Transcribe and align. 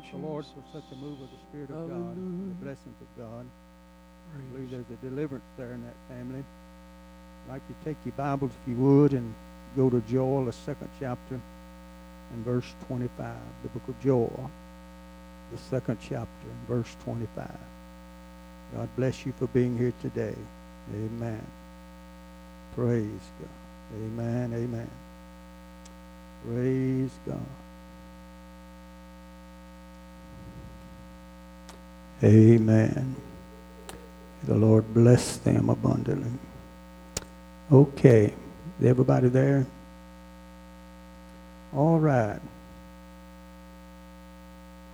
thank 0.00 0.12
the 0.12 0.28
Lord 0.28 0.44
for 0.44 0.62
such 0.72 0.84
a 0.92 0.96
move 0.96 1.20
of 1.20 1.28
the 1.30 1.36
Spirit 1.48 1.70
of 1.70 1.88
God, 1.88 2.16
and 2.16 2.50
the 2.50 2.64
blessings 2.64 2.94
of 3.00 3.22
God. 3.22 3.46
I 4.34 4.52
believe 4.52 4.70
there's 4.70 4.84
a 4.90 5.06
deliverance 5.06 5.44
there 5.56 5.72
in 5.72 5.82
that 5.84 5.94
family. 6.08 6.44
I'd 7.46 7.52
like 7.52 7.62
you 7.68 7.74
to 7.74 7.84
take 7.84 7.96
your 8.04 8.12
Bibles, 8.12 8.52
if 8.62 8.68
you 8.68 8.76
would, 8.76 9.12
and 9.12 9.34
go 9.76 9.90
to 9.90 10.00
Joel, 10.10 10.44
the 10.44 10.52
second 10.52 10.88
chapter, 10.98 11.34
and 11.34 12.44
verse 12.44 12.72
25. 12.86 13.34
The 13.62 13.68
book 13.68 13.88
of 13.88 14.00
Joel, 14.00 14.50
the 15.52 15.58
second 15.58 15.98
chapter, 16.00 16.26
and 16.44 16.68
verse 16.68 16.96
25. 17.04 17.50
God 18.76 18.88
bless 18.96 19.26
you 19.26 19.32
for 19.32 19.48
being 19.48 19.76
here 19.76 19.92
today. 20.00 20.36
Amen. 20.94 21.44
Praise 22.74 23.04
God. 23.40 23.96
Amen. 23.96 24.52
Amen. 24.54 24.90
Praise 26.46 27.10
God. 27.26 27.46
Amen. 32.22 33.16
The 34.44 34.54
Lord 34.54 34.92
bless 34.92 35.38
them 35.38 35.70
abundantly. 35.70 36.30
Okay. 37.72 38.34
Everybody 38.82 39.28
there? 39.28 39.66
All 41.74 41.98
right. 41.98 42.40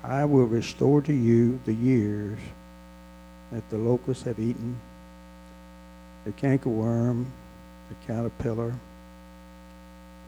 I 0.03 0.25
will 0.25 0.47
restore 0.47 1.03
to 1.03 1.13
you 1.13 1.59
the 1.65 1.73
years 1.73 2.39
that 3.51 3.69
the 3.71 3.79
locusts 3.79 4.25
have 4.25 4.39
eaten, 4.39 4.79
the 6.25 6.33
cankerworm, 6.33 7.27
the 7.89 7.95
caterpillar, 8.07 8.75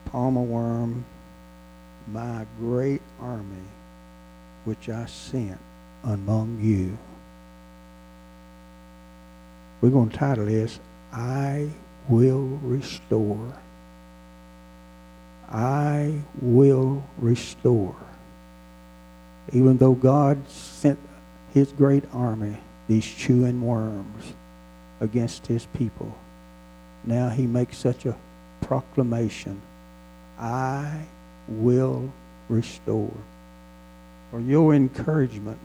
palmer 0.06 0.42
worm, 0.42 1.04
my 2.08 2.46
great 2.58 3.02
army 3.20 3.66
which 4.64 4.88
I 4.88 5.06
sent 5.06 5.58
among 6.04 6.60
you. 6.60 6.96
We're 9.80 9.90
going 9.90 10.10
to 10.10 10.16
title 10.16 10.46
this, 10.46 10.80
I 11.12 11.70
Will 12.08 12.58
Restore. 12.62 13.54
I 15.50 16.20
will 16.40 17.04
restore. 17.18 17.96
Even 19.52 19.78
though 19.78 19.94
God 19.94 20.48
sent 20.48 20.98
his 21.54 21.72
great 21.72 22.04
army, 22.12 22.58
these 22.86 23.06
chewing 23.06 23.62
worms, 23.62 24.34
against 25.00 25.46
his 25.46 25.64
people, 25.66 26.14
now 27.04 27.28
he 27.30 27.46
makes 27.46 27.78
such 27.78 28.04
a 28.04 28.16
proclamation 28.60 29.62
I 30.38 31.04
will 31.48 32.12
restore. 32.48 33.14
For 34.30 34.40
your 34.40 34.74
encouragement, 34.74 35.58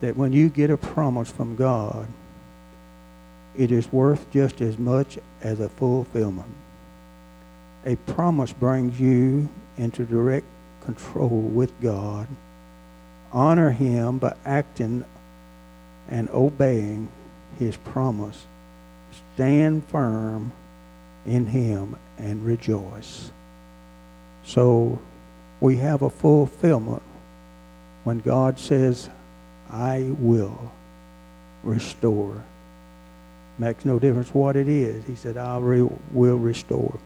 that 0.00 0.16
when 0.16 0.32
you 0.32 0.48
get 0.48 0.70
a 0.70 0.76
promise 0.76 1.30
from 1.30 1.56
God, 1.56 2.06
it 3.56 3.72
is 3.72 3.90
worth 3.92 4.30
just 4.30 4.60
as 4.60 4.78
much 4.78 5.18
as 5.40 5.60
a 5.60 5.68
fulfillment. 5.68 6.52
A 7.86 7.96
promise 7.96 8.52
brings 8.52 9.00
you 9.00 9.48
into 9.78 10.04
direct 10.04 10.46
control 10.84 11.40
with 11.40 11.72
God. 11.80 12.26
Honor 13.32 13.70
Him 13.70 14.18
by 14.18 14.34
acting 14.44 15.04
and 16.08 16.28
obeying 16.30 17.08
His 17.58 17.76
promise. 17.76 18.44
Stand 19.34 19.86
firm 19.86 20.52
in 21.24 21.46
Him 21.46 21.96
and 22.18 22.44
rejoice. 22.44 23.30
So 24.44 24.98
we 25.60 25.76
have 25.78 26.02
a 26.02 26.10
fulfillment 26.10 27.02
when 28.04 28.20
God 28.20 28.58
says, 28.58 29.10
I 29.70 30.10
will 30.18 30.72
restore. 31.62 32.42
Makes 33.58 33.84
no 33.84 33.98
difference 33.98 34.32
what 34.34 34.56
it 34.56 34.68
is. 34.68 35.04
He 35.06 35.16
said, 35.16 35.36
I 35.36 35.58
re- 35.58 35.88
will 36.12 36.36
restore. 36.36 36.98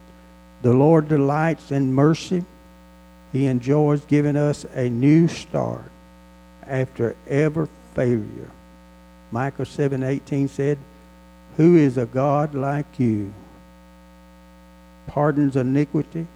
The 0.62 0.72
Lord 0.72 1.09
delights 1.09 1.71
in 1.71 1.94
mercy. 1.94 2.44
He 3.32 3.47
enjoys 3.47 4.04
giving 4.04 4.37
us 4.37 4.66
a 4.75 4.91
new 4.91 5.28
start 5.28 5.91
after 6.66 7.16
ever 7.28 7.69
failure. 7.94 8.50
Micah 9.31 9.65
7:18 9.65 10.48
said, 10.48 10.78
"Who 11.56 11.77
is 11.77 11.97
a 11.97 12.06
God 12.06 12.54
like 12.54 12.98
you? 12.98 13.32
Pardons 15.06 15.56
iniquity, 15.56 16.27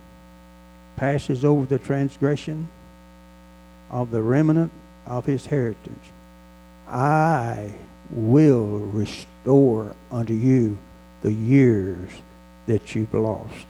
passes 0.96 1.44
over 1.44 1.66
the 1.66 1.78
transgression 1.78 2.68
of 3.90 4.10
the 4.10 4.22
remnant 4.22 4.70
of 5.06 5.26
his 5.26 5.46
heritage. 5.46 6.12
I 6.88 7.72
will 8.10 8.78
restore 8.78 9.94
unto 10.10 10.34
you 10.34 10.78
the 11.22 11.32
years 11.32 12.10
that 12.66 12.94
you've 12.94 13.14
lost." 13.14 13.66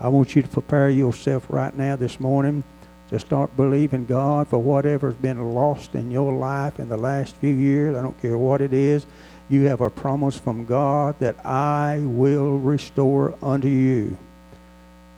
I 0.00 0.08
want 0.08 0.36
you 0.36 0.42
to 0.42 0.48
prepare 0.48 0.90
yourself 0.90 1.46
right 1.48 1.76
now 1.76 1.96
this 1.96 2.20
morning 2.20 2.62
to 3.10 3.18
start 3.18 3.56
believing 3.56 4.04
God 4.04 4.48
for 4.48 4.58
whatever's 4.58 5.14
been 5.14 5.54
lost 5.54 5.94
in 5.94 6.10
your 6.10 6.32
life 6.32 6.78
in 6.78 6.88
the 6.88 6.96
last 6.96 7.34
few 7.36 7.54
years. 7.54 7.96
I 7.96 8.02
don't 8.02 8.20
care 8.20 8.38
what 8.38 8.60
it 8.60 8.72
is. 8.72 9.06
You 9.48 9.64
have 9.66 9.80
a 9.80 9.90
promise 9.90 10.38
from 10.38 10.66
God 10.66 11.16
that 11.20 11.44
I 11.44 12.00
will 12.02 12.58
restore 12.58 13.34
unto 13.42 13.68
you. 13.68 14.16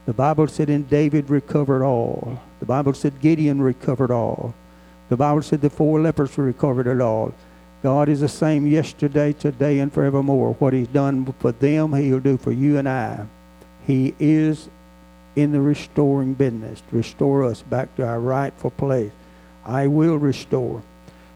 The 0.07 0.13
Bible 0.13 0.47
said 0.47 0.71
in 0.71 0.85
David 0.85 1.29
recovered 1.29 1.85
all. 1.85 2.41
The 2.61 2.67
Bible 2.67 2.95
said 2.95 3.21
Gideon 3.21 3.61
recovered 3.61 4.11
all. 4.11 4.55
The 5.11 5.17
Bible 5.17 5.43
said 5.43 5.61
the 5.61 5.69
four 5.69 6.01
lepers 6.01 6.37
were 6.37 6.45
recovered 6.45 6.87
at 6.87 7.01
all. 7.01 7.35
God 7.83 8.09
is 8.09 8.21
the 8.21 8.29
same 8.29 8.65
yesterday, 8.65 9.33
today, 9.33 9.81
and 9.81 9.93
forevermore. 9.93 10.55
What 10.55 10.73
He's 10.73 10.87
done 10.87 11.35
for 11.41 11.51
them, 11.51 11.93
He'll 11.93 12.21
do 12.21 12.37
for 12.37 12.53
you 12.53 12.79
and 12.79 12.89
I. 12.89 13.27
He 13.87 14.15
is 14.21 14.69
in 15.35 15.51
the 15.51 15.61
restoring 15.61 16.35
business 16.35 16.81
to 16.89 16.97
restore 16.97 17.45
us 17.45 17.61
back 17.63 17.95
to 17.97 18.07
our 18.07 18.21
rightful 18.21 18.71
place. 18.71 19.11
I 19.67 19.89
will 19.89 20.17
restore. 20.17 20.83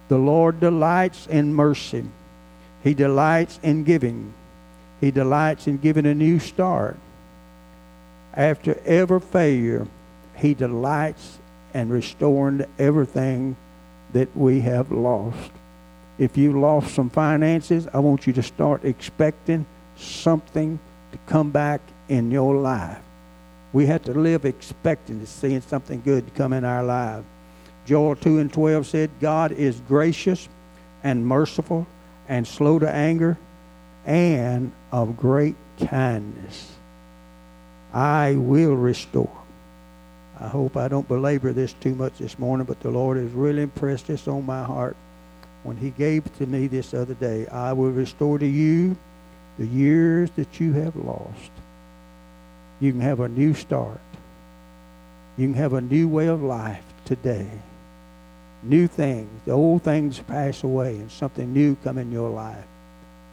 The 0.06 0.18
Lord 0.18 0.60
delights 0.60 1.26
in 1.26 1.52
mercy. 1.52 2.04
He 2.84 2.94
delights 2.94 3.58
in 3.62 3.82
giving. 3.82 4.34
He 5.00 5.10
delights 5.10 5.66
in 5.66 5.78
giving 5.78 6.06
a 6.06 6.14
new 6.14 6.38
start. 6.38 6.96
After 8.34 8.78
every 8.84 9.18
failure, 9.20 9.88
He 10.36 10.54
delights 10.54 11.38
in 11.72 11.88
restoring 11.88 12.64
everything 12.78 13.56
that 14.14 14.34
we 14.36 14.60
have 14.60 14.90
lost. 14.90 15.50
If 16.18 16.36
you 16.36 16.58
lost 16.58 16.94
some 16.94 17.10
finances, 17.10 17.86
I 17.92 17.98
want 17.98 18.26
you 18.26 18.32
to 18.34 18.42
start 18.42 18.84
expecting 18.84 19.66
something 19.96 20.78
to 21.12 21.18
come 21.26 21.50
back 21.50 21.80
in 22.08 22.30
your 22.30 22.54
life. 22.56 22.98
We 23.72 23.86
have 23.86 24.04
to 24.04 24.12
live 24.12 24.44
expecting 24.44 25.20
to 25.20 25.26
seeing 25.26 25.60
something 25.60 26.00
good 26.00 26.32
come 26.34 26.52
in 26.52 26.64
our 26.64 26.84
life. 26.84 27.24
Joel 27.86 28.14
2 28.14 28.38
and 28.38 28.52
12 28.52 28.86
said, 28.86 29.10
God 29.20 29.50
is 29.52 29.80
gracious 29.88 30.48
and 31.02 31.26
merciful 31.26 31.86
and 32.28 32.46
slow 32.46 32.78
to 32.78 32.90
anger 32.90 33.36
and 34.06 34.72
of 34.92 35.16
great 35.16 35.56
kindness. 35.88 36.72
I 37.92 38.36
will 38.36 38.76
restore. 38.76 39.43
I 40.40 40.48
hope 40.48 40.76
I 40.76 40.88
don't 40.88 41.06
belabor 41.06 41.52
this 41.52 41.72
too 41.74 41.94
much 41.94 42.18
this 42.18 42.38
morning, 42.38 42.66
but 42.66 42.80
the 42.80 42.90
Lord 42.90 43.16
has 43.16 43.30
really 43.32 43.62
impressed 43.62 44.08
this 44.08 44.26
on 44.26 44.44
my 44.44 44.64
heart 44.64 44.96
when 45.62 45.76
He 45.76 45.90
gave 45.90 46.24
to 46.38 46.46
me 46.46 46.66
this 46.66 46.92
other 46.92 47.14
day. 47.14 47.46
I 47.48 47.72
will 47.72 47.90
restore 47.90 48.38
to 48.38 48.46
you 48.46 48.96
the 49.58 49.66
years 49.66 50.30
that 50.32 50.60
you 50.60 50.72
have 50.72 50.96
lost. 50.96 51.50
You 52.80 52.92
can 52.92 53.00
have 53.00 53.20
a 53.20 53.28
new 53.28 53.54
start. 53.54 54.00
You 55.36 55.46
can 55.48 55.54
have 55.54 55.72
a 55.72 55.80
new 55.80 56.08
way 56.08 56.26
of 56.26 56.42
life 56.42 56.84
today. 57.04 57.48
New 58.62 58.86
things. 58.86 59.30
The 59.44 59.52
old 59.52 59.82
things 59.82 60.18
pass 60.18 60.64
away 60.64 60.96
and 60.96 61.10
something 61.10 61.52
new 61.52 61.76
come 61.84 61.98
in 61.98 62.10
your 62.10 62.30
life. 62.30 62.64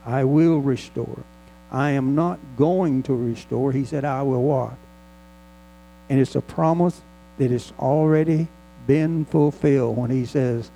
I 0.05 0.23
will 0.23 0.59
restore. 0.59 1.23
I 1.71 1.91
am 1.91 2.15
not 2.15 2.39
going 2.57 3.03
to 3.03 3.15
restore. 3.15 3.71
He 3.71 3.85
said, 3.85 4.03
I 4.03 4.21
will 4.23 4.43
what? 4.43 4.73
And 6.11 6.19
it's 6.19 6.35
a 6.35 6.41
promise 6.41 6.99
that 7.37 7.53
it's 7.53 7.71
already 7.79 8.49
been 8.85 9.23
fulfilled 9.23 9.95
when 9.95 10.11
he 10.11 10.25
says, 10.25 10.69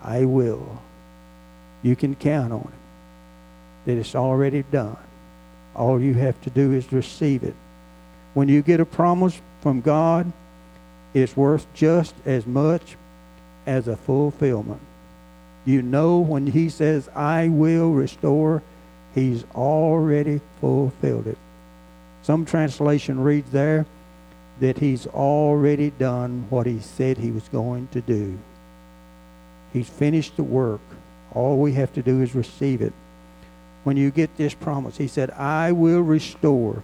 I 0.00 0.26
will. 0.26 0.80
You 1.82 1.96
can 1.96 2.14
count 2.14 2.52
on 2.52 2.60
it. 2.72 3.90
That 3.90 3.98
it's 3.98 4.14
already 4.14 4.62
done. 4.70 4.96
All 5.74 6.00
you 6.00 6.14
have 6.14 6.40
to 6.42 6.50
do 6.50 6.72
is 6.72 6.92
receive 6.92 7.42
it. 7.42 7.56
When 8.34 8.48
you 8.48 8.62
get 8.62 8.78
a 8.78 8.84
promise 8.84 9.40
from 9.60 9.80
God, 9.80 10.32
it's 11.14 11.36
worth 11.36 11.66
just 11.74 12.14
as 12.24 12.46
much 12.46 12.94
as 13.66 13.88
a 13.88 13.96
fulfillment. 13.96 14.82
You 15.64 15.82
know 15.82 16.20
when 16.20 16.46
he 16.46 16.68
says, 16.68 17.08
I 17.12 17.48
will 17.48 17.90
restore, 17.90 18.62
he's 19.16 19.42
already 19.52 20.40
fulfilled 20.60 21.26
it. 21.26 21.38
Some 22.22 22.44
translation 22.44 23.18
reads 23.18 23.50
there 23.50 23.84
that 24.60 24.78
he's 24.78 25.06
already 25.06 25.90
done 25.90 26.46
what 26.48 26.66
he 26.66 26.80
said 26.80 27.18
he 27.18 27.30
was 27.30 27.48
going 27.48 27.88
to 27.88 28.00
do. 28.00 28.38
He's 29.72 29.88
finished 29.88 30.36
the 30.36 30.42
work. 30.42 30.80
All 31.34 31.58
we 31.58 31.72
have 31.74 31.92
to 31.94 32.02
do 32.02 32.22
is 32.22 32.34
receive 32.34 32.80
it. 32.80 32.92
When 33.84 33.96
you 33.96 34.10
get 34.10 34.36
this 34.36 34.54
promise, 34.54 34.96
he 34.96 35.06
said, 35.06 35.30
I 35.30 35.72
will 35.72 36.00
restore, 36.00 36.82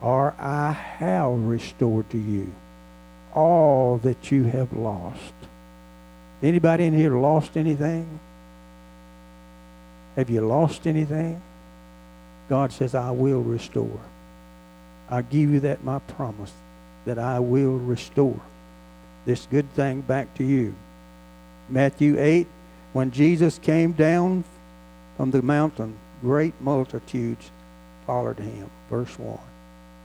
or 0.00 0.34
I 0.38 0.72
have 0.72 1.32
restored 1.32 2.10
to 2.10 2.18
you 2.18 2.52
all 3.34 3.98
that 3.98 4.30
you 4.30 4.44
have 4.44 4.72
lost. 4.72 5.34
Anybody 6.42 6.84
in 6.84 6.94
here 6.94 7.16
lost 7.16 7.56
anything? 7.56 8.20
Have 10.16 10.30
you 10.30 10.40
lost 10.40 10.86
anything? 10.86 11.40
God 12.48 12.72
says, 12.72 12.94
I 12.94 13.10
will 13.10 13.40
restore. 13.40 14.00
I 15.10 15.22
give 15.22 15.50
you 15.50 15.60
that 15.60 15.82
my 15.82 15.98
promise 15.98 16.52
that 17.04 17.18
I 17.18 17.40
will 17.40 17.78
restore 17.78 18.40
this 19.24 19.46
good 19.50 19.70
thing 19.72 20.00
back 20.02 20.32
to 20.34 20.44
you. 20.44 20.74
Matthew 21.68 22.16
8, 22.18 22.46
when 22.92 23.10
Jesus 23.10 23.58
came 23.58 23.92
down 23.92 24.44
from 25.16 25.30
the 25.30 25.42
mountain, 25.42 25.96
great 26.20 26.54
multitudes 26.60 27.50
followed 28.06 28.38
him. 28.38 28.70
Verse 28.88 29.18
1. 29.18 29.38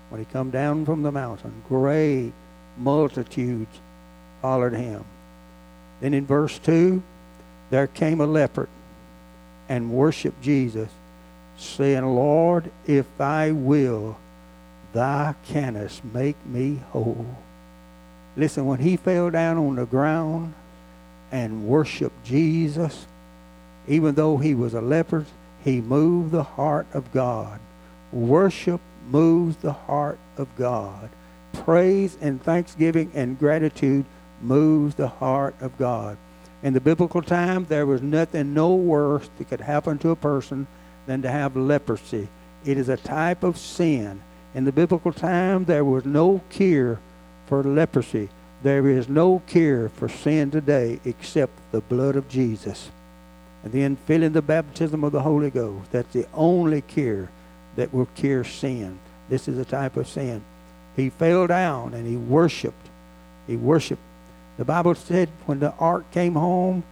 When 0.10 0.20
he 0.22 0.26
come 0.32 0.52
down 0.52 0.86
from 0.86 1.04
the 1.04 1.12
mountain, 1.12 1.64
great 1.68 2.32
multitudes 2.78 3.80
followed 4.42 4.74
him. 4.74 5.04
Then 6.02 6.14
in 6.14 6.26
verse 6.26 6.60
2, 6.60 7.02
there 7.70 7.88
came 7.88 8.22
a 8.22 8.28
leopard 8.28 8.70
and 9.68 9.92
worshiped 9.92 10.42
Jesus, 10.42 10.90
saying, 11.58 12.06
Lord, 12.06 12.70
if 12.86 13.08
I 13.20 13.52
will, 13.52 14.18
thou 14.96 15.36
canst 15.46 16.04
make 16.06 16.38
me 16.46 16.80
whole. 16.92 17.28
Listen, 18.38 18.66
when 18.66 18.80
he 18.80 18.96
fell 18.96 19.30
down 19.30 19.58
on 19.58 19.76
the 19.76 19.86
ground 19.86 20.54
and 21.32 21.68
worshiped 21.68 22.24
Jesus, 22.24 23.06
even 23.88 24.16
though 24.16 24.38
he 24.38 24.56
was 24.56 24.74
a 24.74 24.82
leper, 24.82 25.26
he 25.64 25.82
moved 25.82 26.32
the 26.32 26.44
heart 26.44 26.88
of 26.94 27.12
God. 27.12 27.60
Worship 28.14 28.80
moves 29.10 29.58
the 29.58 29.74
heart 29.74 30.18
of 30.38 30.48
God. 30.58 31.10
Praise 31.52 32.18
and 32.22 32.42
thanksgiving 32.42 33.12
and 33.14 33.38
gratitude 33.38 34.06
moves 34.42 34.96
the 34.96 35.08
heart 35.08 35.56
of 35.60 35.78
God. 35.78 36.18
In 36.64 36.74
the 36.74 36.80
biblical 36.80 37.22
time, 37.22 37.66
there 37.68 37.86
was 37.86 38.02
nothing 38.02 38.54
no 38.54 38.74
worse 38.74 39.30
that 39.38 39.50
could 39.50 39.62
happen 39.62 39.98
to 40.00 40.10
a 40.12 40.16
person 40.16 40.68
than 41.06 41.22
to 41.22 41.30
have 41.30 41.58
leprosy. 41.58 42.30
It 42.64 42.78
is 42.78 42.90
a 42.90 42.98
type 42.98 43.44
of 43.44 43.58
sin. 43.58 44.22
In 44.56 44.66
the 44.66 44.72
biblical 44.72 45.14
time, 45.14 45.66
there 45.66 45.86
was 45.86 46.06
no 46.06 46.42
cure 46.50 47.00
for 47.46 47.62
leprosy. 47.64 48.30
There 48.64 48.88
is 48.88 49.08
no 49.08 49.44
cure 49.46 49.90
for 49.90 50.10
sin 50.10 50.50
today 50.50 51.00
except 51.06 51.54
the 51.72 51.82
blood 51.82 52.16
of 52.16 52.28
Jesus. 52.28 52.90
And 53.64 53.72
then 53.72 53.96
filling 53.96 54.34
the 54.34 54.42
baptism 54.42 55.04
of 55.04 55.12
the 55.12 55.22
Holy 55.22 55.52
Ghost. 55.52 55.92
That's 55.92 56.14
the 56.14 56.26
only 56.34 56.82
cure 56.82 57.30
that 57.76 57.94
will 57.94 58.08
cure 58.16 58.44
sin. 58.44 58.98
This 59.30 59.48
is 59.48 59.60
a 59.60 59.66
type 59.66 59.98
of 59.98 60.08
sin. 60.08 60.42
He 60.96 61.12
fell 61.12 61.46
down 61.46 61.94
and 61.94 62.08
he 62.08 62.16
worshiped. 62.16 62.90
He 63.46 63.56
worshiped 63.56 64.02
the 64.58 64.66
Bible 64.66 64.96
said 64.96 65.30
when 65.46 65.60
the 65.60 65.74
ark 65.74 66.10
came 66.12 66.34
home, 66.34 66.84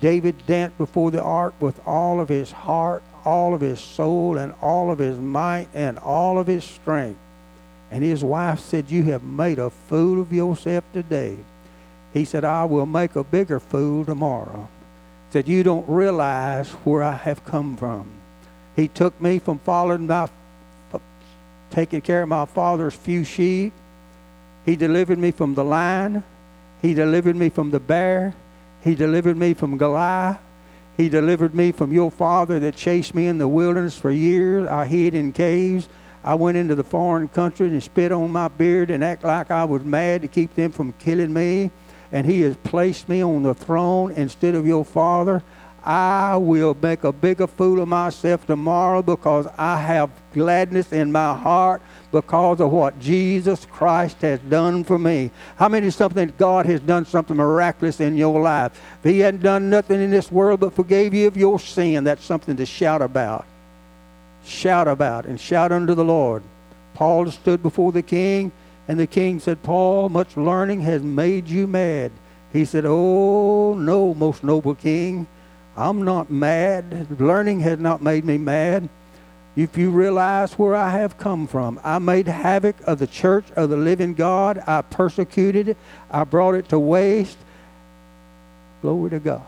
David 0.00 0.46
danced 0.46 0.76
before 0.78 1.10
the 1.10 1.22
ark 1.22 1.54
with 1.60 1.80
all 1.86 2.20
of 2.20 2.28
his 2.28 2.50
heart, 2.50 3.02
all 3.24 3.54
of 3.54 3.60
his 3.60 3.80
soul, 3.80 4.38
and 4.38 4.54
all 4.60 4.90
of 4.90 4.98
his 4.98 5.18
might, 5.18 5.68
and 5.74 5.98
all 5.98 6.38
of 6.38 6.46
his 6.46 6.64
strength. 6.64 7.18
And 7.90 8.02
his 8.02 8.24
wife 8.24 8.60
said, 8.60 8.90
You 8.90 9.04
have 9.04 9.22
made 9.22 9.58
a 9.58 9.70
fool 9.70 10.20
of 10.20 10.32
yourself 10.32 10.84
today. 10.92 11.36
He 12.12 12.24
said, 12.24 12.44
I 12.44 12.64
will 12.64 12.86
make 12.86 13.16
a 13.16 13.24
bigger 13.24 13.60
fool 13.60 14.04
tomorrow. 14.04 14.68
Said, 15.30 15.48
You 15.48 15.62
don't 15.62 15.88
realize 15.88 16.70
where 16.84 17.02
I 17.02 17.12
have 17.12 17.44
come 17.44 17.76
from. 17.76 18.06
He 18.76 18.88
took 18.88 19.20
me 19.20 19.38
from 19.38 19.58
following 19.58 20.06
my, 20.06 20.28
taking 21.70 22.00
care 22.00 22.22
of 22.22 22.28
my 22.28 22.46
father's 22.46 22.94
few 22.94 23.24
sheep. 23.24 23.72
He 24.64 24.76
delivered 24.76 25.18
me 25.18 25.30
from 25.30 25.54
the 25.54 25.64
lion. 25.64 26.24
He 26.80 26.94
delivered 26.94 27.36
me 27.36 27.48
from 27.48 27.70
the 27.70 27.80
bear. 27.80 28.34
He 28.82 28.94
delivered 28.94 29.36
me 29.36 29.54
from 29.54 29.76
Goliath. 29.76 30.38
He 30.96 31.08
delivered 31.08 31.54
me 31.54 31.72
from 31.72 31.92
your 31.92 32.10
father 32.10 32.60
that 32.60 32.76
chased 32.76 33.14
me 33.14 33.26
in 33.26 33.38
the 33.38 33.48
wilderness 33.48 33.96
for 33.96 34.10
years. 34.10 34.68
I 34.68 34.86
hid 34.86 35.14
in 35.14 35.32
caves. 35.32 35.88
I 36.24 36.34
went 36.34 36.56
into 36.56 36.74
the 36.74 36.84
foreign 36.84 37.28
country 37.28 37.66
and 37.68 37.82
spit 37.82 38.12
on 38.12 38.30
my 38.30 38.48
beard 38.48 38.90
and 38.90 39.02
act 39.02 39.24
like 39.24 39.50
I 39.50 39.64
was 39.64 39.82
mad 39.84 40.22
to 40.22 40.28
keep 40.28 40.54
them 40.54 40.70
from 40.70 40.92
killing 40.94 41.32
me. 41.32 41.70
And 42.12 42.26
he 42.26 42.42
has 42.42 42.56
placed 42.58 43.08
me 43.08 43.22
on 43.22 43.42
the 43.42 43.54
throne 43.54 44.12
instead 44.12 44.54
of 44.54 44.66
your 44.66 44.84
father. 44.84 45.42
I 45.84 46.36
will 46.36 46.76
make 46.80 47.02
a 47.02 47.12
bigger 47.12 47.46
fool 47.46 47.80
of 47.80 47.88
myself 47.88 48.46
tomorrow 48.46 49.02
because 49.02 49.48
I 49.58 49.78
have 49.78 50.10
gladness 50.32 50.92
in 50.92 51.10
my 51.10 51.34
heart 51.36 51.82
because 52.12 52.60
of 52.60 52.70
what 52.70 53.00
Jesus 53.00 53.66
Christ 53.66 54.20
has 54.20 54.38
done 54.40 54.84
for 54.84 54.98
me. 54.98 55.30
How 55.56 55.68
many 55.68 55.90
something 55.90 56.32
God 56.38 56.66
has 56.66 56.80
done 56.80 57.04
something 57.04 57.36
miraculous 57.36 58.00
in 58.00 58.16
your 58.16 58.40
life? 58.40 58.80
If 59.02 59.10
He 59.10 59.20
hadn't 59.20 59.42
done 59.42 59.70
nothing 59.70 60.00
in 60.00 60.10
this 60.10 60.30
world 60.30 60.60
but 60.60 60.74
forgave 60.74 61.14
you 61.14 61.26
of 61.26 61.36
your 61.36 61.58
sin, 61.58 62.04
that's 62.04 62.24
something 62.24 62.56
to 62.56 62.66
shout 62.66 63.02
about. 63.02 63.44
Shout 64.44 64.86
about 64.86 65.26
and 65.26 65.40
shout 65.40 65.72
unto 65.72 65.94
the 65.94 66.04
Lord. 66.04 66.42
Paul 66.94 67.30
stood 67.30 67.62
before 67.62 67.90
the 67.90 68.02
king, 68.02 68.52
and 68.86 69.00
the 69.00 69.06
king 69.06 69.40
said, 69.40 69.62
Paul, 69.62 70.08
much 70.08 70.36
learning 70.36 70.82
has 70.82 71.02
made 71.02 71.48
you 71.48 71.66
mad. 71.66 72.12
He 72.52 72.64
said, 72.64 72.84
Oh, 72.86 73.74
no, 73.74 74.14
most 74.14 74.44
noble 74.44 74.74
king. 74.74 75.26
I'm 75.76 76.02
not 76.02 76.30
mad. 76.30 77.20
Learning 77.20 77.60
has 77.60 77.78
not 77.78 78.02
made 78.02 78.24
me 78.24 78.38
mad. 78.38 78.88
If 79.54 79.76
you 79.76 79.90
realize 79.90 80.54
where 80.54 80.74
I 80.74 80.90
have 80.90 81.18
come 81.18 81.46
from, 81.46 81.78
I 81.84 81.98
made 81.98 82.26
havoc 82.26 82.76
of 82.86 82.98
the 82.98 83.06
church 83.06 83.44
of 83.56 83.70
the 83.70 83.76
living 83.76 84.14
God. 84.14 84.62
I 84.66 84.82
persecuted 84.82 85.68
it. 85.68 85.76
I 86.10 86.24
brought 86.24 86.54
it 86.54 86.68
to 86.70 86.78
waste. 86.78 87.38
Glory 88.80 89.10
to 89.10 89.20
God. 89.20 89.42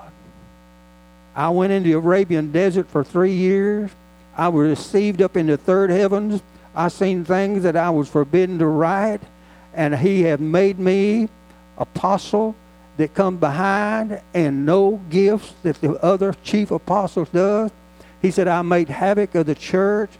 I 1.34 1.48
went 1.48 1.72
into 1.72 1.88
the 1.88 1.96
Arabian 1.96 2.52
desert 2.52 2.88
for 2.88 3.02
three 3.02 3.32
years. 3.32 3.90
I 4.36 4.48
was 4.48 4.68
received 4.68 5.22
up 5.22 5.36
into 5.36 5.56
third 5.56 5.90
heavens. 5.90 6.42
I 6.74 6.88
seen 6.88 7.24
things 7.24 7.62
that 7.62 7.76
I 7.76 7.90
was 7.90 8.08
forbidden 8.08 8.58
to 8.58 8.66
write, 8.66 9.20
and 9.72 9.96
He 9.96 10.22
had 10.22 10.40
made 10.40 10.78
me 10.78 11.28
apostle 11.78 12.54
that 12.96 13.14
come 13.14 13.38
behind 13.38 14.20
and 14.32 14.64
no 14.64 15.00
gifts 15.10 15.52
that 15.62 15.80
the 15.80 15.92
other 16.02 16.34
chief 16.42 16.70
apostles 16.70 17.28
does. 17.30 17.70
He 18.22 18.30
said, 18.30 18.48
I 18.48 18.62
made 18.62 18.88
havoc 18.88 19.34
of 19.34 19.46
the 19.46 19.54
church. 19.54 20.10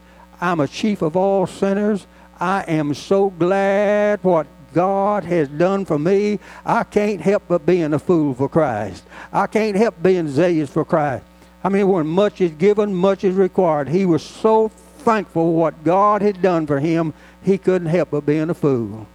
I'm 0.41 0.61
a 0.61 0.69
chief 0.69 1.03
of 1.03 1.17
all 1.17 1.47
sinners. 1.47 2.07
I 2.39 2.63
am 2.63 2.95
so 2.95 3.31
glad 3.31 4.23
what 4.23 4.47
God 4.75 5.25
has 5.25 5.49
done 5.49 5.85
for 5.85 5.99
me. 5.99 6.41
I 6.67 6.85
can't 6.85 7.21
help 7.21 7.45
but 7.49 7.65
being 7.65 7.95
a 7.95 7.99
fool 7.99 8.35
for 8.35 8.49
Christ. 8.49 9.05
I 9.33 9.47
can't 9.47 9.77
help 9.77 10.03
being 10.03 10.29
zealous 10.29 10.69
for 10.69 10.85
Christ. 10.85 11.25
I 11.63 11.69
mean, 11.71 11.89
when 11.89 12.07
much 12.07 12.41
is 12.41 12.51
given, 12.51 12.95
much 12.95 13.25
is 13.25 13.35
required. 13.37 13.89
He 13.89 14.05
was 14.05 14.23
so 14.23 14.69
thankful 14.69 15.55
what 15.55 15.85
God 15.85 16.23
had 16.23 16.43
done 16.43 16.67
for 16.67 16.81
him, 16.81 17.15
he 17.43 17.57
couldn't 17.57 17.89
help 17.89 18.11
but 18.11 18.27
being 18.27 18.51
a 18.51 18.55
fool. 18.55 19.07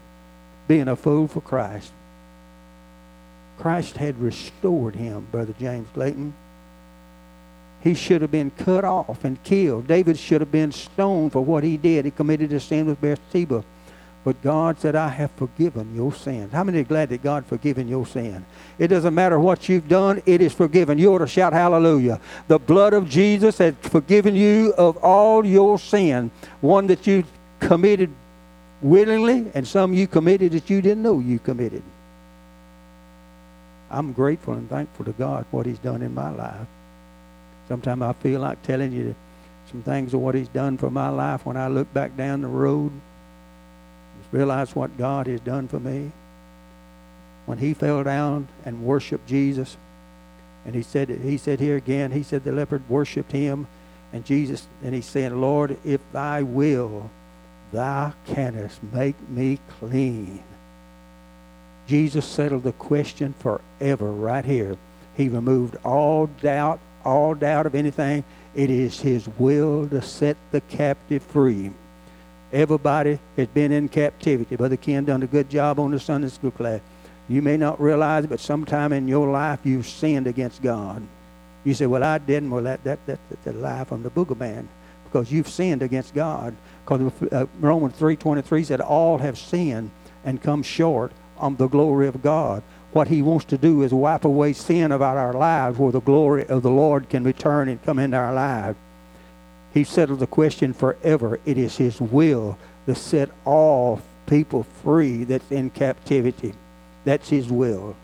Being 0.68 0.88
a 0.88 0.96
fool 0.96 1.28
for 1.28 1.42
Christ. 1.42 1.92
Christ 3.60 3.98
had 3.98 4.18
restored 4.20 4.96
him, 4.96 5.28
Brother 5.32 5.54
James 5.60 5.88
Clayton. 5.94 6.34
He 7.82 7.94
should 7.94 8.22
have 8.22 8.32
been 8.32 8.52
cut 8.52 8.86
off 8.86 9.26
and 9.26 9.42
killed. 9.44 9.86
David 9.86 10.18
should 10.18 10.42
have 10.42 10.52
been 10.52 10.72
stoned 10.72 11.34
for 11.34 11.44
what 11.44 11.64
he 11.64 11.76
did. 11.76 12.06
He 12.06 12.12
committed 12.12 12.54
a 12.54 12.60
sin 12.60 12.88
with 12.88 13.02
Bathsheba. 13.02 13.64
But 14.24 14.42
God 14.42 14.80
said, 14.80 14.96
I 14.96 15.10
have 15.10 15.32
forgiven 15.32 15.94
your 15.94 16.14
sins. 16.14 16.52
How 16.54 16.64
many 16.64 16.80
are 16.80 16.84
glad 16.84 17.10
that 17.10 17.22
God 17.24 17.46
forgiven 17.46 17.88
your 17.88 18.06
sin? 18.06 18.46
It 18.78 18.88
doesn't 18.88 19.14
matter 19.14 19.40
what 19.40 19.68
you've 19.68 19.88
done, 19.88 20.22
it 20.26 20.42
is 20.42 20.54
forgiven. 20.54 20.98
You 20.98 21.14
ought 21.14 21.20
to 21.20 21.28
shout 21.28 21.54
hallelujah. 21.54 22.20
The 22.48 22.60
blood 22.60 22.94
of 22.94 23.10
Jesus 23.10 23.58
has 23.58 23.76
forgiven 23.82 24.36
you 24.36 24.74
of 24.78 24.98
all 24.98 25.46
your 25.46 25.80
sin. 25.80 26.32
One 26.62 26.88
that 26.88 27.08
you 27.08 27.24
committed 27.60 28.12
willingly, 28.82 29.52
and 29.54 29.68
some 29.68 29.94
you 29.94 30.08
committed 30.08 30.54
that 30.54 30.70
you 30.70 30.82
didn't 30.82 31.04
know 31.04 31.20
you 31.20 31.40
committed. 31.40 31.84
I'm 33.92 34.14
grateful 34.14 34.54
and 34.54 34.70
thankful 34.70 35.06
to 35.06 35.12
God 35.14 35.46
for 35.50 35.58
what 35.58 35.66
He's 35.66 35.80
done 35.80 36.02
in 36.02 36.14
my 36.14 36.30
life. 36.30 36.68
Sometimes 37.68 38.02
I 38.02 38.14
feel 38.14 38.42
like 38.42 38.62
telling 38.64 38.92
you 38.92 39.16
some 39.72 39.84
things 39.84 40.14
of 40.14 40.22
what 40.22 40.36
He's 40.36 40.48
done 40.48 40.78
for 40.78 40.90
my 40.90 41.10
life 41.10 41.46
when 41.46 41.58
I 41.58 41.68
look 41.68 41.92
back 41.94 42.16
down 42.16 42.42
the 42.42 42.48
road. 42.48 42.92
Just 44.22 44.34
realize 44.34 44.76
what 44.76 44.98
God 44.98 45.28
has 45.28 45.42
done 45.42 45.68
for 45.68 45.80
me. 45.80 46.12
When 47.46 47.58
He 47.58 47.74
fell 47.74 48.04
down 48.04 48.48
and 48.66 48.84
worshiped 48.84 49.28
Jesus, 49.28 49.78
and 50.66 50.76
He 50.76 50.84
said, 50.84 51.10
He 51.10 51.38
said 51.38 51.60
here 51.60 51.78
again, 51.78 52.12
He 52.12 52.24
said 52.24 52.44
the 52.44 52.52
leopard 52.52 52.88
worshipped 52.90 53.32
Him, 53.32 53.68
and 54.14 54.26
Jesus, 54.26 54.68
and 54.84 54.94
He 54.94 55.02
said, 55.02 55.32
Lord, 55.32 55.78
if 55.84 56.02
Thy 56.12 56.42
will, 56.44 57.10
Thou 57.72 58.14
canst 58.26 58.82
make 58.82 59.16
me 59.30 59.60
clean. 59.80 60.44
Jesus 61.90 62.24
settled 62.24 62.62
the 62.62 62.72
question 62.74 63.34
forever 63.40 64.12
right 64.12 64.46
here. 64.46 64.78
He 65.18 65.28
removed 65.28 65.76
all 65.84 66.28
doubt, 66.28 66.80
all 67.04 67.34
doubt 67.34 67.66
of 67.66 67.74
anything. 67.74 68.24
It 68.54 68.70
is 68.70 69.00
His 69.00 69.28
will 69.40 69.90
to 69.90 70.00
set 70.04 70.38
the 70.52 70.62
captive 70.62 71.24
free. 71.24 71.72
Everybody 72.54 73.18
has 73.36 73.48
been 73.48 73.72
in 73.72 73.90
captivity. 73.90 74.56
Brother 74.56 74.78
Ken 74.78 75.04
done 75.04 75.24
a 75.24 75.28
good 75.28 75.50
job 75.50 75.80
on 75.80 75.90
the 75.90 76.00
Sunday 76.00 76.28
school 76.28 76.52
class. 76.52 76.82
You 77.28 77.42
may 77.42 77.58
not 77.58 77.82
realize 77.82 78.24
it, 78.24 78.30
but 78.30 78.40
sometime 78.40 78.94
in 78.94 79.08
your 79.08 79.32
life 79.32 79.62
you've 79.64 79.88
sinned 79.88 80.28
against 80.28 80.62
God. 80.62 81.02
You 81.64 81.74
say, 81.74 81.88
well, 81.88 82.04
I 82.04 82.20
didn't. 82.20 82.52
Well, 82.52 82.66
that, 82.66 82.84
that, 82.84 83.04
that, 83.08 83.18
that's 83.32 83.48
a 83.48 83.54
lie 83.54 83.84
from 83.84 84.04
the 84.04 84.12
boogeyman 84.12 84.68
because 85.06 85.32
you've 85.32 85.50
sinned 85.50 85.82
against 85.82 86.14
God. 86.14 86.56
Because 86.86 87.12
uh, 87.32 87.48
Romans 87.60 87.96
3.23 87.96 88.64
said, 88.64 88.80
all 88.80 89.18
have 89.18 89.40
sinned 89.40 89.90
and 90.24 90.40
come 90.40 90.62
short 90.62 91.12
of 91.40 91.58
the 91.58 91.68
glory 91.68 92.08
of 92.08 92.22
God. 92.22 92.64
What 92.92 93.08
he 93.08 93.22
wants 93.22 93.46
to 93.46 93.58
do 93.58 93.84
is 93.84 93.94
wipe 93.94 94.26
away 94.26 94.54
sin 94.54 94.92
about 94.92 95.18
our 95.18 95.34
lives 95.34 95.78
where 95.78 95.92
the 95.92 96.02
glory 96.02 96.46
of 96.48 96.64
the 96.64 96.72
Lord 96.72 97.10
can 97.10 97.24
return 97.24 97.70
and 97.70 97.84
come 97.84 98.00
into 98.00 98.18
our 98.18 98.34
lives. 98.34 98.78
He 99.74 99.84
settled 99.84 100.20
the 100.20 100.28
question 100.28 100.74
forever. 100.74 101.40
It 101.46 101.58
is 101.58 101.78
his 101.78 102.02
will 102.02 102.58
to 102.88 102.96
set 102.96 103.30
all 103.46 104.02
people 104.26 104.64
free 104.84 105.24
that's 105.24 105.52
in 105.52 105.70
captivity. 105.70 106.54
That's 107.06 107.30
his 107.30 107.50
will. 107.50 107.96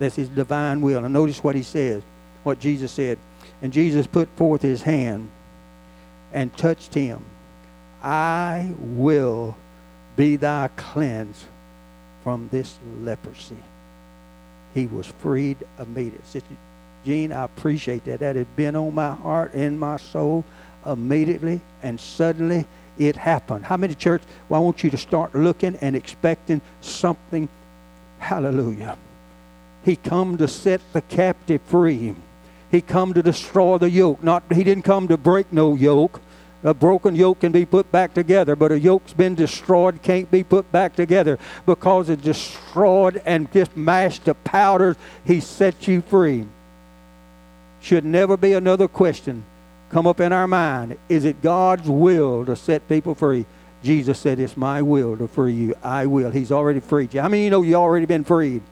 That's 0.00 0.16
his 0.16 0.28
divine 0.28 0.80
will. 0.80 1.04
And 1.04 1.12
notice 1.12 1.44
what 1.44 1.54
he 1.54 1.62
says, 1.62 2.02
what 2.42 2.58
Jesus 2.58 2.90
said. 2.90 3.18
And 3.62 3.72
Jesus 3.72 4.06
put 4.06 4.28
forth 4.30 4.62
his 4.62 4.82
hand 4.82 5.30
and 6.32 6.56
touched 6.56 6.94
him. 6.94 7.24
I 8.02 8.72
will 8.78 9.56
be 10.16 10.36
thy 10.36 10.68
cleanse 10.76 11.44
from 12.22 12.48
this 12.50 12.78
leprosy. 13.00 13.56
He 14.74 14.86
was 14.86 15.06
freed 15.06 15.58
immediately. 15.78 16.42
Jean, 17.04 17.32
I 17.32 17.44
appreciate 17.44 18.04
that. 18.04 18.20
That 18.20 18.36
had 18.36 18.54
been 18.56 18.76
on 18.76 18.94
my 18.94 19.14
heart, 19.14 19.54
and 19.54 19.80
my 19.80 19.96
soul, 19.96 20.44
immediately, 20.84 21.60
and 21.82 21.98
suddenly 21.98 22.66
it 22.98 23.16
happened. 23.16 23.64
How 23.64 23.76
many 23.76 23.94
church? 23.94 24.22
Well, 24.48 24.60
I 24.60 24.64
want 24.64 24.84
you 24.84 24.90
to 24.90 24.98
start 24.98 25.34
looking 25.34 25.76
and 25.76 25.96
expecting 25.96 26.60
something 26.82 27.48
Hallelujah. 28.20 28.96
He 29.84 29.96
come 29.96 30.36
to 30.36 30.46
set 30.46 30.80
the 30.92 31.00
captive 31.00 31.62
free. 31.62 32.14
He 32.70 32.80
come 32.80 33.14
to 33.14 33.22
destroy 33.22 33.78
the 33.78 33.90
yoke. 33.90 34.22
Not 34.22 34.44
he 34.52 34.62
didn't 34.62 34.84
come 34.84 35.08
to 35.08 35.16
break 35.16 35.52
no 35.52 35.74
yoke. 35.74 36.20
A 36.62 36.74
broken 36.74 37.16
yoke 37.16 37.40
can 37.40 37.52
be 37.52 37.64
put 37.64 37.90
back 37.90 38.12
together, 38.12 38.54
but 38.54 38.70
a 38.70 38.78
yoke's 38.78 39.14
been 39.14 39.34
destroyed 39.34 40.02
can't 40.02 40.30
be 40.30 40.44
put 40.44 40.70
back 40.70 40.94
together 40.94 41.38
because 41.64 42.10
it's 42.10 42.22
destroyed 42.22 43.22
and 43.24 43.50
just 43.52 43.76
mashed 43.76 44.26
to 44.26 44.34
powder. 44.34 44.96
He 45.24 45.40
set 45.40 45.88
you 45.88 46.02
free. 46.02 46.46
Should 47.80 48.04
never 48.04 48.36
be 48.36 48.52
another 48.52 48.88
question 48.88 49.44
come 49.90 50.06
up 50.06 50.20
in 50.20 50.32
our 50.32 50.46
mind. 50.46 50.96
Is 51.08 51.24
it 51.24 51.42
God's 51.42 51.88
will 51.88 52.46
to 52.46 52.56
set 52.56 52.88
people 52.88 53.14
free? 53.14 53.44
Jesus 53.82 54.18
said, 54.18 54.38
It's 54.38 54.56
my 54.56 54.82
will 54.82 55.16
to 55.16 55.28
free 55.28 55.52
you. 55.52 55.74
I 55.82 56.06
will. 56.06 56.30
He's 56.30 56.52
already 56.52 56.80
freed 56.80 57.14
you. 57.14 57.20
I 57.20 57.28
mean, 57.28 57.44
you 57.44 57.50
know 57.50 57.62
you 57.62 57.74
already 57.74 58.06
been 58.06 58.24
freed? 58.24 58.62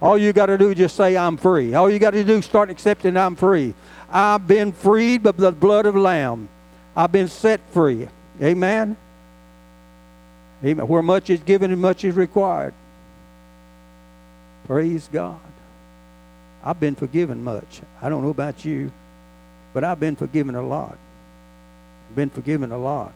All 0.00 0.18
you 0.18 0.32
got 0.32 0.46
to 0.46 0.58
do 0.58 0.70
is 0.70 0.76
just 0.76 0.96
say, 0.96 1.16
I'm 1.16 1.36
free. 1.36 1.74
All 1.74 1.90
you 1.90 1.98
got 1.98 2.10
to 2.10 2.22
do 2.22 2.34
is 2.34 2.44
start 2.44 2.70
accepting 2.70 3.16
I'm 3.16 3.34
free. 3.34 3.74
I've 4.10 4.46
been 4.46 4.72
freed 4.72 5.22
by 5.22 5.32
the 5.32 5.52
blood 5.52 5.86
of 5.86 5.96
Lamb. 5.96 6.48
I've 6.96 7.12
been 7.12 7.28
set 7.28 7.60
free. 7.72 8.08
Amen? 8.42 8.96
Amen. 10.64 10.88
Where 10.88 11.02
much 11.02 11.28
is 11.28 11.40
given 11.40 11.70
and 11.70 11.80
much 11.80 12.04
is 12.04 12.16
required. 12.16 12.72
Praise 14.66 15.08
God. 15.12 15.38
I've 16.64 16.80
been 16.80 16.96
forgiven 16.96 17.44
much. 17.44 17.82
I 18.02 18.08
don't 18.08 18.22
know 18.22 18.30
about 18.30 18.64
you, 18.64 18.90
but 19.72 19.84
I've 19.84 20.00
been 20.00 20.16
forgiven 20.16 20.54
a 20.54 20.62
lot. 20.62 20.98
Been 22.14 22.30
forgiven 22.30 22.72
a 22.72 22.78
lot. 22.78 23.12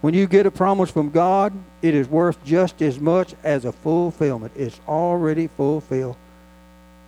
When 0.00 0.14
you 0.14 0.26
get 0.28 0.46
a 0.46 0.50
promise 0.50 0.90
from 0.90 1.10
God, 1.10 1.52
it 1.82 1.94
is 1.94 2.08
worth 2.08 2.42
just 2.44 2.80
as 2.80 3.00
much 3.00 3.34
as 3.42 3.64
a 3.64 3.72
fulfillment. 3.72 4.52
It's 4.56 4.80
already 4.86 5.48
fulfilled 5.48 6.16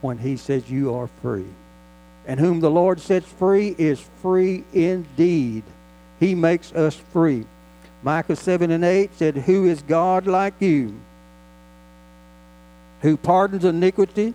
when 0.01 0.19
He 0.19 0.37
says 0.37 0.69
you 0.69 0.95
are 0.95 1.09
free. 1.23 1.47
And 2.27 2.39
whom 2.39 2.61
the 2.61 2.71
Lord 2.71 3.01
sets 3.01 3.27
free 3.27 3.75
is 3.79 4.01
free 4.23 4.65
indeed. 4.73 5.65
He 6.19 6.35
makes 6.35 6.73
us 6.73 6.95
free. 6.95 7.47
Micah 8.03 8.37
7 8.37 8.71
and 8.71 8.85
8 8.85 9.11
said, 9.17 9.37
Who 9.37 9.67
is 9.67 9.83
God 9.83 10.27
like 10.27 10.55
you? 10.61 10.99
Who 13.03 13.17
pardons 13.17 13.65
iniquity, 13.65 14.35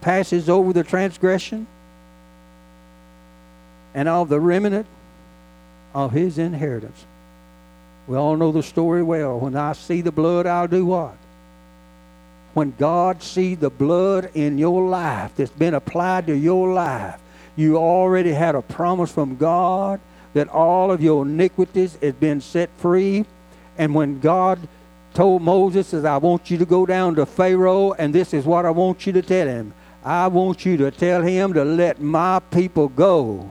passes 0.00 0.48
over 0.48 0.72
the 0.72 0.84
transgression, 0.84 1.66
and 3.94 4.08
of 4.08 4.28
the 4.28 4.40
remnant 4.40 4.86
of 5.94 6.12
his 6.12 6.38
inheritance. 6.38 7.04
We 8.06 8.16
all 8.16 8.36
know 8.36 8.52
the 8.52 8.62
story 8.62 9.02
well. 9.02 9.40
When 9.40 9.56
I 9.56 9.72
see 9.72 10.00
the 10.00 10.12
blood, 10.12 10.46
I'll 10.46 10.68
do 10.68 10.86
what? 10.86 11.16
When 12.56 12.72
God 12.78 13.22
sees 13.22 13.58
the 13.58 13.68
blood 13.68 14.30
in 14.32 14.56
your 14.56 14.88
life 14.88 15.32
that's 15.36 15.50
been 15.50 15.74
applied 15.74 16.26
to 16.28 16.34
your 16.34 16.72
life, 16.72 17.20
you 17.54 17.76
already 17.76 18.32
had 18.32 18.54
a 18.54 18.62
promise 18.62 19.12
from 19.12 19.36
God 19.36 20.00
that 20.32 20.48
all 20.48 20.90
of 20.90 21.02
your 21.02 21.26
iniquities 21.26 21.98
has 22.00 22.14
been 22.14 22.40
set 22.40 22.70
free. 22.78 23.26
And 23.76 23.94
when 23.94 24.20
God 24.20 24.58
told 25.12 25.42
Moses, 25.42 25.88
says, 25.88 26.06
I 26.06 26.16
want 26.16 26.50
you 26.50 26.56
to 26.56 26.64
go 26.64 26.86
down 26.86 27.16
to 27.16 27.26
Pharaoh, 27.26 27.92
and 27.92 28.14
this 28.14 28.32
is 28.32 28.46
what 28.46 28.64
I 28.64 28.70
want 28.70 29.06
you 29.06 29.12
to 29.12 29.20
tell 29.20 29.46
him. 29.46 29.74
I 30.02 30.28
want 30.28 30.64
you 30.64 30.78
to 30.78 30.90
tell 30.90 31.20
him 31.20 31.52
to 31.52 31.62
let 31.62 32.00
my 32.00 32.38
people 32.38 32.88
go 32.88 33.50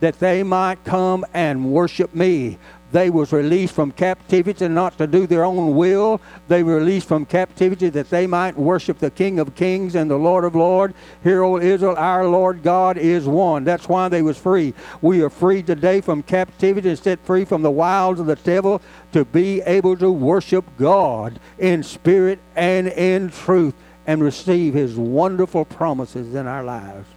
that 0.00 0.18
they 0.18 0.42
might 0.42 0.84
come 0.84 1.24
and 1.32 1.72
worship 1.72 2.14
me. 2.14 2.58
They 2.94 3.10
was 3.10 3.32
released 3.32 3.74
from 3.74 3.90
captivity 3.90 4.68
not 4.68 4.96
to 4.98 5.08
do 5.08 5.26
their 5.26 5.44
own 5.44 5.74
will. 5.74 6.20
They 6.46 6.62
were 6.62 6.76
released 6.76 7.08
from 7.08 7.26
captivity 7.26 7.88
that 7.88 8.08
they 8.08 8.28
might 8.28 8.56
worship 8.56 9.00
the 9.00 9.10
King 9.10 9.40
of 9.40 9.56
Kings 9.56 9.96
and 9.96 10.08
the 10.08 10.16
Lord 10.16 10.44
of 10.44 10.54
Lords. 10.54 10.94
Hear, 11.24 11.42
O 11.42 11.58
Israel, 11.58 11.96
our 11.98 12.28
Lord 12.28 12.62
God 12.62 12.96
is 12.96 13.26
one. 13.26 13.64
That's 13.64 13.88
why 13.88 14.08
they 14.08 14.22
was 14.22 14.38
free. 14.38 14.74
We 15.02 15.22
are 15.22 15.28
free 15.28 15.60
today 15.60 16.02
from 16.02 16.22
captivity 16.22 16.88
and 16.88 16.96
set 16.96 17.18
free 17.26 17.44
from 17.44 17.62
the 17.62 17.70
wiles 17.72 18.20
of 18.20 18.26
the 18.26 18.36
devil 18.36 18.80
to 19.10 19.24
be 19.24 19.60
able 19.62 19.96
to 19.96 20.08
worship 20.12 20.64
God 20.78 21.40
in 21.58 21.82
spirit 21.82 22.38
and 22.54 22.86
in 22.86 23.30
truth 23.30 23.74
and 24.06 24.22
receive 24.22 24.72
his 24.72 24.94
wonderful 24.94 25.64
promises 25.64 26.32
in 26.32 26.46
our 26.46 26.62
lives. 26.62 27.08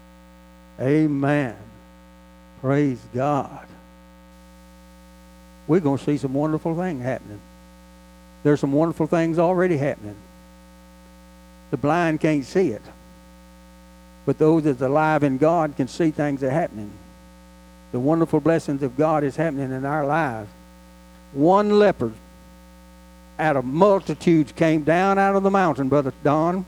Amen. 0.79 1.55
Praise 2.61 2.99
God. 3.13 3.66
We're 5.67 5.81
going 5.81 5.97
to 5.97 6.03
see 6.03 6.17
some 6.17 6.33
wonderful 6.33 6.75
things 6.75 7.03
happening. 7.03 7.39
There's 8.43 8.59
some 8.59 8.71
wonderful 8.71 9.07
things 9.07 9.37
already 9.39 9.77
happening. 9.77 10.15
The 11.71 11.77
blind 11.77 12.21
can't 12.21 12.45
see 12.45 12.69
it. 12.69 12.81
But 14.25 14.37
those 14.37 14.63
that's 14.63 14.81
alive 14.81 15.23
in 15.23 15.37
God 15.37 15.75
can 15.75 15.87
see 15.87 16.11
things 16.11 16.41
that 16.41 16.47
are 16.47 16.51
happening. 16.51 16.91
The 17.91 17.99
wonderful 17.99 18.39
blessings 18.39 18.83
of 18.83 18.97
God 18.97 19.23
is 19.23 19.35
happening 19.35 19.71
in 19.71 19.85
our 19.85 20.05
lives. 20.05 20.49
One 21.33 21.79
leopard 21.79 22.13
out 23.39 23.55
of 23.55 23.65
multitudes 23.65 24.51
came 24.51 24.83
down 24.83 25.17
out 25.19 25.35
of 25.35 25.43
the 25.43 25.51
mountain, 25.51 25.89
Brother 25.89 26.13
Don 26.23 26.65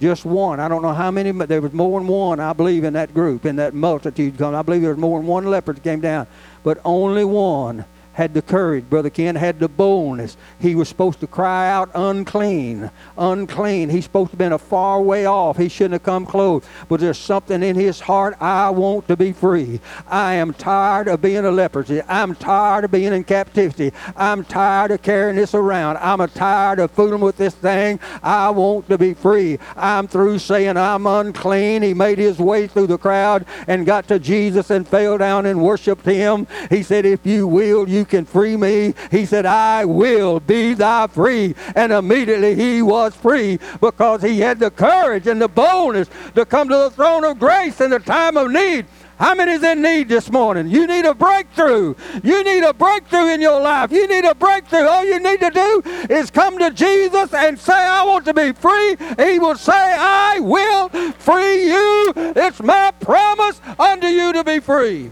just 0.00 0.24
one. 0.24 0.60
I 0.60 0.68
don't 0.68 0.82
know 0.82 0.92
how 0.92 1.10
many, 1.10 1.32
but 1.32 1.48
there 1.48 1.60
was 1.60 1.72
more 1.72 1.98
than 1.98 2.08
one, 2.08 2.38
I 2.40 2.52
believe, 2.52 2.84
in 2.84 2.92
that 2.92 3.12
group, 3.12 3.44
in 3.44 3.56
that 3.56 3.74
multitude. 3.74 4.40
I 4.40 4.62
believe 4.62 4.82
there 4.82 4.90
was 4.90 4.98
more 4.98 5.18
than 5.18 5.26
one 5.26 5.46
leopard 5.46 5.76
that 5.76 5.82
came 5.82 6.00
down. 6.00 6.26
But 6.62 6.80
only 6.84 7.24
one 7.24 7.84
had 8.18 8.34
the 8.34 8.42
courage. 8.42 8.90
Brother 8.90 9.10
Ken 9.10 9.36
had 9.36 9.60
the 9.60 9.68
boldness. 9.68 10.36
He 10.58 10.74
was 10.74 10.88
supposed 10.88 11.20
to 11.20 11.28
cry 11.28 11.70
out, 11.70 11.88
unclean, 11.94 12.90
unclean. 13.16 13.90
He's 13.90 14.02
supposed 14.06 14.30
to 14.30 14.32
have 14.32 14.38
been 14.38 14.52
a 14.52 14.58
far 14.58 15.00
way 15.00 15.24
off. 15.24 15.56
He 15.56 15.68
shouldn't 15.68 15.92
have 15.92 16.02
come 16.02 16.26
close. 16.26 16.64
But 16.88 16.98
there's 16.98 17.16
something 17.16 17.62
in 17.62 17.76
his 17.76 18.00
heart. 18.00 18.36
I 18.40 18.70
want 18.70 19.06
to 19.06 19.16
be 19.16 19.32
free. 19.32 19.78
I 20.08 20.34
am 20.34 20.52
tired 20.52 21.06
of 21.06 21.22
being 21.22 21.44
a 21.44 21.50
leprosy. 21.52 22.02
I'm 22.08 22.34
tired 22.34 22.86
of 22.86 22.90
being 22.90 23.12
in 23.12 23.22
captivity. 23.22 23.92
I'm 24.16 24.44
tired 24.44 24.90
of 24.90 25.00
carrying 25.00 25.36
this 25.36 25.54
around. 25.54 25.98
I'm 25.98 26.18
tired 26.30 26.80
of 26.80 26.90
fooling 26.90 27.20
with 27.20 27.36
this 27.36 27.54
thing. 27.54 28.00
I 28.20 28.50
want 28.50 28.88
to 28.88 28.98
be 28.98 29.14
free. 29.14 29.60
I'm 29.76 30.08
through 30.08 30.40
saying 30.40 30.76
I'm 30.76 31.06
unclean. 31.06 31.82
He 31.82 31.94
made 31.94 32.18
his 32.18 32.40
way 32.40 32.66
through 32.66 32.88
the 32.88 32.98
crowd 32.98 33.46
and 33.68 33.86
got 33.86 34.08
to 34.08 34.18
Jesus 34.18 34.70
and 34.70 34.88
fell 34.88 35.18
down 35.18 35.46
and 35.46 35.62
worshiped 35.62 36.04
him. 36.04 36.48
He 36.68 36.82
said, 36.82 37.06
If 37.06 37.24
you 37.24 37.46
will, 37.46 37.88
you 37.88 38.07
can 38.08 38.24
free 38.24 38.56
me. 38.56 38.94
He 39.10 39.26
said, 39.26 39.46
I 39.46 39.84
will 39.84 40.40
be 40.40 40.74
thy 40.74 41.06
free. 41.06 41.54
And 41.76 41.92
immediately 41.92 42.54
he 42.54 42.82
was 42.82 43.14
free 43.14 43.58
because 43.80 44.22
he 44.22 44.40
had 44.40 44.58
the 44.58 44.70
courage 44.70 45.26
and 45.26 45.40
the 45.40 45.48
boldness 45.48 46.08
to 46.34 46.44
come 46.44 46.68
to 46.68 46.74
the 46.74 46.90
throne 46.90 47.24
of 47.24 47.38
grace 47.38 47.80
in 47.80 47.90
the 47.90 48.00
time 48.00 48.36
of 48.36 48.50
need. 48.50 48.86
How 49.18 49.34
many 49.34 49.52
is 49.52 49.64
in 49.64 49.82
need 49.82 50.08
this 50.08 50.30
morning? 50.30 50.68
You 50.68 50.86
need 50.86 51.04
a 51.04 51.12
breakthrough. 51.12 51.96
You 52.22 52.44
need 52.44 52.62
a 52.62 52.72
breakthrough 52.72 53.32
in 53.34 53.40
your 53.40 53.60
life. 53.60 53.90
You 53.90 54.06
need 54.06 54.24
a 54.24 54.34
breakthrough. 54.34 54.86
All 54.86 55.04
you 55.04 55.18
need 55.18 55.40
to 55.40 55.50
do 55.50 55.82
is 56.08 56.30
come 56.30 56.56
to 56.58 56.70
Jesus 56.70 57.34
and 57.34 57.58
say, 57.58 57.72
I 57.72 58.04
want 58.04 58.24
to 58.26 58.34
be 58.34 58.52
free. 58.52 58.96
He 59.18 59.40
will 59.40 59.56
say, 59.56 59.72
I 59.74 60.38
will 60.38 60.88
free 61.14 61.66
you. 61.66 62.12
It's 62.16 62.62
my 62.62 62.92
promise 63.00 63.60
unto 63.78 64.06
you 64.06 64.32
to 64.34 64.44
be 64.44 64.60
free. 64.60 65.10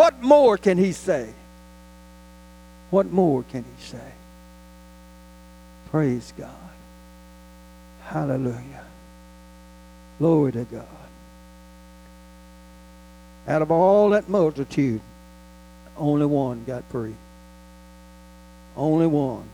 What 0.00 0.22
more 0.22 0.56
can 0.56 0.78
he 0.78 0.92
say? 0.92 1.28
What 2.88 3.12
more 3.12 3.42
can 3.42 3.64
he 3.64 3.84
say? 3.84 4.12
Praise 5.90 6.32
God. 6.38 6.48
Hallelujah. 8.04 8.86
Glory 10.18 10.52
to 10.52 10.64
God. 10.64 10.86
Out 13.46 13.60
of 13.60 13.70
all 13.70 14.08
that 14.08 14.26
multitude, 14.26 15.02
only 15.98 16.24
one 16.24 16.64
got 16.64 16.82
free. 16.84 17.14
Only 18.78 19.06
one. 19.06 19.46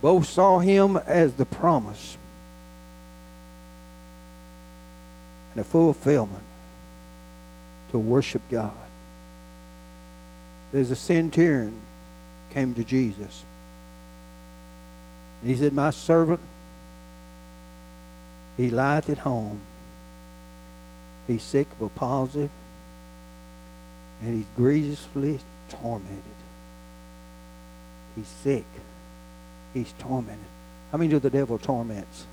Both 0.00 0.28
saw 0.28 0.58
him 0.58 0.96
as 0.96 1.32
the 1.34 1.46
promise 1.46 2.16
and 5.54 5.60
the 5.60 5.64
fulfillment 5.64 6.42
to 7.92 7.98
worship 7.98 8.42
God. 8.50 8.72
There's 10.72 10.90
a 10.90 10.96
centurion 10.96 11.78
came 12.50 12.74
to 12.74 12.84
Jesus. 12.84 13.44
And 15.40 15.50
he 15.50 15.56
said, 15.56 15.72
My 15.72 15.90
servant, 15.90 16.40
he 18.56 18.70
lieth 18.70 19.08
at 19.10 19.18
home. 19.18 19.60
He's 21.26 21.42
sick 21.42 21.66
of 21.72 21.82
a 21.82 21.88
palsy, 21.90 22.50
and 24.22 24.36
he's 24.36 24.46
grievously 24.56 25.38
tormented. 25.68 26.22
He's 28.16 28.26
sick. 28.42 28.64
He's 29.72 29.92
tormented. 29.98 30.44
How 30.90 30.98
many 30.98 31.10
do 31.10 31.18
the 31.18 31.30
devil 31.30 31.58
torments? 31.58 32.26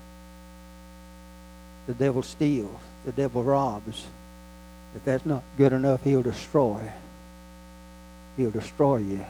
The 1.86 1.94
devil 1.94 2.22
steals. 2.22 2.80
The 3.04 3.12
devil 3.12 3.42
robs. 3.42 4.06
If 4.94 5.04
that's 5.04 5.26
not 5.26 5.42
good 5.56 5.72
enough, 5.72 6.02
he'll 6.02 6.22
destroy. 6.22 6.80
He'll 8.36 8.50
destroy 8.50 8.98
you. 8.98 9.24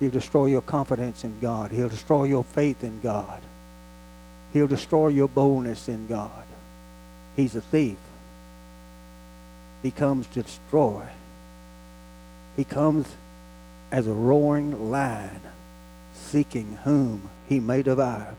He'll 0.00 0.10
destroy 0.10 0.46
your 0.46 0.62
confidence 0.62 1.24
in 1.24 1.40
God. 1.40 1.70
He'll 1.72 1.88
destroy 1.88 2.24
your 2.24 2.44
faith 2.44 2.84
in 2.84 3.00
God. 3.00 3.40
He'll 4.52 4.66
destroy 4.66 5.08
your 5.08 5.28
boldness 5.28 5.88
in 5.88 6.06
God. 6.06 6.44
He's 7.36 7.54
a 7.54 7.60
thief. 7.60 7.98
He 9.82 9.90
comes 9.90 10.26
to 10.28 10.42
destroy. 10.42 11.04
He 12.56 12.64
comes 12.64 13.06
as 13.90 14.06
a 14.06 14.12
roaring 14.12 14.90
lion, 14.90 15.40
seeking 16.14 16.78
whom 16.84 17.28
he 17.48 17.60
may 17.60 17.82
devour. 17.82 18.34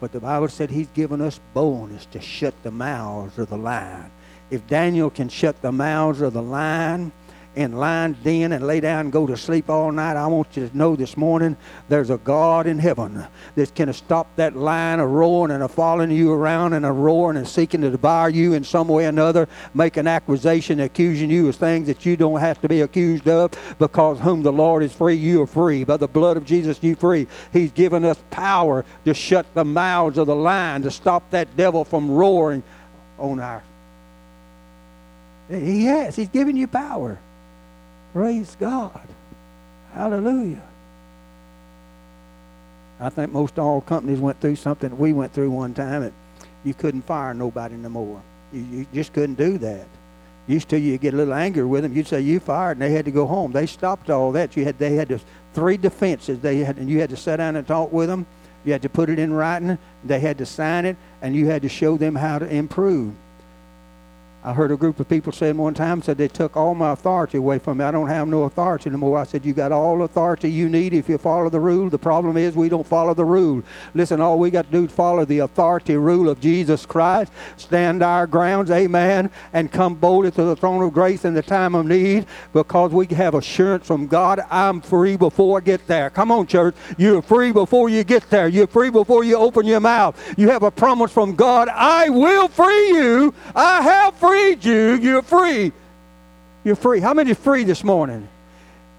But 0.00 0.12
the 0.12 0.20
Bible 0.20 0.48
said 0.48 0.70
he's 0.70 0.88
given 0.88 1.20
us 1.20 1.40
boldness 1.54 2.06
to 2.06 2.20
shut 2.20 2.54
the 2.62 2.70
mouths 2.70 3.38
of 3.38 3.48
the 3.48 3.56
lion. 3.56 4.10
If 4.50 4.66
Daniel 4.66 5.10
can 5.10 5.28
shut 5.28 5.60
the 5.60 5.72
mouths 5.72 6.20
of 6.20 6.32
the 6.32 6.42
lion, 6.42 7.12
in 7.56 7.72
lion's 7.72 8.18
den 8.18 8.52
and 8.52 8.66
lay 8.66 8.80
down 8.80 9.06
and 9.06 9.12
go 9.12 9.26
to 9.26 9.36
sleep 9.36 9.70
all 9.70 9.90
night, 9.90 10.14
I 10.14 10.26
want 10.26 10.56
you 10.56 10.68
to 10.68 10.76
know 10.76 10.94
this 10.94 11.16
morning 11.16 11.56
there's 11.88 12.10
a 12.10 12.18
God 12.18 12.66
in 12.66 12.78
heaven 12.78 13.26
that 13.54 13.74
can 13.74 13.90
stop 13.94 14.28
that 14.36 14.54
lion 14.54 15.00
a 15.00 15.06
roaring 15.06 15.50
and 15.50 15.62
a 15.62 15.68
following 15.68 16.10
you 16.10 16.32
around 16.32 16.74
and 16.74 16.84
a 16.84 16.92
roaring 16.92 17.38
and 17.38 17.48
seeking 17.48 17.80
to 17.80 17.90
devour 17.90 18.28
you 18.28 18.52
in 18.52 18.62
some 18.62 18.88
way 18.88 19.06
or 19.06 19.08
another, 19.08 19.48
make 19.72 19.96
an 19.96 20.06
accusation 20.06 20.80
accusing 20.80 21.30
you 21.30 21.48
of 21.48 21.56
things 21.56 21.86
that 21.86 22.04
you 22.04 22.14
don't 22.14 22.40
have 22.40 22.60
to 22.60 22.68
be 22.68 22.82
accused 22.82 23.26
of 23.26 23.52
because 23.78 24.20
whom 24.20 24.42
the 24.42 24.52
Lord 24.52 24.82
is 24.82 24.92
free, 24.92 25.14
you 25.14 25.42
are 25.42 25.46
free. 25.46 25.82
By 25.82 25.96
the 25.96 26.06
blood 26.06 26.36
of 26.36 26.44
Jesus, 26.44 26.78
you 26.82 26.94
free. 26.94 27.26
He's 27.54 27.72
given 27.72 28.04
us 28.04 28.18
power 28.30 28.84
to 29.06 29.14
shut 29.14 29.46
the 29.54 29.64
mouths 29.64 30.18
of 30.18 30.26
the 30.26 30.36
lion, 30.36 30.82
to 30.82 30.90
stop 30.90 31.30
that 31.30 31.56
devil 31.56 31.86
from 31.86 32.10
roaring 32.10 32.62
on 33.18 33.40
our 33.40 33.62
he 35.48 35.84
has. 35.86 36.16
He's 36.16 36.28
given 36.28 36.56
you 36.56 36.66
power. 36.66 37.18
Praise 38.12 38.56
God. 38.58 39.06
Hallelujah. 39.92 40.62
I 42.98 43.10
think 43.10 43.32
most 43.32 43.58
all 43.58 43.80
companies 43.80 44.18
went 44.18 44.40
through 44.40 44.56
something 44.56 44.96
we 44.96 45.12
went 45.12 45.32
through 45.32 45.50
one 45.50 45.74
time. 45.74 46.02
And 46.02 46.12
you 46.64 46.74
couldn't 46.74 47.02
fire 47.02 47.34
nobody 47.34 47.76
no 47.76 47.88
more. 47.88 48.22
You, 48.52 48.60
you 48.62 48.86
just 48.94 49.12
couldn't 49.12 49.36
do 49.36 49.58
that. 49.58 49.86
Used 50.48 50.68
to 50.68 50.78
you 50.78 50.96
get 50.96 51.14
a 51.14 51.16
little 51.16 51.34
angry 51.34 51.64
with 51.64 51.82
them. 51.82 51.94
You'd 51.94 52.06
say 52.06 52.20
you 52.20 52.38
fired, 52.38 52.76
and 52.76 52.82
they 52.82 52.92
had 52.92 53.04
to 53.06 53.10
go 53.10 53.26
home. 53.26 53.52
They 53.52 53.66
stopped 53.66 54.10
all 54.10 54.32
that. 54.32 54.56
You 54.56 54.64
had 54.64 54.78
they 54.78 54.94
had 54.94 55.08
to, 55.08 55.20
three 55.54 55.76
defenses. 55.76 56.38
They 56.40 56.58
had 56.58 56.76
and 56.78 56.88
you 56.88 57.00
had 57.00 57.10
to 57.10 57.16
sit 57.16 57.38
down 57.38 57.56
and 57.56 57.66
talk 57.66 57.92
with 57.92 58.08
them. 58.08 58.26
You 58.64 58.72
had 58.72 58.82
to 58.82 58.88
put 58.88 59.10
it 59.10 59.18
in 59.18 59.32
writing. 59.32 59.76
They 60.04 60.20
had 60.20 60.38
to 60.38 60.46
sign 60.46 60.86
it, 60.86 60.96
and 61.20 61.34
you 61.34 61.46
had 61.46 61.62
to 61.62 61.68
show 61.68 61.96
them 61.96 62.14
how 62.14 62.38
to 62.38 62.46
improve. 62.46 63.14
I 64.46 64.52
heard 64.52 64.70
a 64.70 64.76
group 64.76 65.00
of 65.00 65.08
people 65.08 65.32
saying 65.32 65.56
one 65.56 65.74
time, 65.74 66.00
said 66.00 66.18
they 66.18 66.28
took 66.28 66.56
all 66.56 66.72
my 66.72 66.92
authority 66.92 67.38
away 67.38 67.58
from 67.58 67.78
me. 67.78 67.84
I 67.84 67.90
don't 67.90 68.06
have 68.06 68.28
no 68.28 68.44
authority 68.44 68.88
anymore. 68.88 69.18
I 69.18 69.24
said, 69.24 69.44
you 69.44 69.52
got 69.52 69.72
all 69.72 70.02
authority 70.02 70.48
you 70.48 70.68
need 70.68 70.94
if 70.94 71.08
you 71.08 71.18
follow 71.18 71.50
the 71.50 71.58
rule. 71.58 71.90
The 71.90 71.98
problem 71.98 72.36
is 72.36 72.54
we 72.54 72.68
don't 72.68 72.86
follow 72.86 73.12
the 73.12 73.24
rule. 73.24 73.64
Listen, 73.94 74.20
all 74.20 74.38
we 74.38 74.52
got 74.52 74.66
to 74.66 74.70
do 74.70 74.84
is 74.84 74.92
follow 74.92 75.24
the 75.24 75.40
authority 75.40 75.96
rule 75.96 76.28
of 76.28 76.38
Jesus 76.38 76.86
Christ, 76.86 77.32
stand 77.56 78.04
our 78.04 78.28
grounds, 78.28 78.70
amen, 78.70 79.32
and 79.52 79.72
come 79.72 79.96
boldly 79.96 80.30
to 80.30 80.44
the 80.44 80.54
throne 80.54 80.80
of 80.80 80.92
grace 80.92 81.24
in 81.24 81.34
the 81.34 81.42
time 81.42 81.74
of 81.74 81.84
need 81.84 82.24
because 82.52 82.92
we 82.92 83.06
have 83.16 83.34
assurance 83.34 83.84
from 83.84 84.06
God, 84.06 84.38
I'm 84.48 84.80
free 84.80 85.16
before 85.16 85.58
I 85.58 85.60
get 85.60 85.84
there. 85.88 86.08
Come 86.08 86.30
on, 86.30 86.46
church. 86.46 86.76
You're 86.98 87.20
free 87.20 87.50
before 87.50 87.88
you 87.88 88.04
get 88.04 88.30
there. 88.30 88.46
You're 88.46 88.68
free 88.68 88.90
before 88.90 89.24
you 89.24 89.38
open 89.38 89.66
your 89.66 89.80
mouth. 89.80 90.16
You 90.38 90.50
have 90.50 90.62
a 90.62 90.70
promise 90.70 91.10
from 91.10 91.34
God, 91.34 91.68
I 91.68 92.10
will 92.10 92.46
free 92.46 92.90
you. 92.90 93.34
I 93.52 93.82
have 93.82 94.14
free 94.14 94.35
you're 94.60 95.22
free. 95.22 95.72
You're 96.64 96.76
free. 96.76 97.00
How 97.00 97.14
many 97.14 97.34
free 97.34 97.64
this 97.64 97.84
morning? 97.84 98.28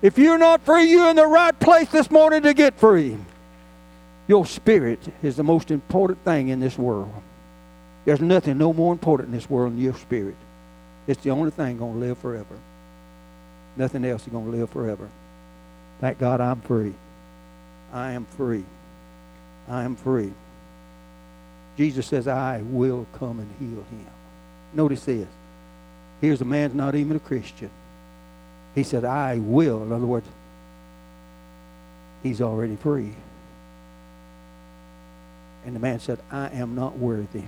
If 0.01 0.17
you're 0.17 0.37
not 0.37 0.61
free, 0.61 0.91
you're 0.91 1.09
in 1.09 1.15
the 1.15 1.27
right 1.27 1.57
place 1.59 1.89
this 1.89 2.11
morning 2.11 2.43
to 2.43 2.53
get 2.53 2.77
free. 2.79 3.17
Your 4.27 4.45
spirit 4.45 4.99
is 5.23 5.35
the 5.35 5.43
most 5.43 5.71
important 5.71 6.23
thing 6.23 6.49
in 6.49 6.59
this 6.59 6.77
world. 6.77 7.11
There's 8.05 8.21
nothing 8.21 8.57
no 8.57 8.73
more 8.73 8.93
important 8.93 9.29
in 9.29 9.35
this 9.35 9.49
world 9.49 9.73
than 9.73 9.81
your 9.81 9.95
spirit. 9.95 10.35
It's 11.07 11.21
the 11.23 11.31
only 11.31 11.51
thing 11.51 11.77
going 11.77 11.93
to 11.93 11.99
live 11.99 12.17
forever. 12.17 12.57
Nothing 13.75 14.05
else 14.05 14.23
is 14.23 14.29
going 14.29 14.51
to 14.51 14.57
live 14.57 14.69
forever. 14.69 15.09
Thank 15.99 16.19
God 16.19 16.41
I'm 16.41 16.61
free. 16.61 16.93
I 17.91 18.11
am 18.11 18.25
free. 18.25 18.65
I 19.67 19.83
am 19.83 19.95
free. 19.95 20.31
Jesus 21.77 22.07
says, 22.07 22.27
I 22.27 22.61
will 22.61 23.05
come 23.13 23.39
and 23.39 23.49
heal 23.59 23.83
him. 23.83 24.16
Notice 24.73 25.05
this. 25.05 25.27
Here's 26.21 26.41
a 26.41 26.45
man's 26.45 26.73
not 26.73 26.95
even 26.95 27.17
a 27.17 27.19
Christian. 27.19 27.69
He 28.75 28.83
said, 28.83 29.05
I 29.05 29.37
will. 29.37 29.83
In 29.83 29.91
other 29.91 30.05
words, 30.05 30.27
he's 32.23 32.41
already 32.41 32.75
free. 32.75 33.13
And 35.65 35.75
the 35.75 35.79
man 35.79 35.99
said, 35.99 36.19
I 36.31 36.49
am 36.49 36.75
not 36.75 36.97
worthy 36.97 37.43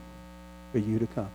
for 0.71 0.79
you 0.79 0.99
to 0.99 1.07
come. 1.07 1.29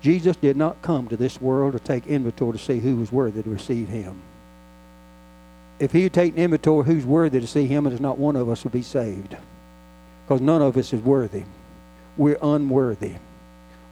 Jesus 0.00 0.36
did 0.36 0.56
not 0.56 0.82
come 0.82 1.08
to 1.08 1.16
this 1.16 1.40
world 1.40 1.72
to 1.72 1.78
take 1.78 2.06
inventory 2.06 2.58
to 2.58 2.64
see 2.64 2.78
who 2.78 2.96
was 2.96 3.10
worthy 3.10 3.42
to 3.42 3.50
receive 3.50 3.88
him. 3.88 4.20
If 5.78 5.92
he 5.92 6.04
had 6.04 6.12
taken 6.12 6.38
inventory 6.38 6.84
who's 6.84 7.04
worthy 7.04 7.40
to 7.40 7.46
see 7.46 7.66
him, 7.66 7.86
and 7.86 7.92
there's 7.92 8.00
not 8.00 8.18
one 8.18 8.36
of 8.36 8.48
us 8.48 8.64
would 8.64 8.72
be 8.72 8.82
saved. 8.82 9.36
Because 10.24 10.40
none 10.40 10.62
of 10.62 10.76
us 10.76 10.92
is 10.92 11.00
worthy. 11.00 11.44
We're 12.16 12.38
unworthy. 12.40 13.14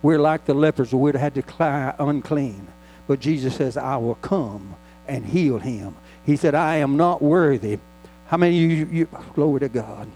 We're 0.02 0.18
like 0.18 0.44
the 0.44 0.54
lepers, 0.54 0.92
we'd 0.92 1.14
have 1.14 1.22
had 1.22 1.34
to 1.34 1.42
cry 1.42 1.94
unclean. 1.98 2.66
But 3.06 3.20
Jesus 3.20 3.56
says, 3.56 3.76
I 3.76 3.96
will 3.96 4.16
come 4.16 4.74
and 5.06 5.24
heal 5.24 5.58
him. 5.58 5.96
He 6.24 6.36
said, 6.36 6.54
I 6.54 6.76
am 6.76 6.96
not 6.96 7.22
worthy. 7.22 7.78
How 8.26 8.36
many 8.36 8.56
you, 8.56 8.86
you 8.86 9.08
glory 9.34 9.60
to 9.60 9.68
God? 9.68 10.08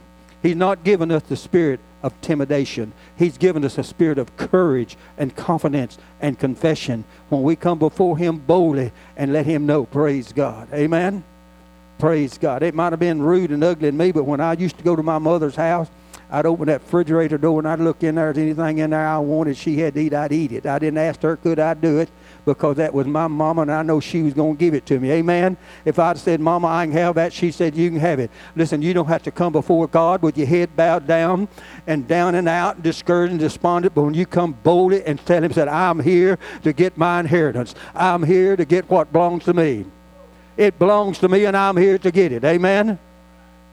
He's 0.42 0.56
not 0.56 0.84
given 0.84 1.10
us 1.10 1.22
the 1.24 1.36
spirit 1.36 1.80
of 2.02 2.12
intimidation. 2.12 2.92
He's 3.16 3.36
given 3.36 3.64
us 3.64 3.78
a 3.78 3.82
spirit 3.82 4.18
of 4.18 4.36
courage 4.36 4.96
and 5.18 5.34
confidence 5.34 5.98
and 6.20 6.38
confession 6.38 7.04
when 7.28 7.42
we 7.42 7.56
come 7.56 7.78
before 7.78 8.16
Him 8.16 8.38
boldly 8.38 8.92
and 9.16 9.32
let 9.32 9.46
Him 9.46 9.66
know. 9.66 9.84
Praise 9.86 10.32
God. 10.32 10.68
Amen. 10.72 11.24
Praise 11.98 12.38
God. 12.38 12.62
It 12.62 12.74
might 12.74 12.92
have 12.92 13.00
been 13.00 13.22
rude 13.22 13.50
and 13.50 13.64
ugly 13.64 13.88
in 13.88 13.96
me, 13.96 14.12
but 14.12 14.24
when 14.24 14.40
I 14.40 14.52
used 14.52 14.78
to 14.78 14.84
go 14.84 14.94
to 14.94 15.02
my 15.02 15.18
mother's 15.18 15.56
house, 15.56 15.88
I'd 16.28 16.44
open 16.44 16.66
that 16.66 16.82
refrigerator 16.82 17.38
door 17.38 17.60
and 17.60 17.68
I'd 17.68 17.78
look 17.78 18.02
in 18.02 18.16
there. 18.16 18.30
If 18.30 18.38
anything 18.38 18.78
in 18.78 18.90
there 18.90 19.06
I 19.06 19.18
wanted 19.18 19.56
she 19.56 19.78
had 19.78 19.94
to 19.94 20.00
eat, 20.00 20.12
I'd 20.12 20.32
eat 20.32 20.50
it. 20.50 20.66
I 20.66 20.78
didn't 20.78 20.98
ask 20.98 21.22
her, 21.22 21.36
could 21.36 21.60
I 21.60 21.74
do 21.74 21.98
it? 21.98 22.10
Because 22.44 22.76
that 22.78 22.92
was 22.92 23.06
my 23.06 23.28
mama 23.28 23.62
and 23.62 23.72
I 23.72 23.82
know 23.82 24.00
she 24.00 24.22
was 24.22 24.34
going 24.34 24.56
to 24.56 24.58
give 24.58 24.74
it 24.74 24.86
to 24.86 24.98
me. 24.98 25.12
Amen? 25.12 25.56
If 25.84 25.98
I'd 25.98 26.18
said, 26.18 26.40
Mama, 26.40 26.66
I 26.66 26.84
can 26.86 26.92
have 26.92 27.14
that, 27.14 27.32
she 27.32 27.52
said, 27.52 27.76
you 27.76 27.90
can 27.90 28.00
have 28.00 28.18
it. 28.18 28.30
Listen, 28.56 28.82
you 28.82 28.92
don't 28.92 29.06
have 29.06 29.22
to 29.22 29.30
come 29.30 29.52
before 29.52 29.86
God 29.86 30.22
with 30.22 30.36
your 30.36 30.48
head 30.48 30.74
bowed 30.74 31.06
down 31.06 31.48
and 31.86 32.08
down 32.08 32.34
and 32.34 32.48
out, 32.48 32.82
discouraged 32.82 33.30
and 33.30 33.40
despondent. 33.40 33.94
But 33.94 34.02
when 34.02 34.14
you 34.14 34.26
come 34.26 34.52
boldly 34.52 35.04
and 35.04 35.24
tell 35.24 35.42
him, 35.42 35.52
said, 35.52 35.68
I'm 35.68 36.00
here 36.00 36.38
to 36.64 36.72
get 36.72 36.96
my 36.96 37.20
inheritance. 37.20 37.74
I'm 37.94 38.24
here 38.24 38.56
to 38.56 38.64
get 38.64 38.90
what 38.90 39.12
belongs 39.12 39.44
to 39.44 39.54
me. 39.54 39.86
It 40.56 40.78
belongs 40.78 41.18
to 41.18 41.28
me 41.28 41.44
and 41.44 41.56
I'm 41.56 41.76
here 41.76 41.98
to 41.98 42.10
get 42.10 42.32
it. 42.32 42.44
Amen? 42.44 42.98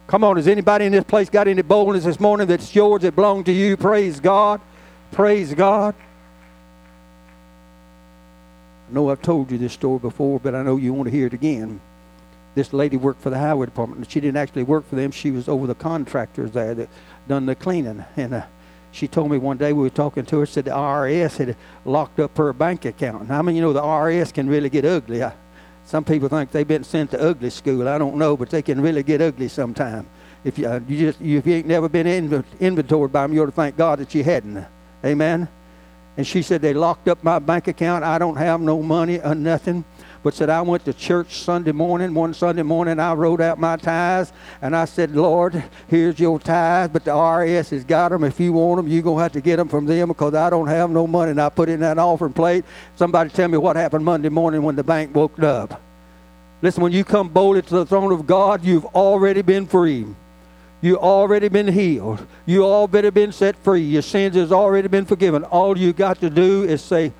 Come 0.08 0.24
on, 0.24 0.36
has 0.36 0.48
anybody 0.48 0.86
in 0.86 0.92
this 0.92 1.04
place 1.04 1.30
got 1.30 1.48
any 1.48 1.62
boldness 1.62 2.04
this 2.04 2.20
morning 2.20 2.48
that's 2.48 2.76
yours 2.76 3.02
that 3.04 3.16
belongs 3.16 3.46
to 3.46 3.52
you? 3.52 3.78
Praise 3.78 4.20
God. 4.20 4.60
Praise 5.12 5.54
God. 5.54 5.96
I 8.90 8.94
know 8.94 9.10
I've 9.10 9.22
told 9.22 9.50
you 9.50 9.58
this 9.58 9.74
story 9.74 10.00
before, 10.00 10.40
but 10.40 10.54
I 10.54 10.62
know 10.62 10.76
you 10.76 10.94
want 10.94 11.08
to 11.08 11.12
hear 11.12 11.28
it 11.28 11.34
again. 11.34 11.80
This 12.54 12.74
lady 12.74 12.98
worked 12.98 13.22
for 13.22 13.30
the 13.30 13.40
highway 13.40 13.66
department. 13.66 14.12
She 14.12 14.20
didn't 14.20 14.38
actually 14.38 14.64
work 14.64 14.88
for 14.88 14.96
them. 14.96 15.12
She 15.12 15.32
was 15.32 15.48
over 15.48 15.66
the 15.66 15.76
contractors 15.76 16.52
there 16.52 16.76
that 16.76 16.90
done 17.28 17.46
the 17.46 17.56
cleaning. 17.56 18.06
And 18.18 18.34
uh, 18.34 18.44
she 18.92 19.08
told 19.08 19.32
me 19.32 19.38
one 19.38 19.58
day 19.58 19.74
we 19.74 19.82
were 19.82 19.90
talking 19.90 20.26
to 20.26 20.40
her, 20.40 20.46
said 20.46 20.66
the 20.66 20.72
IRS 20.72 21.38
had 21.38 21.56
locked 21.86 22.20
up 22.20 22.38
her 22.38 22.54
bank 22.54 22.86
account. 22.86 23.32
I 23.32 23.42
mean, 23.42 23.56
you 23.56 23.62
know, 23.62 23.74
the 23.74 23.82
IRS 23.82 24.32
can 24.34 24.48
really 24.48 24.70
get 24.70 24.86
ugly. 24.86 25.24
I, 25.24 25.34
some 25.86 26.04
people 26.04 26.30
think 26.30 26.52
they've 26.52 26.68
been 26.68 26.84
sent 26.84 27.12
to 27.12 27.22
ugly 27.22 27.50
school. 27.50 27.88
I 27.88 27.98
don't 27.98 28.16
know, 28.16 28.38
but 28.38 28.50
they 28.50 28.62
can 28.62 28.82
really 28.82 29.04
get 29.04 29.22
ugly 29.22 29.48
sometime. 29.48 30.08
If 30.44 30.58
you, 30.58 30.68
uh, 30.68 30.80
you 30.88 30.98
just 30.98 31.22
if 31.22 31.48
you 31.48 31.54
ain't 31.54 31.68
never 31.68 31.88
been 31.88 32.08
inv- 32.08 32.46
inventoried 32.60 33.12
by 33.12 33.24
them, 33.24 33.34
you 33.34 33.44
ought 33.44 33.48
to 33.48 33.52
thank 33.52 33.78
God 33.78 34.00
that 34.00 34.14
you 34.14 34.24
hadn't. 34.24 34.66
Amen. 35.06 35.48
And 36.18 36.28
she 36.28 36.42
said 36.42 36.62
they 36.62 36.74
locked 36.74 37.08
up 37.08 37.24
my 37.24 37.40
bank 37.40 37.68
account. 37.68 38.04
I 38.04 38.18
don't 38.18 38.36
have 38.36 38.62
no 38.62 38.82
money 38.82 39.20
or 39.20 39.36
nothing 39.36 39.84
but 40.24 40.34
said 40.34 40.50
I 40.50 40.62
went 40.62 40.86
to 40.86 40.94
church 40.94 41.40
Sunday 41.40 41.74
morning. 41.74 42.14
One 42.14 42.34
Sunday 42.34 42.64
morning, 42.64 43.00
I 43.00 43.14
wrote 43.14 43.42
out 43.42 43.60
my 43.60 43.76
tithes, 43.76 44.32
and 44.62 44.76
I 44.76 44.86
said, 44.86 45.12
Lord, 45.12 45.62
here's 45.88 46.20
your 46.20 46.40
tithes, 46.40 46.94
but 46.94 47.04
the 47.04 47.12
IRS 47.12 47.72
has 47.72 47.84
got 47.84 48.10
them. 48.10 48.24
If 48.24 48.40
you 48.40 48.54
want 48.54 48.78
them, 48.78 48.88
you're 48.88 49.04
going 49.04 49.18
to 49.18 49.24
have 49.24 49.34
to 49.34 49.42
get 49.42 49.58
them 49.58 49.68
from 49.68 49.86
them 49.86 50.08
because 50.08 50.34
I 50.34 50.50
don't 50.50 50.68
have 50.68 50.90
no 50.90 51.06
money. 51.06 51.32
And 51.32 51.42
I 51.42 51.50
put 51.50 51.68
in 51.68 51.82
that 51.82 52.00
offering 52.00 52.34
plate. 52.34 52.64
Somebody 52.96 53.30
tell 53.30 53.50
me 53.50 53.58
what 53.58 53.76
happened 53.76 54.06
Monday 54.06 54.30
morning 54.30 54.64
when 54.64 54.76
the 54.78 54.84
bank 54.84 55.14
woke 55.14 55.38
up. 55.44 55.82
Listen, 56.62 56.82
when 56.82 56.94
you 56.94 57.04
come 57.04 57.28
boldly 57.28 57.62
to 57.62 57.76
the 57.76 57.86
throne 57.86 58.14
of 58.14 58.26
God, 58.26 58.64
you've 58.64 58.86
already 58.86 59.42
been 59.42 59.68
free. 59.68 60.06
You 60.80 60.98
already 60.98 61.50
been 61.50 61.68
healed. 61.68 62.26
You 62.46 62.66
already 62.66 63.10
been 63.10 63.34
set 63.34 63.58
free. 63.58 63.82
Your 63.82 64.02
sins 64.02 64.36
has 64.36 64.52
already 64.52 64.88
been 64.88 65.06
forgiven. 65.06 65.44
All 65.46 65.78
you 65.78 65.92
got 65.92 66.20
to 66.22 66.30
do 66.30 66.64
is 66.64 66.82
say, 66.82 67.12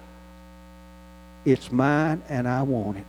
it's 1.46 1.72
mine 1.72 2.22
and 2.30 2.48
I 2.48 2.62
want 2.62 2.98
it. 2.98 3.06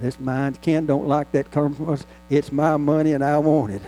This 0.00 0.18
mine. 0.18 0.54
Ken 0.54 0.86
don't 0.86 1.06
like 1.06 1.30
that 1.32 1.50
commercial. 1.50 1.98
It's 2.30 2.50
my 2.50 2.76
money 2.76 3.12
and 3.12 3.24
I 3.24 3.38
want 3.38 3.72
it. 3.72 3.82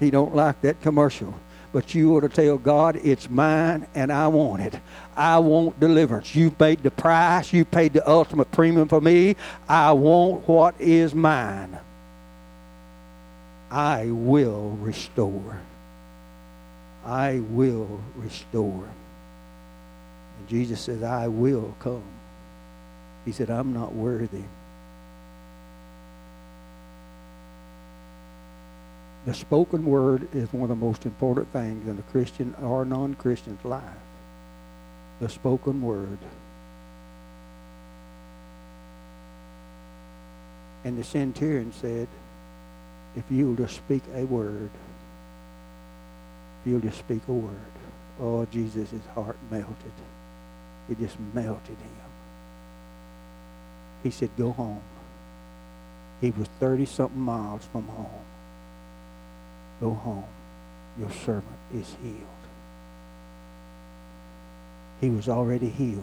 He 0.00 0.10
don't 0.10 0.34
like 0.34 0.60
that 0.62 0.80
commercial. 0.80 1.34
But 1.72 1.94
you 1.94 2.16
ought 2.16 2.20
to 2.20 2.28
tell 2.28 2.56
God, 2.56 2.96
it's 2.96 3.28
mine 3.28 3.86
and 3.94 4.10
I 4.10 4.28
want 4.28 4.62
it. 4.62 4.80
I 5.16 5.38
want 5.38 5.78
deliverance. 5.80 6.34
You 6.34 6.50
paid 6.50 6.82
the 6.82 6.90
price. 6.90 7.52
You 7.52 7.64
paid 7.64 7.92
the 7.92 8.08
ultimate 8.08 8.50
premium 8.52 8.88
for 8.88 9.00
me. 9.00 9.36
I 9.68 9.92
want 9.92 10.48
what 10.48 10.80
is 10.80 11.14
mine. 11.14 11.78
I 13.70 14.06
will 14.06 14.70
restore. 14.80 15.60
I 17.04 17.40
will 17.50 18.00
restore. 18.16 18.88
Jesus 20.48 20.80
said, 20.80 21.02
I 21.02 21.28
will 21.28 21.74
come. 21.78 22.02
He 23.24 23.32
said, 23.32 23.50
I'm 23.50 23.74
not 23.74 23.94
worthy. 23.94 24.44
The 29.26 29.34
spoken 29.34 29.84
word 29.84 30.28
is 30.34 30.50
one 30.52 30.62
of 30.62 30.68
the 30.70 30.86
most 30.86 31.04
important 31.04 31.52
things 31.52 31.86
in 31.86 31.98
a 31.98 32.02
Christian 32.10 32.54
or 32.62 32.86
non 32.86 33.14
Christian's 33.14 33.62
life. 33.62 33.82
The 35.20 35.28
spoken 35.28 35.82
word. 35.82 36.18
And 40.84 40.96
the 40.96 41.04
centurion 41.04 41.74
said, 41.74 42.08
If 43.16 43.24
you'll 43.28 43.56
just 43.56 43.76
speak 43.76 44.02
a 44.14 44.24
word, 44.24 44.70
if 46.60 46.70
you'll 46.70 46.80
just 46.80 46.98
speak 46.98 47.20
a 47.28 47.32
word. 47.32 47.72
Oh, 48.18 48.46
Jesus' 48.46 48.88
heart 49.14 49.36
melted. 49.50 49.92
It 50.88 50.98
just 50.98 51.16
melted 51.34 51.76
him. 51.76 52.08
He 54.02 54.10
said, 54.10 54.30
Go 54.36 54.52
home. 54.52 54.82
He 56.20 56.30
was 56.30 56.48
30 56.58 56.86
something 56.86 57.20
miles 57.20 57.64
from 57.70 57.86
home. 57.88 58.24
Go 59.80 59.90
home. 59.90 60.24
Your 60.98 61.10
servant 61.10 61.44
is 61.72 61.94
healed. 62.02 62.24
He 65.00 65.10
was 65.10 65.28
already 65.28 65.68
healed 65.68 66.02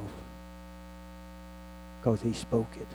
because 1.99 2.21
he 2.21 2.33
spoke 2.33 2.69
it. 2.77 2.87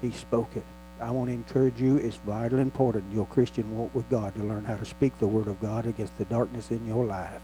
He 0.00 0.10
spoke 0.10 0.56
it. 0.56 0.64
I 1.00 1.10
want 1.10 1.28
to 1.28 1.34
encourage 1.34 1.80
you, 1.80 1.96
it's 1.96 2.16
vitally 2.16 2.62
important 2.62 3.12
your 3.12 3.26
Christian 3.26 3.76
walk 3.76 3.94
with 3.94 4.08
God 4.08 4.34
to 4.36 4.42
learn 4.42 4.64
how 4.64 4.76
to 4.76 4.84
speak 4.84 5.18
the 5.18 5.26
Word 5.26 5.48
of 5.48 5.60
God 5.60 5.86
against 5.86 6.16
the 6.16 6.24
darkness 6.24 6.70
in 6.70 6.86
your 6.86 7.04
life. 7.04 7.42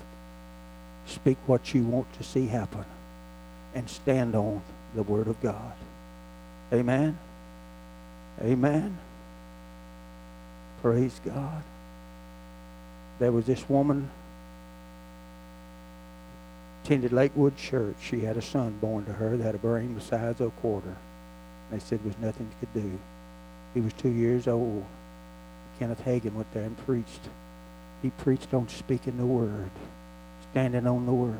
Speak 1.11 1.39
what 1.47 1.75
you 1.75 1.83
want 1.83 2.13
to 2.15 2.23
see 2.23 2.47
happen 2.47 2.85
and 3.75 3.91
stand 3.91 4.37
on 4.37 4.63
the 4.95 5.03
Word 5.03 5.27
of 5.27 5.41
God. 5.43 5.73
Amen. 6.73 7.19
Amen. 8.41 8.97
Praise 10.81 11.21
God. 11.25 11.63
There 13.19 13.33
was 13.33 13.45
this 13.45 13.69
woman 13.69 14.09
attended 16.85 17.13
Lakewood 17.13 17.57
Church. 17.57 17.97
She 18.01 18.21
had 18.21 18.37
a 18.37 18.43
son 18.43 18.79
born 18.81 19.05
to 19.07 19.13
her 19.13 19.37
that 19.37 19.45
had 19.45 19.55
a 19.57 19.59
brain 19.59 19.97
the 19.97 20.01
size 20.01 20.41
of 20.41 20.47
a 20.47 20.61
quarter. 20.61 20.97
They 21.73 21.81
said 21.81 21.99
there 22.05 22.13
was 22.13 22.19
nothing 22.19 22.49
he 22.49 22.67
could 22.67 22.83
do. 22.83 22.99
He 23.75 23.81
was 23.81 23.93
two 23.95 24.11
years 24.11 24.47
old. 24.47 24.85
Kenneth 25.81 26.05
Hagin 26.05 26.35
went 26.35 26.53
there 26.55 26.65
and 26.65 26.79
preached. 26.87 27.29
He 28.01 28.11
preached 28.11 28.55
on 28.55 28.69
speaking 28.69 29.19
the 29.19 29.27
word 29.27 29.71
standing 30.51 30.87
on 30.87 31.07
the 31.07 31.13
Word. 31.13 31.37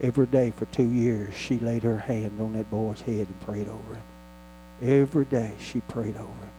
Every 0.00 0.26
day 0.26 0.52
for 0.56 0.66
two 0.66 0.88
years, 0.88 1.34
she 1.34 1.58
laid 1.58 1.82
her 1.82 1.98
hand 1.98 2.40
on 2.40 2.52
that 2.52 2.70
boy's 2.70 3.00
head 3.00 3.26
and 3.26 3.40
prayed 3.40 3.68
over 3.68 3.94
him. 3.94 4.02
Every 4.82 5.24
day, 5.24 5.52
she 5.60 5.80
prayed 5.80 6.16
over 6.16 6.26
him. 6.26 6.50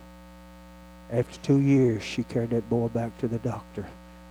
After 1.11 1.39
two 1.39 1.59
years, 1.59 2.03
she 2.03 2.23
carried 2.23 2.49
that 2.49 2.69
boy 2.69 2.89
back 2.89 3.17
to 3.19 3.27
the 3.27 3.39
doctor. 3.39 3.85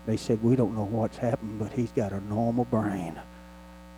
They 0.07 0.17
said, 0.17 0.43
We 0.43 0.57
don't 0.57 0.77
know 0.77 0.85
what's 0.85 1.17
happened, 1.17 1.59
but 1.59 1.73
he's 1.73 1.91
got 1.93 2.13
a 2.13 2.21
normal 2.29 2.65
brain. 2.67 3.19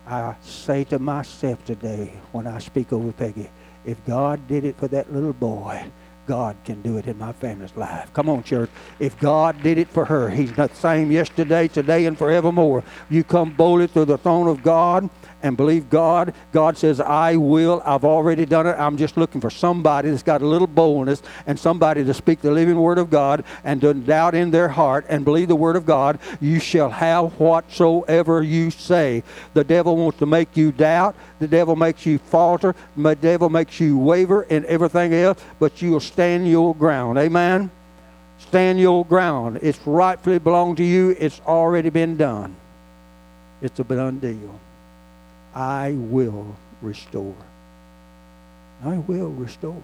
I 0.07 0.35
say 0.41 0.83
to 0.85 0.99
myself 0.99 1.63
today, 1.65 2.13
when 2.31 2.47
I 2.47 2.59
speak 2.59 2.91
over 2.91 3.11
Peggy, 3.11 3.49
if 3.85 4.03
God 4.05 4.47
did 4.47 4.63
it 4.63 4.77
for 4.77 4.87
that 4.87 5.13
little 5.13 5.33
boy, 5.33 5.83
God 6.31 6.55
can 6.63 6.81
do 6.81 6.95
it 6.95 7.07
in 7.07 7.17
my 7.17 7.33
family's 7.33 7.75
life. 7.75 8.13
Come 8.13 8.29
on, 8.29 8.41
church. 8.43 8.69
If 8.99 9.19
God 9.19 9.61
did 9.61 9.77
it 9.77 9.89
for 9.89 10.05
her, 10.05 10.29
He's 10.29 10.53
the 10.53 10.69
same 10.69 11.11
yesterday, 11.11 11.67
today, 11.67 12.05
and 12.05 12.17
forevermore. 12.17 12.85
You 13.09 13.25
come 13.25 13.51
boldly 13.51 13.89
to 13.89 14.05
the 14.05 14.17
throne 14.17 14.47
of 14.47 14.63
God 14.63 15.09
and 15.43 15.57
believe 15.57 15.89
God. 15.89 16.33
God 16.51 16.77
says, 16.77 16.99
I 16.99 17.35
will. 17.35 17.81
I've 17.85 18.03
already 18.03 18.45
done 18.45 18.67
it. 18.67 18.75
I'm 18.77 18.97
just 18.97 19.17
looking 19.17 19.41
for 19.41 19.49
somebody 19.49 20.09
that's 20.09 20.23
got 20.23 20.41
a 20.41 20.47
little 20.47 20.67
boldness 20.67 21.21
and 21.47 21.59
somebody 21.59 22.03
to 22.03 22.13
speak 22.13 22.41
the 22.41 22.51
living 22.51 22.79
word 22.79 22.97
of 22.97 23.09
God 23.09 23.43
and 23.63 23.81
to 23.81 23.93
doubt 23.93 24.35
in 24.35 24.51
their 24.51 24.69
heart 24.69 25.05
and 25.09 25.25
believe 25.25 25.47
the 25.47 25.55
word 25.55 25.75
of 25.75 25.85
God. 25.85 26.19
You 26.39 26.59
shall 26.59 26.89
have 26.89 27.39
whatsoever 27.39 28.43
you 28.43 28.71
say. 28.71 29.23
The 29.53 29.63
devil 29.63 29.97
wants 29.97 30.19
to 30.19 30.25
make 30.25 30.55
you 30.55 30.71
doubt. 30.71 31.15
The 31.39 31.47
devil 31.47 31.75
makes 31.75 32.05
you 32.05 32.17
falter. 32.17 32.75
The 32.95 33.15
devil 33.15 33.49
makes 33.49 33.79
you 33.79 33.97
waver 33.97 34.43
and 34.49 34.65
everything 34.65 35.13
else, 35.13 35.41
but 35.59 35.81
you'll 35.81 35.99
stand 35.99 36.47
your 36.47 36.75
ground. 36.75 37.17
Amen? 37.17 37.71
Stand 38.39 38.79
your 38.79 39.05
ground. 39.05 39.59
It's 39.61 39.79
rightfully 39.85 40.39
belong 40.39 40.75
to 40.77 40.83
you. 40.83 41.15
It's 41.19 41.39
already 41.41 41.89
been 41.89 42.17
done. 42.17 42.55
It's 43.61 43.79
a 43.79 43.83
done 43.83 44.19
deal. 44.19 44.59
I 45.53 45.91
will 45.91 46.55
restore. 46.81 47.35
I 48.83 48.97
will 48.97 49.29
restore. 49.29 49.83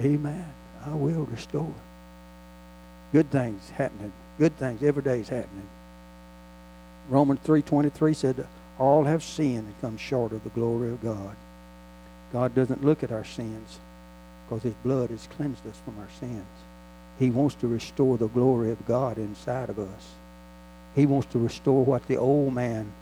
Amen. 0.00 0.52
I 0.84 0.90
will 0.90 1.24
restore. 1.24 1.74
Good 3.12 3.30
things 3.30 3.70
happening. 3.70 4.12
Good 4.38 4.56
things 4.56 4.82
every 4.82 5.02
day 5.02 5.20
is 5.20 5.28
happening. 5.28 5.68
Romans 7.08 7.40
3.23 7.44 8.16
said, 8.16 8.46
all 8.78 9.04
have 9.04 9.22
sinned 9.22 9.58
and 9.58 9.80
come 9.80 9.96
short 9.96 10.32
of 10.32 10.42
the 10.44 10.50
glory 10.50 10.90
of 10.90 11.02
God. 11.02 11.36
God 12.32 12.54
doesn't 12.54 12.84
look 12.84 13.02
at 13.02 13.12
our 13.12 13.24
sins 13.24 13.78
because 14.44 14.62
his 14.62 14.74
blood 14.82 15.10
has 15.10 15.28
cleansed 15.36 15.66
us 15.66 15.76
from 15.84 15.98
our 15.98 16.08
sins. 16.18 16.46
He 17.18 17.30
wants 17.30 17.54
to 17.56 17.68
restore 17.68 18.16
the 18.16 18.28
glory 18.28 18.70
of 18.70 18.86
God 18.86 19.18
inside 19.18 19.68
of 19.68 19.78
us. 19.78 20.08
He 20.96 21.06
wants 21.06 21.28
to 21.32 21.38
restore 21.38 21.84
what 21.84 22.06
the 22.08 22.16
old 22.16 22.54
man, 22.54 22.92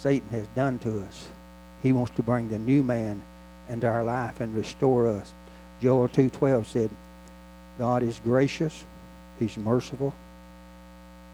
Satan, 0.00 0.28
has 0.30 0.46
done 0.48 0.78
to 0.80 1.00
us. 1.02 1.28
He 1.82 1.92
wants 1.92 2.12
to 2.16 2.22
bring 2.22 2.48
the 2.48 2.58
new 2.58 2.82
man 2.82 3.22
into 3.68 3.86
our 3.86 4.04
life 4.04 4.40
and 4.40 4.54
restore 4.54 5.08
us. 5.08 5.32
Joel 5.82 6.08
2.12 6.08 6.66
said, 6.66 6.90
God 7.78 8.02
is 8.02 8.20
gracious, 8.24 8.84
he's 9.38 9.56
merciful, 9.56 10.14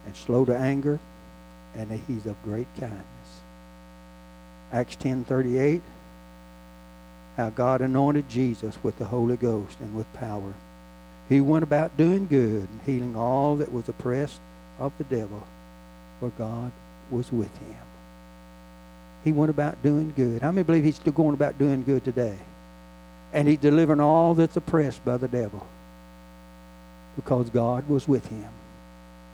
and 0.07 0.16
slow 0.16 0.44
to 0.44 0.57
anger, 0.57 0.98
and 1.77 1.90
he's 2.07 2.27
of 2.27 2.42
great 2.42 2.66
kindness. 2.79 3.03
Acts 4.72 4.96
10.38, 4.96 5.81
how 7.37 7.51
God 7.51 7.81
anointed 7.81 8.29
Jesus 8.29 8.77
with 8.83 8.98
the 8.98 9.05
Holy 9.05 9.37
Ghost 9.37 9.79
and 9.81 9.94
with 9.94 10.12
power. 10.14 10.55
He 11.29 11.40
went 11.40 11.62
about 11.62 11.96
doing 11.96 12.27
good 12.27 12.68
and 12.68 12.81
healing 12.85 13.16
all 13.16 13.57
that 13.57 13.72
was 13.72 13.88
oppressed 13.88 14.40
of 14.79 14.92
the 14.98 15.05
devil, 15.05 15.46
for 16.18 16.31
God 16.31 16.72
was 17.11 17.31
with 17.31 17.57
him. 17.59 17.77
He 19.24 19.32
went 19.32 19.50
about 19.50 19.82
doing 19.82 20.12
good. 20.16 20.42
How 20.42 20.50
many 20.50 20.64
believe 20.64 20.85
he's 20.85 20.96
still 20.96 21.12
going 21.12 21.35
about 21.35 21.58
doing 21.58 21.85
good 21.85 22.04
today? 22.04 22.37
And 23.32 23.48
he's 23.48 23.58
delivering 23.58 24.00
all 24.00 24.35
that's 24.35 24.56
oppressed 24.56 25.04
by 25.04 25.16
the 25.16 25.28
devil 25.28 25.66
because 27.16 27.50
God 27.50 27.88
was 27.88 28.08
with 28.08 28.26
him. 28.26 28.48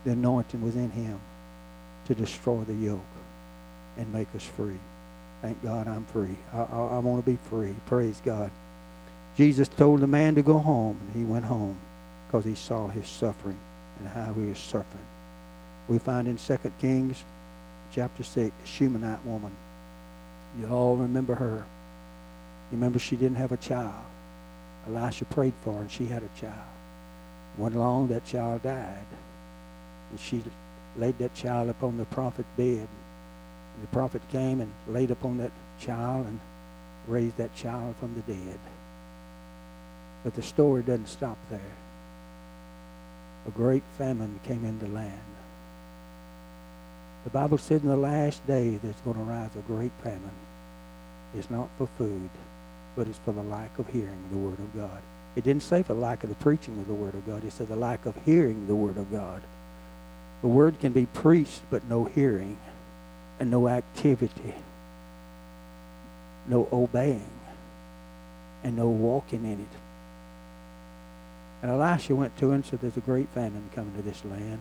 The 0.05 0.13
anointing 0.13 0.63
was 0.63 0.77
in 0.77 0.91
him 0.91 1.21
to 2.07 2.15
destroy 2.15 2.63
the 2.65 2.75
yoke 2.75 3.01
and 3.97 4.13
make 4.13 4.29
us 4.35 4.45
free. 4.45 4.79
Thank 5.43 5.63
God 5.63 5.87
I'm 5.89 6.05
free. 6.07 6.37
I, 6.53 6.59
I, 6.59 6.63
I 6.63 6.99
want 6.99 7.25
to 7.25 7.31
be 7.31 7.39
free. 7.49 7.75
Praise 7.87 8.21
God. 8.25 8.51
Jesus 9.37 9.69
told 9.69 10.01
the 10.01 10.07
man 10.07 10.35
to 10.35 10.43
go 10.43 10.59
home, 10.59 10.99
and 11.01 11.17
he 11.17 11.31
went 11.31 11.45
home 11.45 11.79
because 12.27 12.45
he 12.45 12.55
saw 12.55 12.89
his 12.89 13.07
suffering 13.07 13.59
and 14.01 14.09
how 14.09 14.33
he 14.33 14.47
was 14.47 14.59
suffering. 14.59 15.07
We 15.89 15.99
find 15.99 16.27
in 16.27 16.37
2 16.37 16.59
Kings 16.81 17.23
chapter 17.93 18.23
6, 18.23 18.35
the 18.35 18.67
Shunammite 18.67 19.25
woman. 19.25 19.53
You 20.57 20.69
all 20.69 20.97
remember 20.97 21.35
her. 21.35 21.65
You 22.71 22.77
remember 22.77 22.99
she 22.99 23.17
didn't 23.17 23.37
have 23.37 23.53
a 23.53 23.57
child. 23.57 24.05
Elisha 24.87 25.25
prayed 25.27 25.55
for 25.63 25.75
her, 25.75 25.81
and 25.81 25.91
she 25.91 26.07
had 26.07 26.23
a 26.23 26.41
child. 26.41 26.55
Went 27.59 27.75
along, 27.75 28.09
that 28.09 28.25
child 28.25 28.63
died. 28.63 29.07
And 30.11 30.21
she 30.21 30.43
laid 30.97 31.19
that 31.19 31.35
child 31.35 31.69
upon 31.69 31.99
the 31.99 32.05
prophet's 32.07 32.49
bed 32.57 32.89
And 33.75 33.83
the 33.83 33.89
prophet 33.93 34.23
came 34.31 34.61
and 34.61 34.73
laid 34.89 35.11
upon 35.11 35.39
that 35.39 35.53
child 35.81 36.27
and 36.27 36.41
raised 37.07 37.37
that 37.37 37.55
child 37.55 37.95
from 38.01 38.15
the 38.15 38.33
dead. 38.33 38.59
But 40.25 40.35
the 40.35 40.43
story 40.43 40.83
doesn't 40.83 41.09
stop 41.09 41.39
there. 41.51 41.61
A 43.47 43.51
great 43.51 43.85
famine 43.97 44.41
came 44.45 44.65
in 44.65 44.79
the 44.79 44.89
land. 44.89 45.38
The 47.25 47.31
Bible 47.31 47.59
said 47.59 47.83
in 47.83 47.89
the 47.89 47.97
last 47.97 48.47
day 48.47 48.79
there's 48.83 49.01
going 49.05 49.17
to 49.17 49.23
rise 49.23 49.51
a 49.57 49.61
great 49.63 49.93
famine. 50.03 50.31
It's 51.37 51.51
not 51.51 51.69
for 51.77 51.89
food, 51.99 52.31
but 52.97 53.07
it's 53.07 53.19
for 53.19 53.33
the 53.33 53.43
lack 53.43 53.79
of 53.79 53.89
hearing 53.89 54.25
the 54.31 54.39
Word 54.39 54.59
of 54.59 54.75
God. 54.75 55.03
It 55.37 55.45
didn't 55.45 55.63
say 55.63 55.83
for 55.83 55.95
the 55.95 56.01
lack 56.01 56.23
of 56.25 56.31
the 56.31 56.37
preaching 56.37 56.79
of 56.79 56.87
the 56.87 56.95
Word 56.95 57.15
of 57.15 57.27
God. 57.27 57.45
It 57.45 57.53
said 57.53 57.69
the 57.69 57.77
lack 57.77 58.07
of 58.07 58.15
hearing 58.25 58.67
the 58.67 58.75
Word 58.75 58.97
of 58.97 59.11
God. 59.13 59.43
The 60.43 60.49
Word 60.49 60.81
can 60.81 60.93
be 60.93 61.07
preached, 61.07 61.61
but 61.71 61.85
no 61.85 62.05
hearing 62.05 62.59
and 63.39 63.51
no 63.51 63.69
activity, 63.69 64.55
no 66.47 66.69
obeying, 66.73 67.31
and 68.65 68.77
no 68.77 68.89
walking 68.89 69.45
in 69.45 69.61
it. 69.61 69.79
And 71.63 71.71
Elisha 71.71 72.15
went 72.15 72.37
to 72.39 72.47
him 72.47 72.53
and 72.53 72.67
said, 72.67 72.81
There's 72.81 72.97
a 72.97 73.01
great 73.01 73.29
famine 73.31 73.71
coming 73.75 73.95
to 73.95 74.03
this 74.03 74.25
land. 74.25 74.61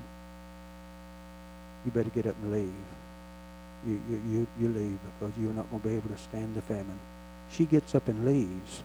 You 1.87 1.91
better 1.91 2.09
get 2.09 2.27
up 2.27 2.35
and 2.43 2.51
leave. 2.51 2.73
You, 3.87 4.01
you, 4.09 4.21
you, 4.29 4.47
you 4.59 4.67
leave 4.67 4.99
because 5.17 5.33
you're 5.39 5.53
not 5.53 5.69
going 5.69 5.81
to 5.81 5.87
be 5.87 5.95
able 5.95 6.09
to 6.09 6.17
stand 6.17 6.53
the 6.53 6.61
famine. 6.61 6.99
She 7.49 7.63
gets 7.63 7.95
up 7.95 8.09
and 8.09 8.25
leaves. 8.25 8.83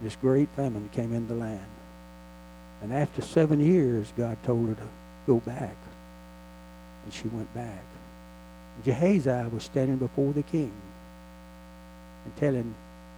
This 0.00 0.14
great 0.14 0.48
famine 0.50 0.88
came 0.92 1.12
in 1.12 1.26
the 1.26 1.34
land. 1.34 1.66
And 2.80 2.94
after 2.94 3.22
seven 3.22 3.58
years, 3.58 4.12
God 4.16 4.36
told 4.44 4.68
her 4.68 4.74
to 4.76 4.88
go 5.26 5.40
back. 5.40 5.74
And 7.04 7.12
she 7.12 7.26
went 7.26 7.52
back. 7.54 7.82
Gehazi 8.84 9.48
was 9.52 9.64
standing 9.64 9.96
before 9.96 10.32
the 10.32 10.44
king 10.44 10.72
and 12.24 12.36
telling 12.36 12.72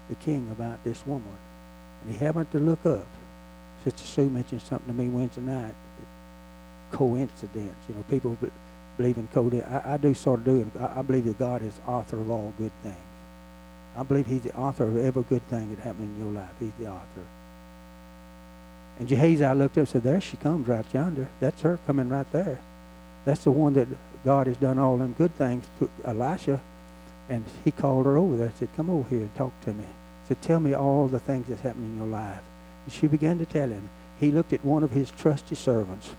the 0.09 0.15
king 0.15 0.49
about 0.51 0.83
this 0.83 1.07
woman. 1.07 1.37
And 2.03 2.17
he 2.17 2.25
happened 2.25 2.51
to 2.53 2.59
look 2.59 2.87
up. 2.87 3.07
Sister 3.85 4.03
Sue 4.03 4.31
mentioned 4.31 4.63
something 4.63 4.97
to 4.97 5.03
me 5.03 5.11
Wednesday 5.11 5.43
night. 5.43 5.75
Coincidence. 6.97 7.77
You 7.89 7.95
know, 7.95 8.05
people 8.09 8.37
believe 8.97 9.19
in 9.19 9.29
coincidence. 9.29 9.71
I, 9.71 9.95
I 9.95 9.97
do 9.99 10.15
sort 10.15 10.41
of 10.41 10.45
do. 10.47 10.71
I, 10.81 11.01
I 11.01 11.03
believe 11.03 11.27
that 11.27 11.39
God 11.39 11.63
is 11.63 11.75
author 11.87 12.19
of 12.19 12.31
all 12.31 12.55
good 12.59 12.73
things. 12.83 12.97
I 13.97 14.03
believe 14.03 14.27
he's 14.27 14.43
the 14.43 14.55
author 14.55 14.85
of 14.85 14.97
every 14.97 15.23
good 15.23 15.47
thing 15.49 15.75
that 15.75 15.83
happened 15.83 16.17
in 16.17 16.25
your 16.25 16.33
life. 16.33 16.51
He's 16.59 16.73
the 16.79 16.89
author. 16.89 17.25
And 18.99 19.09
Gehazi 19.09 19.45
looked 19.55 19.75
up 19.75 19.77
and 19.77 19.89
said, 19.89 20.03
There 20.03 20.21
she 20.21 20.37
comes 20.37 20.67
right 20.69 20.85
yonder. 20.93 21.29
That's 21.41 21.61
her 21.63 21.79
coming 21.87 22.09
right 22.09 22.31
there. 22.33 22.59
That's 23.25 23.45
the 23.45 23.51
one 23.51 23.75
that 23.75 23.89
God 24.25 24.47
has 24.47 24.57
done 24.57 24.79
all 24.79 24.97
them 24.97 25.15
good 25.19 25.35
things 25.37 25.67
to 25.79 25.91
Elisha. 26.05 26.61
And 27.29 27.45
he 27.65 27.71
called 27.71 28.07
her 28.07 28.17
over 28.17 28.37
there 28.37 28.47
and 28.47 28.57
said, 28.57 28.69
Come 28.77 28.89
over 28.89 29.09
here 29.09 29.21
and 29.21 29.35
talk 29.35 29.53
to 29.63 29.73
me. 29.73 29.85
He 29.85 30.29
said, 30.29 30.43
Tell 30.43 30.61
me 30.61 30.75
all 30.75 31.09
the 31.09 31.21
things 31.21 31.47
that's 31.49 31.61
happening 31.61 31.91
in 31.93 31.99
your 31.99 32.07
life. 32.07 32.41
And 32.85 32.93
she 32.93 33.07
began 33.07 33.39
to 33.39 33.47
tell 33.47 33.69
him. 33.69 33.91
He 34.19 34.31
looked 34.31 34.53
at 34.53 34.65
one 34.65 34.83
of 34.83 34.93
his 34.93 35.11
trusty 35.11 35.55
servants. 35.55 36.11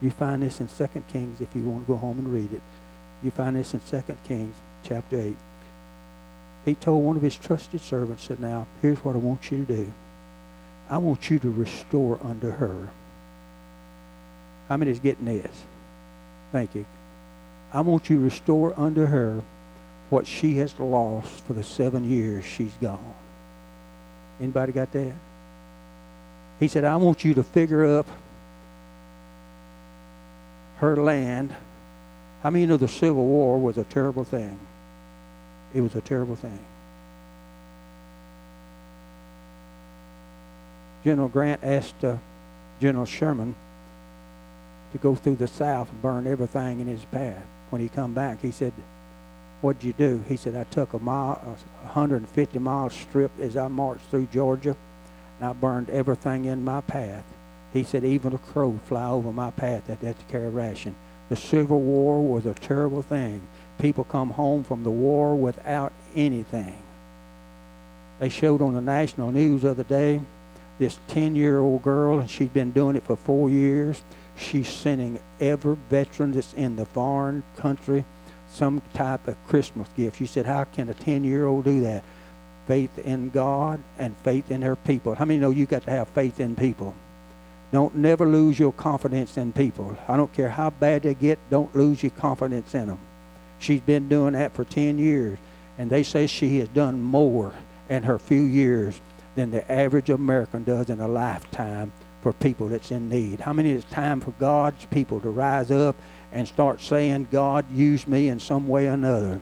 You 0.00 0.10
find 0.10 0.42
this 0.42 0.60
in 0.60 0.68
2 0.68 1.02
Kings 1.12 1.40
if 1.40 1.48
you 1.54 1.62
want 1.62 1.86
to 1.86 1.92
go 1.92 1.98
home 1.98 2.18
and 2.18 2.32
read 2.32 2.52
it. 2.52 2.62
You 3.22 3.30
find 3.30 3.56
this 3.56 3.74
in 3.74 3.80
2 3.80 4.02
Kings 4.26 4.54
chapter 4.82 5.20
8. 5.20 5.36
He 6.64 6.74
told 6.74 7.04
one 7.04 7.16
of 7.16 7.22
his 7.22 7.36
trusted 7.36 7.80
servants, 7.80 8.24
said, 8.24 8.40
Now, 8.40 8.66
here's 8.82 8.98
what 8.98 9.14
I 9.14 9.18
want 9.18 9.50
you 9.50 9.64
to 9.64 9.76
do. 9.76 9.92
I 10.88 10.98
want 10.98 11.30
you 11.30 11.38
to 11.38 11.50
restore 11.50 12.18
unto 12.22 12.50
her. 12.50 12.88
How 14.68 14.76
many 14.76 14.90
is 14.90 14.98
getting 14.98 15.26
this? 15.26 15.54
Thank 16.52 16.74
you. 16.74 16.86
I 17.72 17.80
want 17.80 18.08
you 18.08 18.16
to 18.16 18.24
restore 18.24 18.78
unto 18.78 19.06
her 19.06 19.42
what 20.10 20.26
she 20.26 20.56
has 20.58 20.78
lost 20.78 21.44
for 21.44 21.54
the 21.54 21.64
seven 21.64 22.08
years 22.08 22.44
she's 22.44 22.72
gone. 22.80 23.14
Anybody 24.40 24.72
got 24.72 24.92
that? 24.92 25.12
He 26.60 26.68
said, 26.68 26.84
I 26.84 26.96
want 26.96 27.24
you 27.24 27.34
to 27.34 27.42
figure 27.42 27.98
up 27.98 28.06
her 30.84 30.96
land. 30.96 31.54
How 32.42 32.50
many 32.50 32.66
know 32.66 32.76
the 32.76 32.88
Civil 32.88 33.24
War 33.24 33.58
was 33.58 33.78
a 33.78 33.84
terrible 33.84 34.24
thing? 34.24 34.58
It 35.74 35.80
was 35.80 35.94
a 35.94 36.00
terrible 36.00 36.36
thing. 36.36 36.58
General 41.04 41.28
Grant 41.28 41.62
asked 41.62 42.02
uh, 42.04 42.16
General 42.80 43.06
Sherman 43.06 43.54
to 44.92 44.98
go 44.98 45.14
through 45.14 45.36
the 45.36 45.48
South 45.48 45.90
and 45.90 46.00
burn 46.00 46.26
everything 46.26 46.80
in 46.80 46.86
his 46.86 47.04
path 47.06 47.44
when 47.74 47.82
he 47.82 47.88
come 47.88 48.14
back, 48.14 48.40
he 48.40 48.52
said, 48.52 48.72
what'd 49.60 49.82
you 49.82 49.92
do? 49.94 50.22
He 50.28 50.36
said, 50.36 50.54
I 50.54 50.62
took 50.62 50.92
a 50.92 50.98
mile, 51.00 51.42
a 51.82 51.86
150 51.86 52.58
mile 52.60 52.88
strip 52.88 53.32
as 53.40 53.56
I 53.56 53.66
marched 53.66 54.04
through 54.10 54.28
Georgia, 54.32 54.76
and 55.40 55.48
I 55.48 55.52
burned 55.54 55.90
everything 55.90 56.44
in 56.44 56.62
my 56.62 56.82
path. 56.82 57.24
He 57.74 57.82
said, 57.82 58.04
even 58.04 58.32
a 58.32 58.38
crow 58.38 58.78
fly 58.86 59.10
over 59.10 59.32
my 59.32 59.50
path 59.50 59.88
that 59.88 59.98
had 59.98 60.16
to 60.16 60.24
carry 60.26 60.48
ration. 60.48 60.94
The 61.28 61.36
Civil 61.36 61.80
War 61.80 62.22
was 62.22 62.46
a 62.46 62.54
terrible 62.54 63.02
thing. 63.02 63.42
People 63.80 64.04
come 64.04 64.30
home 64.30 64.62
from 64.62 64.84
the 64.84 64.90
war 64.90 65.34
without 65.34 65.92
anything. 66.14 66.78
They 68.20 68.28
showed 68.28 68.62
on 68.62 68.74
the 68.74 68.80
national 68.80 69.32
news 69.32 69.62
the 69.62 69.72
other 69.72 69.82
day 69.82 70.20
this 70.78 70.98
10-year-old 71.08 71.82
girl, 71.82 72.20
and 72.20 72.30
she'd 72.30 72.54
been 72.54 72.70
doing 72.70 72.94
it 72.94 73.02
for 73.02 73.16
four 73.16 73.50
years. 73.50 74.02
She's 74.36 74.68
sending 74.68 75.18
every 75.40 75.76
veteran 75.90 76.30
that's 76.30 76.54
in 76.54 76.76
the 76.76 76.86
foreign 76.86 77.42
country 77.56 78.04
some 78.52 78.82
type 78.92 79.26
of 79.26 79.48
Christmas 79.48 79.88
gift. 79.96 80.18
She 80.18 80.26
said, 80.26 80.46
How 80.46 80.62
can 80.62 80.88
a 80.88 80.94
10 80.94 81.24
year 81.24 81.46
old 81.46 81.64
do 81.64 81.80
that? 81.80 82.04
Faith 82.68 82.98
in 83.00 83.30
God 83.30 83.82
and 83.98 84.16
faith 84.18 84.52
in 84.52 84.62
her 84.62 84.76
people. 84.76 85.16
How 85.16 85.24
many 85.24 85.40
know 85.40 85.50
you 85.50 85.66
got 85.66 85.82
to 85.84 85.90
have 85.90 86.08
faith 86.08 86.38
in 86.38 86.54
people? 86.54 86.94
Don't 87.74 87.96
never 87.96 88.24
lose 88.24 88.56
your 88.56 88.70
confidence 88.72 89.36
in 89.36 89.52
people. 89.52 89.98
I 90.06 90.16
don't 90.16 90.32
care 90.32 90.48
how 90.48 90.70
bad 90.70 91.02
they 91.02 91.14
get, 91.14 91.40
don't 91.50 91.74
lose 91.74 92.04
your 92.04 92.10
confidence 92.12 92.72
in 92.72 92.86
them. 92.86 93.00
She's 93.58 93.80
been 93.80 94.08
doing 94.08 94.34
that 94.34 94.54
for 94.54 94.62
10 94.62 94.96
years, 94.96 95.40
and 95.76 95.90
they 95.90 96.04
say 96.04 96.28
she 96.28 96.60
has 96.60 96.68
done 96.68 97.02
more 97.02 97.52
in 97.90 98.04
her 98.04 98.16
few 98.20 98.42
years 98.42 99.00
than 99.34 99.50
the 99.50 99.68
average 99.68 100.08
American 100.08 100.62
does 100.62 100.88
in 100.88 101.00
a 101.00 101.08
lifetime 101.08 101.90
for 102.22 102.32
people 102.34 102.68
that's 102.68 102.92
in 102.92 103.08
need? 103.08 103.40
How 103.40 103.52
many 103.52 103.72
it's 103.72 103.84
time 103.90 104.20
for 104.20 104.30
God's 104.38 104.84
people 104.86 105.18
to 105.22 105.30
rise 105.30 105.72
up 105.72 105.96
and 106.30 106.46
start 106.46 106.80
saying, 106.80 107.26
God 107.32 107.68
used 107.72 108.06
me 108.06 108.28
in 108.28 108.38
some 108.38 108.68
way 108.68 108.86
or 108.86 108.92
another? 108.92 109.40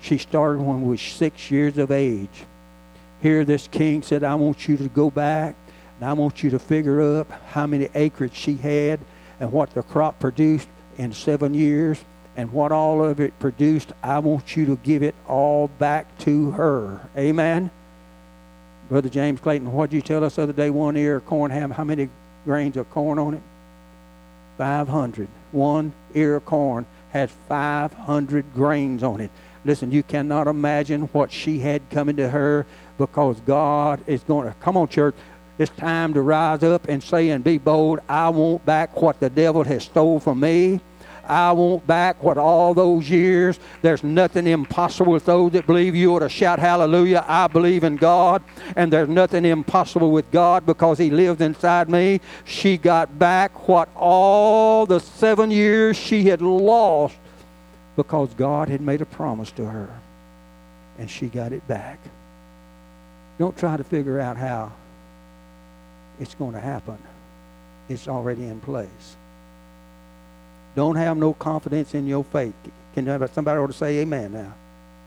She 0.00 0.18
started 0.18 0.62
when 0.62 0.82
we 0.82 0.90
was 0.90 1.02
six 1.02 1.50
years 1.50 1.76
of 1.76 1.90
age. 1.90 2.44
Here, 3.20 3.44
this 3.44 3.66
king 3.66 4.04
said, 4.04 4.22
I 4.22 4.36
want 4.36 4.68
you 4.68 4.76
to 4.76 4.88
go 4.88 5.10
back. 5.10 5.56
Now 6.00 6.10
I 6.10 6.12
want 6.12 6.42
you 6.42 6.50
to 6.50 6.58
figure 6.58 7.18
up 7.18 7.30
how 7.48 7.66
many 7.66 7.88
acres 7.94 8.30
she 8.32 8.54
had 8.54 9.00
and 9.40 9.52
what 9.52 9.74
the 9.74 9.82
crop 9.82 10.20
produced 10.20 10.68
in 10.96 11.12
seven 11.12 11.54
years 11.54 11.98
and 12.36 12.52
what 12.52 12.70
all 12.70 13.04
of 13.04 13.20
it 13.20 13.38
produced. 13.40 13.92
I 14.02 14.20
want 14.20 14.56
you 14.56 14.66
to 14.66 14.76
give 14.76 15.02
it 15.02 15.14
all 15.26 15.68
back 15.78 16.18
to 16.18 16.52
her. 16.52 17.00
Amen. 17.16 17.70
Brother 18.88 19.08
James 19.08 19.40
Clayton, 19.40 19.72
what 19.72 19.90
did 19.90 19.96
you 19.96 20.02
tell 20.02 20.24
us 20.24 20.36
the 20.36 20.42
other 20.42 20.52
day? 20.52 20.70
One 20.70 20.96
ear 20.96 21.16
of 21.16 21.26
corn 21.26 21.50
have 21.50 21.72
how 21.72 21.84
many 21.84 22.08
grains 22.44 22.76
of 22.76 22.88
corn 22.90 23.18
on 23.18 23.34
it? 23.34 23.42
500. 24.56 25.28
One 25.52 25.92
ear 26.14 26.36
of 26.36 26.44
corn 26.44 26.86
has 27.10 27.30
500 27.48 28.54
grains 28.54 29.02
on 29.02 29.20
it. 29.20 29.30
Listen, 29.64 29.90
you 29.90 30.02
cannot 30.02 30.46
imagine 30.46 31.02
what 31.12 31.32
she 31.32 31.58
had 31.58 31.82
coming 31.90 32.16
to 32.16 32.28
her 32.28 32.66
because 32.96 33.40
God 33.40 34.00
is 34.06 34.22
going 34.22 34.48
to. 34.48 34.54
Come 34.60 34.76
on, 34.76 34.88
church. 34.88 35.14
It's 35.58 35.72
time 35.72 36.14
to 36.14 36.22
rise 36.22 36.62
up 36.62 36.88
and 36.88 37.02
say 37.02 37.30
and 37.30 37.42
be 37.42 37.58
bold. 37.58 37.98
I 38.08 38.28
want 38.28 38.64
back 38.64 39.00
what 39.00 39.18
the 39.18 39.28
devil 39.28 39.64
has 39.64 39.84
stole 39.84 40.20
from 40.20 40.40
me. 40.40 40.80
I 41.28 41.52
want 41.52 41.86
back 41.86 42.22
what 42.22 42.38
all 42.38 42.72
those 42.72 43.10
years. 43.10 43.60
There's 43.82 44.02
nothing 44.02 44.46
impossible 44.46 45.12
with 45.12 45.26
those 45.26 45.52
that 45.52 45.66
believe. 45.66 45.94
You 45.94 46.14
ought 46.14 46.20
to 46.20 46.28
shout 46.28 46.58
hallelujah. 46.58 47.24
I 47.28 47.48
believe 47.48 47.84
in 47.84 47.96
God, 47.96 48.42
and 48.76 48.90
there's 48.90 49.10
nothing 49.10 49.44
impossible 49.44 50.10
with 50.10 50.30
God 50.30 50.64
because 50.64 50.96
He 50.96 51.10
lives 51.10 51.42
inside 51.42 51.90
me. 51.90 52.20
She 52.44 52.78
got 52.78 53.18
back 53.18 53.68
what 53.68 53.90
all 53.94 54.86
the 54.86 55.00
seven 55.00 55.50
years 55.50 55.98
she 55.98 56.24
had 56.24 56.40
lost 56.40 57.16
because 57.94 58.32
God 58.34 58.68
had 58.70 58.80
made 58.80 59.02
a 59.02 59.06
promise 59.06 59.50
to 59.52 59.66
her, 59.66 59.90
and 60.98 61.10
she 61.10 61.26
got 61.26 61.52
it 61.52 61.66
back. 61.68 61.98
Don't 63.38 63.56
try 63.56 63.76
to 63.76 63.84
figure 63.84 64.18
out 64.18 64.38
how 64.38 64.72
it's 66.20 66.34
going 66.34 66.52
to 66.52 66.60
happen. 66.60 66.98
It's 67.88 68.08
already 68.08 68.44
in 68.44 68.60
place. 68.60 69.16
Don't 70.74 70.96
have 70.96 71.16
no 71.16 71.32
confidence 71.32 71.94
in 71.94 72.06
your 72.06 72.24
faith. 72.24 72.54
Can 72.94 73.06
somebody 73.28 73.58
ought 73.58 73.68
to 73.68 73.72
say 73.72 73.98
amen 73.98 74.32
now? 74.32 74.52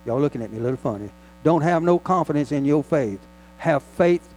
Y'all 0.05 0.19
looking 0.19 0.41
at 0.41 0.51
me 0.51 0.57
a 0.57 0.61
little 0.61 0.77
funny. 0.77 1.09
Don't 1.43 1.61
have 1.61 1.83
no 1.83 1.99
confidence 1.99 2.51
in 2.51 2.65
your 2.65 2.83
faith. 2.83 3.19
Have 3.57 3.83
faith, 3.83 4.27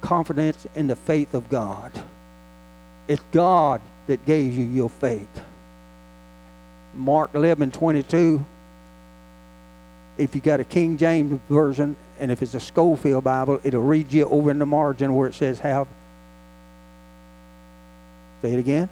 confidence 0.00 0.66
in 0.74 0.86
the 0.86 0.96
faith 0.96 1.34
of 1.34 1.48
God. 1.48 1.92
It's 3.08 3.22
God 3.32 3.80
that 4.06 4.24
gave 4.24 4.56
you 4.56 4.64
your 4.64 4.88
faith. 4.88 5.28
Mark 6.94 7.34
11, 7.34 7.70
22. 7.70 8.44
If 10.18 10.34
you 10.34 10.40
got 10.40 10.60
a 10.60 10.64
King 10.64 10.96
James 10.98 11.40
version, 11.48 11.96
and 12.18 12.30
if 12.30 12.42
it's 12.42 12.54
a 12.54 12.60
Scofield 12.60 13.24
Bible, 13.24 13.60
it'll 13.64 13.82
read 13.82 14.12
you 14.12 14.26
over 14.26 14.50
in 14.50 14.58
the 14.58 14.66
margin 14.66 15.14
where 15.14 15.28
it 15.28 15.34
says 15.34 15.60
have. 15.60 15.88
Say 18.42 18.52
it 18.52 18.58
again 18.58 18.88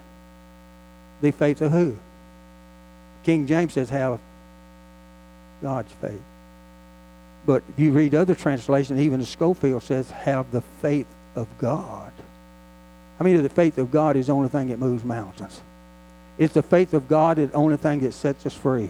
the 1.20 1.30
faith 1.30 1.60
of 1.60 1.72
who? 1.72 1.96
King 3.22 3.46
James 3.46 3.74
says 3.74 3.90
have 3.90 4.18
God's 5.62 5.92
faith. 6.00 6.22
But 7.46 7.62
if 7.68 7.78
you 7.78 7.92
read 7.92 8.14
other 8.14 8.34
translations, 8.34 9.00
even 9.00 9.20
the 9.20 9.26
Scofield 9.26 9.82
says 9.82 10.10
have 10.10 10.50
the 10.50 10.60
faith 10.60 11.06
of 11.34 11.46
God. 11.58 12.12
I 13.18 13.24
mean, 13.24 13.42
the 13.42 13.48
faith 13.48 13.76
of 13.76 13.90
God 13.90 14.16
is 14.16 14.28
the 14.28 14.32
only 14.32 14.48
thing 14.48 14.68
that 14.68 14.78
moves 14.78 15.04
mountains. 15.04 15.60
It's 16.38 16.54
the 16.54 16.62
faith 16.62 16.94
of 16.94 17.08
God 17.08 17.36
the 17.36 17.52
only 17.52 17.76
thing 17.76 18.00
that 18.00 18.14
sets 18.14 18.46
us 18.46 18.54
free. 18.54 18.88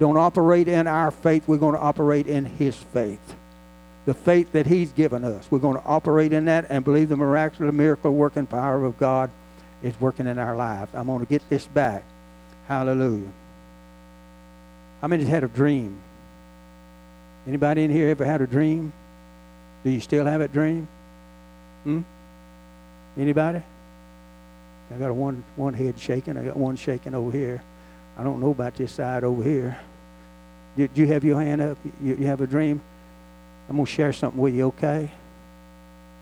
Don't 0.00 0.16
operate 0.16 0.66
in 0.66 0.86
our 0.86 1.10
faith. 1.10 1.44
We're 1.46 1.56
going 1.56 1.74
to 1.74 1.80
operate 1.80 2.26
in 2.26 2.44
His 2.44 2.74
faith. 2.74 3.34
The 4.04 4.14
faith 4.14 4.52
that 4.52 4.66
He's 4.66 4.90
given 4.90 5.24
us. 5.24 5.46
We're 5.50 5.60
going 5.60 5.78
to 5.78 5.86
operate 5.86 6.32
in 6.32 6.46
that 6.46 6.66
and 6.68 6.84
believe 6.84 7.08
the 7.08 7.16
miraculous, 7.16 7.72
miracle 7.72 8.12
working 8.12 8.46
power 8.46 8.84
of 8.84 8.98
God 8.98 9.30
is 9.82 9.98
working 10.00 10.26
in 10.26 10.38
our 10.38 10.56
lives. 10.56 10.90
I'm 10.94 11.06
going 11.06 11.20
to 11.20 11.26
get 11.26 11.48
this 11.48 11.66
back. 11.66 12.02
Hallelujah. 12.68 13.28
How 15.00 15.08
many 15.08 15.24
had 15.24 15.44
a 15.44 15.48
dream? 15.48 16.00
Anybody 17.46 17.84
in 17.84 17.90
here 17.90 18.08
ever 18.08 18.24
had 18.24 18.40
a 18.40 18.46
dream? 18.46 18.92
Do 19.84 19.90
you 19.90 20.00
still 20.00 20.26
have 20.26 20.40
a 20.40 20.48
dream? 20.48 20.88
Hmm? 21.84 22.00
Anybody? 23.16 23.62
I 24.90 24.94
got 24.98 25.12
one 25.14 25.44
one 25.56 25.74
head 25.74 25.98
shaking. 25.98 26.36
I 26.36 26.44
got 26.44 26.56
one 26.56 26.76
shaking 26.76 27.14
over 27.14 27.30
here. 27.30 27.62
I 28.18 28.24
don't 28.24 28.40
know 28.40 28.50
about 28.50 28.74
this 28.74 28.92
side 28.92 29.24
over 29.24 29.42
here. 29.42 29.78
Did 30.76 30.90
you 30.94 31.06
have 31.08 31.24
your 31.24 31.40
hand 31.40 31.60
up? 31.60 31.78
You, 32.02 32.16
you 32.16 32.26
have 32.26 32.40
a 32.40 32.46
dream? 32.46 32.80
I'm 33.68 33.76
going 33.76 33.86
to 33.86 33.92
share 33.92 34.12
something 34.12 34.40
with 34.40 34.54
you, 34.54 34.66
okay? 34.66 35.10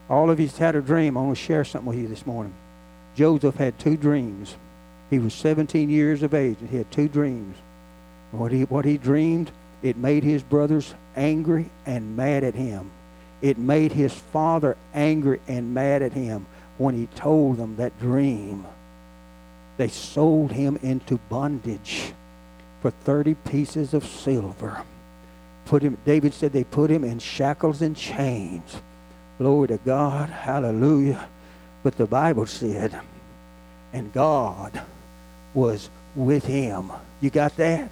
All 0.09 0.31
of 0.31 0.41
you 0.41 0.49
had 0.49 0.77
a 0.77 0.81
dream. 0.81 1.17
I'm 1.17 1.25
going 1.25 1.35
to 1.35 1.41
share 1.41 1.65
something 1.65 1.89
with 1.89 1.99
you 1.99 2.09
this 2.09 2.25
morning. 2.27 2.55
Joseph 3.15 3.57
had 3.57 3.79
two 3.79 3.97
dreams. 3.97 4.57
He 5.11 5.19
was 5.19 5.35
17 5.35 5.91
years 5.91 6.23
of 6.23 6.35
age 6.35 6.57
and 6.61 6.69
he 6.69 6.77
had 6.77 6.91
two 6.91 7.09
dreams. 7.09 7.57
What 8.33 8.51
he, 8.51 8.63
what 8.63 8.85
he 8.85 8.99
dreamed, 8.99 9.51
it 9.83 9.97
made 9.97 10.25
his 10.25 10.43
brothers 10.43 10.95
angry 11.15 11.71
and 11.87 12.17
mad 12.17 12.43
at 12.43 12.55
him. 12.55 12.91
It 13.43 13.59
made 13.59 13.93
his 13.93 14.13
father 14.13 14.77
angry 14.95 15.41
and 15.47 15.75
mad 15.75 16.03
at 16.03 16.13
him 16.13 16.47
when 16.79 16.95
he 16.95 17.07
told 17.15 17.59
them 17.59 17.77
that 17.77 17.99
dream. 18.01 18.67
They 19.77 19.89
sold 19.89 20.53
him 20.53 20.79
into 20.83 21.19
bondage 21.29 22.13
for 22.81 22.91
30 22.91 23.35
pieces 23.35 23.95
of 23.95 24.07
silver. 24.07 24.83
Put 25.67 25.83
him, 25.83 25.99
David 26.05 26.35
said 26.35 26.53
they 26.53 26.65
put 26.65 26.91
him 26.91 27.05
in 27.05 27.19
shackles 27.19 27.83
and 27.83 27.97
chains. 27.97 28.77
Glory 29.39 29.69
to 29.69 29.79
God. 29.79 30.31
Hallelujah. 30.31 31.29
But 31.85 31.97
the 31.99 32.07
Bible 32.07 32.47
said, 32.47 32.99
and 33.93 34.13
God 34.13 34.83
was 35.53 35.89
with 36.17 36.45
him. 36.45 36.91
You 37.21 37.31
got 37.31 37.57
that? 37.59 37.91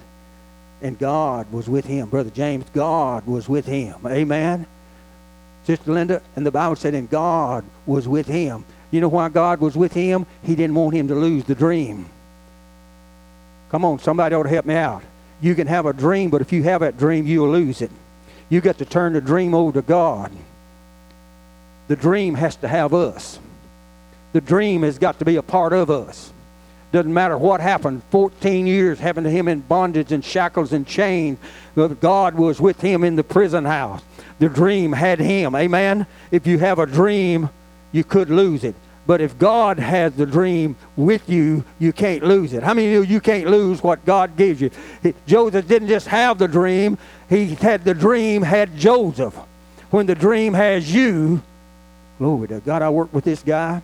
And 0.81 0.99
God 0.99 1.49
was 1.53 1.69
with 1.69 1.85
him. 1.85 2.09
Brother 2.09 2.31
James, 2.31 2.65
God 2.73 3.25
was 3.25 3.47
with 3.47 3.65
him. 3.65 3.95
Amen? 4.05 4.65
Sister 5.65 5.93
Linda, 5.93 6.21
and 6.35 6.45
the 6.45 6.51
Bible 6.51 6.75
said, 6.75 6.93
and 6.95 7.09
God 7.09 7.63
was 7.85 8.05
with 8.05 8.27
him. 8.27 8.65
You 8.91 8.99
know 8.99 9.07
why 9.07 9.29
God 9.29 9.61
was 9.61 9.77
with 9.77 9.93
him? 9.93 10.25
He 10.43 10.55
didn't 10.55 10.75
want 10.75 10.95
him 10.95 11.07
to 11.07 11.15
lose 11.15 11.45
the 11.45 11.55
dream. 11.55 12.07
Come 13.69 13.85
on, 13.85 13.99
somebody 13.99 14.35
ought 14.35 14.43
to 14.43 14.49
help 14.49 14.65
me 14.65 14.75
out. 14.75 15.03
You 15.39 15.55
can 15.55 15.67
have 15.67 15.85
a 15.85 15.93
dream, 15.93 16.29
but 16.29 16.41
if 16.41 16.51
you 16.51 16.63
have 16.63 16.81
that 16.81 16.97
dream, 16.97 17.25
you'll 17.27 17.51
lose 17.51 17.81
it. 17.81 17.91
You 18.49 18.59
got 18.59 18.79
to 18.79 18.85
turn 18.85 19.13
the 19.13 19.21
dream 19.21 19.53
over 19.53 19.71
to 19.73 19.81
God. 19.81 20.31
The 21.87 21.95
dream 21.95 22.35
has 22.35 22.55
to 22.57 22.67
have 22.67 22.93
us. 22.93 23.39
The 24.33 24.41
dream 24.41 24.83
has 24.83 24.97
got 24.97 25.19
to 25.19 25.25
be 25.25 25.37
a 25.37 25.41
part 25.41 25.73
of 25.73 25.89
us. 25.89 26.33
Doesn't 26.91 27.13
matter 27.13 27.37
what 27.37 27.59
happened. 27.59 28.03
14 28.11 28.67
years 28.67 28.99
having 28.99 29.25
him 29.25 29.47
in 29.47 29.61
bondage 29.61 30.11
and 30.11 30.23
shackles 30.23 30.73
and 30.73 30.85
chains. 30.85 31.39
God 31.75 32.35
was 32.35 32.61
with 32.61 32.81
him 32.81 33.03
in 33.03 33.15
the 33.15 33.23
prison 33.23 33.65
house. 33.65 34.01
The 34.39 34.49
dream 34.49 34.91
had 34.91 35.19
him. 35.19 35.55
Amen. 35.55 36.05
If 36.29 36.45
you 36.45 36.59
have 36.59 36.77
a 36.77 36.85
dream, 36.85 37.49
you 37.91 38.03
could 38.03 38.29
lose 38.29 38.63
it. 38.63 38.75
But 39.05 39.21
if 39.21 39.37
God 39.37 39.79
has 39.79 40.13
the 40.13 40.25
dream 40.25 40.75
with 40.95 41.27
you, 41.29 41.65
you 41.77 41.91
can't 41.93 42.23
lose 42.23 42.53
it. 42.53 42.63
How 42.63 42.73
many 42.73 42.93
of 42.93 43.05
you, 43.05 43.15
you 43.15 43.21
can't 43.21 43.49
lose 43.49 43.83
what 43.83 44.05
God 44.05 44.37
gives 44.37 44.61
you? 44.61 44.71
Joseph 45.25 45.67
didn't 45.67 45.89
just 45.89 46.07
have 46.07 46.37
the 46.37 46.47
dream, 46.47 46.97
he 47.27 47.47
had 47.55 47.83
the 47.83 47.93
dream, 47.93 48.41
had 48.41 48.77
Joseph. 48.77 49.35
When 49.89 50.05
the 50.05 50.15
dream 50.15 50.53
has 50.53 50.93
you, 50.93 51.41
glory 52.17 52.47
to 52.47 52.59
God, 52.61 52.81
I 52.81 52.89
worked 52.89 53.13
with 53.13 53.25
this 53.25 53.43
guy. 53.43 53.81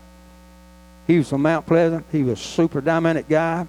He 1.09 1.17
was 1.17 1.27
from 1.27 1.41
Mount 1.41 1.65
Pleasant. 1.65 2.05
He 2.11 2.21
was 2.21 2.39
a 2.39 2.43
super 2.43 2.81
dynamic 2.81 3.27
guy. 3.27 3.65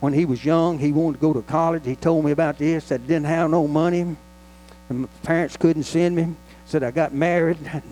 When 0.00 0.12
he 0.12 0.26
was 0.26 0.44
young, 0.44 0.78
he 0.78 0.92
wanted 0.92 1.16
to 1.16 1.20
go 1.22 1.32
to 1.32 1.40
college. 1.40 1.86
He 1.86 1.96
told 1.96 2.22
me 2.22 2.32
about 2.32 2.58
this. 2.58 2.84
Said 2.84 3.06
didn't 3.06 3.24
have 3.24 3.50
no 3.50 3.66
money. 3.66 4.14
And 4.90 5.00
my 5.00 5.08
parents 5.22 5.56
couldn't 5.56 5.84
send 5.84 6.16
me. 6.16 6.36
Said 6.66 6.82
I 6.82 6.90
got 6.90 7.14
married. 7.14 7.58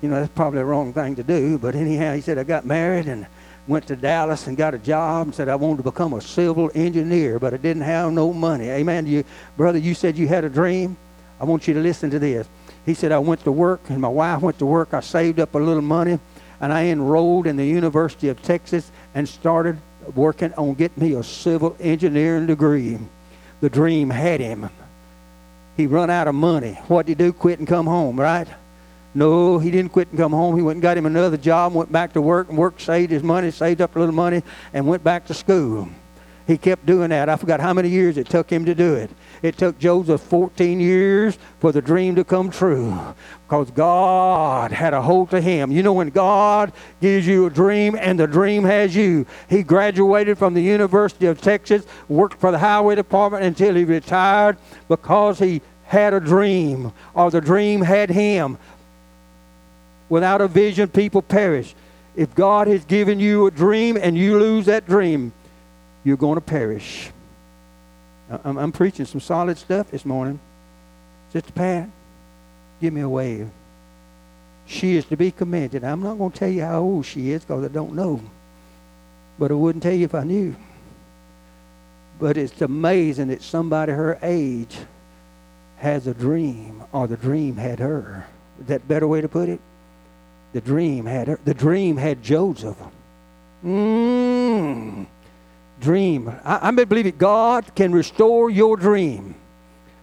You 0.00 0.08
know, 0.08 0.16
that's 0.16 0.32
probably 0.34 0.58
the 0.58 0.64
wrong 0.64 0.92
thing 0.92 1.14
to 1.14 1.22
do. 1.22 1.58
But 1.58 1.76
anyhow, 1.76 2.12
he 2.16 2.20
said 2.20 2.36
I 2.36 2.42
got 2.42 2.66
married 2.66 3.06
and 3.06 3.24
went 3.68 3.86
to 3.86 3.94
Dallas 3.94 4.48
and 4.48 4.56
got 4.56 4.74
a 4.74 4.78
job 4.78 5.28
and 5.28 5.34
said 5.34 5.48
I 5.48 5.54
wanted 5.54 5.76
to 5.76 5.82
become 5.84 6.14
a 6.14 6.20
civil 6.20 6.72
engineer, 6.74 7.38
but 7.38 7.54
I 7.54 7.56
didn't 7.56 7.82
have 7.82 8.12
no 8.12 8.32
money. 8.32 8.68
Amen. 8.68 9.06
You, 9.06 9.22
brother, 9.56 9.78
you 9.78 9.94
said 9.94 10.18
you 10.18 10.26
had 10.26 10.42
a 10.42 10.48
dream. 10.48 10.96
I 11.40 11.44
want 11.44 11.68
you 11.68 11.74
to 11.74 11.80
listen 11.80 12.10
to 12.10 12.18
this. 12.18 12.48
He 12.84 12.94
said 12.94 13.12
I 13.12 13.20
went 13.20 13.44
to 13.44 13.52
work 13.52 13.82
and 13.90 14.00
my 14.00 14.08
wife 14.08 14.42
went 14.42 14.58
to 14.58 14.66
work. 14.66 14.92
I 14.92 14.98
saved 14.98 15.38
up 15.38 15.54
a 15.54 15.58
little 15.58 15.82
money 15.82 16.18
and 16.62 16.72
I 16.72 16.84
enrolled 16.84 17.46
in 17.48 17.56
the 17.56 17.66
University 17.66 18.28
of 18.28 18.40
Texas 18.40 18.90
and 19.14 19.28
started 19.28 19.78
working 20.14 20.54
on 20.54 20.74
getting 20.74 21.02
me 21.02 21.14
a 21.14 21.22
civil 21.22 21.76
engineering 21.80 22.46
degree. 22.46 22.98
The 23.60 23.68
dream 23.68 24.08
had 24.10 24.40
him. 24.40 24.70
He 25.76 25.86
run 25.86 26.08
out 26.08 26.28
of 26.28 26.34
money. 26.34 26.74
What 26.86 27.06
did 27.06 27.18
he 27.18 27.26
do? 27.26 27.32
Quit 27.32 27.58
and 27.58 27.66
come 27.66 27.86
home, 27.86 28.18
right? 28.18 28.46
No, 29.14 29.58
he 29.58 29.70
didn't 29.70 29.92
quit 29.92 30.08
and 30.08 30.18
come 30.18 30.32
home. 30.32 30.56
He 30.56 30.62
went 30.62 30.76
and 30.76 30.82
got 30.82 30.96
him 30.96 31.04
another 31.04 31.36
job, 31.36 31.74
went 31.74 31.92
back 31.92 32.12
to 32.14 32.22
work 32.22 32.48
and 32.48 32.56
worked, 32.56 32.80
saved 32.80 33.10
his 33.10 33.22
money, 33.22 33.50
saved 33.50 33.80
up 33.80 33.94
a 33.96 33.98
little 33.98 34.14
money, 34.14 34.42
and 34.72 34.86
went 34.86 35.04
back 35.04 35.26
to 35.26 35.34
school. 35.34 35.88
He 36.46 36.58
kept 36.58 36.86
doing 36.86 37.10
that. 37.10 37.28
I 37.28 37.36
forgot 37.36 37.60
how 37.60 37.72
many 37.72 37.88
years 37.88 38.18
it 38.18 38.28
took 38.28 38.50
him 38.50 38.64
to 38.64 38.74
do 38.74 38.94
it. 38.94 39.10
It 39.42 39.58
took 39.58 39.78
Joseph 39.78 40.20
14 40.22 40.80
years 40.80 41.38
for 41.60 41.72
the 41.72 41.82
dream 41.82 42.14
to 42.16 42.24
come 42.24 42.50
true 42.50 42.98
because 43.46 43.70
God 43.70 44.72
had 44.72 44.94
a 44.94 45.02
hold 45.02 45.34
of 45.34 45.42
him. 45.42 45.70
You 45.70 45.82
know, 45.82 45.92
when 45.92 46.10
God 46.10 46.72
gives 47.00 47.26
you 47.26 47.46
a 47.46 47.50
dream 47.50 47.96
and 47.98 48.18
the 48.18 48.26
dream 48.26 48.64
has 48.64 48.94
you, 48.94 49.26
he 49.48 49.62
graduated 49.62 50.38
from 50.38 50.54
the 50.54 50.62
University 50.62 51.26
of 51.26 51.40
Texas, 51.40 51.84
worked 52.08 52.40
for 52.40 52.50
the 52.50 52.58
highway 52.58 52.94
department 52.94 53.44
until 53.44 53.74
he 53.74 53.84
retired 53.84 54.56
because 54.88 55.38
he 55.38 55.60
had 55.84 56.14
a 56.14 56.20
dream 56.20 56.92
or 57.14 57.30
the 57.30 57.40
dream 57.40 57.82
had 57.82 58.10
him. 58.10 58.58
Without 60.08 60.40
a 60.40 60.48
vision, 60.48 60.88
people 60.88 61.22
perish. 61.22 61.74
If 62.14 62.34
God 62.34 62.66
has 62.68 62.84
given 62.84 63.18
you 63.18 63.46
a 63.46 63.50
dream 63.50 63.96
and 63.96 64.16
you 64.16 64.38
lose 64.38 64.66
that 64.66 64.86
dream, 64.86 65.32
you're 66.04 66.16
going 66.16 66.36
to 66.36 66.40
perish. 66.40 67.10
I'm, 68.44 68.56
I'm 68.56 68.72
preaching 68.72 69.06
some 69.06 69.20
solid 69.20 69.58
stuff 69.58 69.90
this 69.90 70.04
morning. 70.04 70.40
Sister 71.32 71.52
Pat, 71.52 71.88
give 72.80 72.92
me 72.92 73.00
a 73.00 73.08
wave. 73.08 73.48
She 74.66 74.96
is 74.96 75.04
to 75.06 75.16
be 75.16 75.30
commended. 75.30 75.84
I'm 75.84 76.02
not 76.02 76.18
going 76.18 76.30
to 76.30 76.38
tell 76.38 76.48
you 76.48 76.62
how 76.62 76.80
old 76.80 77.06
she 77.06 77.30
is 77.30 77.44
because 77.44 77.64
I 77.64 77.68
don't 77.68 77.94
know. 77.94 78.20
But 79.38 79.50
I 79.50 79.54
wouldn't 79.54 79.82
tell 79.82 79.92
you 79.92 80.04
if 80.04 80.14
I 80.14 80.24
knew. 80.24 80.54
But 82.18 82.36
it's 82.36 82.60
amazing 82.60 83.28
that 83.28 83.42
somebody 83.42 83.92
her 83.92 84.18
age 84.22 84.76
has 85.78 86.06
a 86.06 86.14
dream, 86.14 86.84
or 86.92 87.08
the 87.08 87.16
dream 87.16 87.56
had 87.56 87.80
her. 87.80 88.26
Is 88.60 88.66
that 88.66 88.86
better 88.86 89.08
way 89.08 89.20
to 89.20 89.28
put 89.28 89.48
it? 89.48 89.60
The 90.52 90.60
dream 90.60 91.06
had 91.06 91.26
her. 91.26 91.40
The 91.44 91.54
dream 91.54 91.96
had 91.96 92.22
Joseph. 92.22 92.76
Mmm 93.64 95.06
dream. 95.82 96.34
I, 96.44 96.70
believe 96.70 97.06
it. 97.06 97.18
God 97.18 97.74
can 97.74 97.92
restore 97.92 98.48
your 98.48 98.76
dream. 98.76 99.34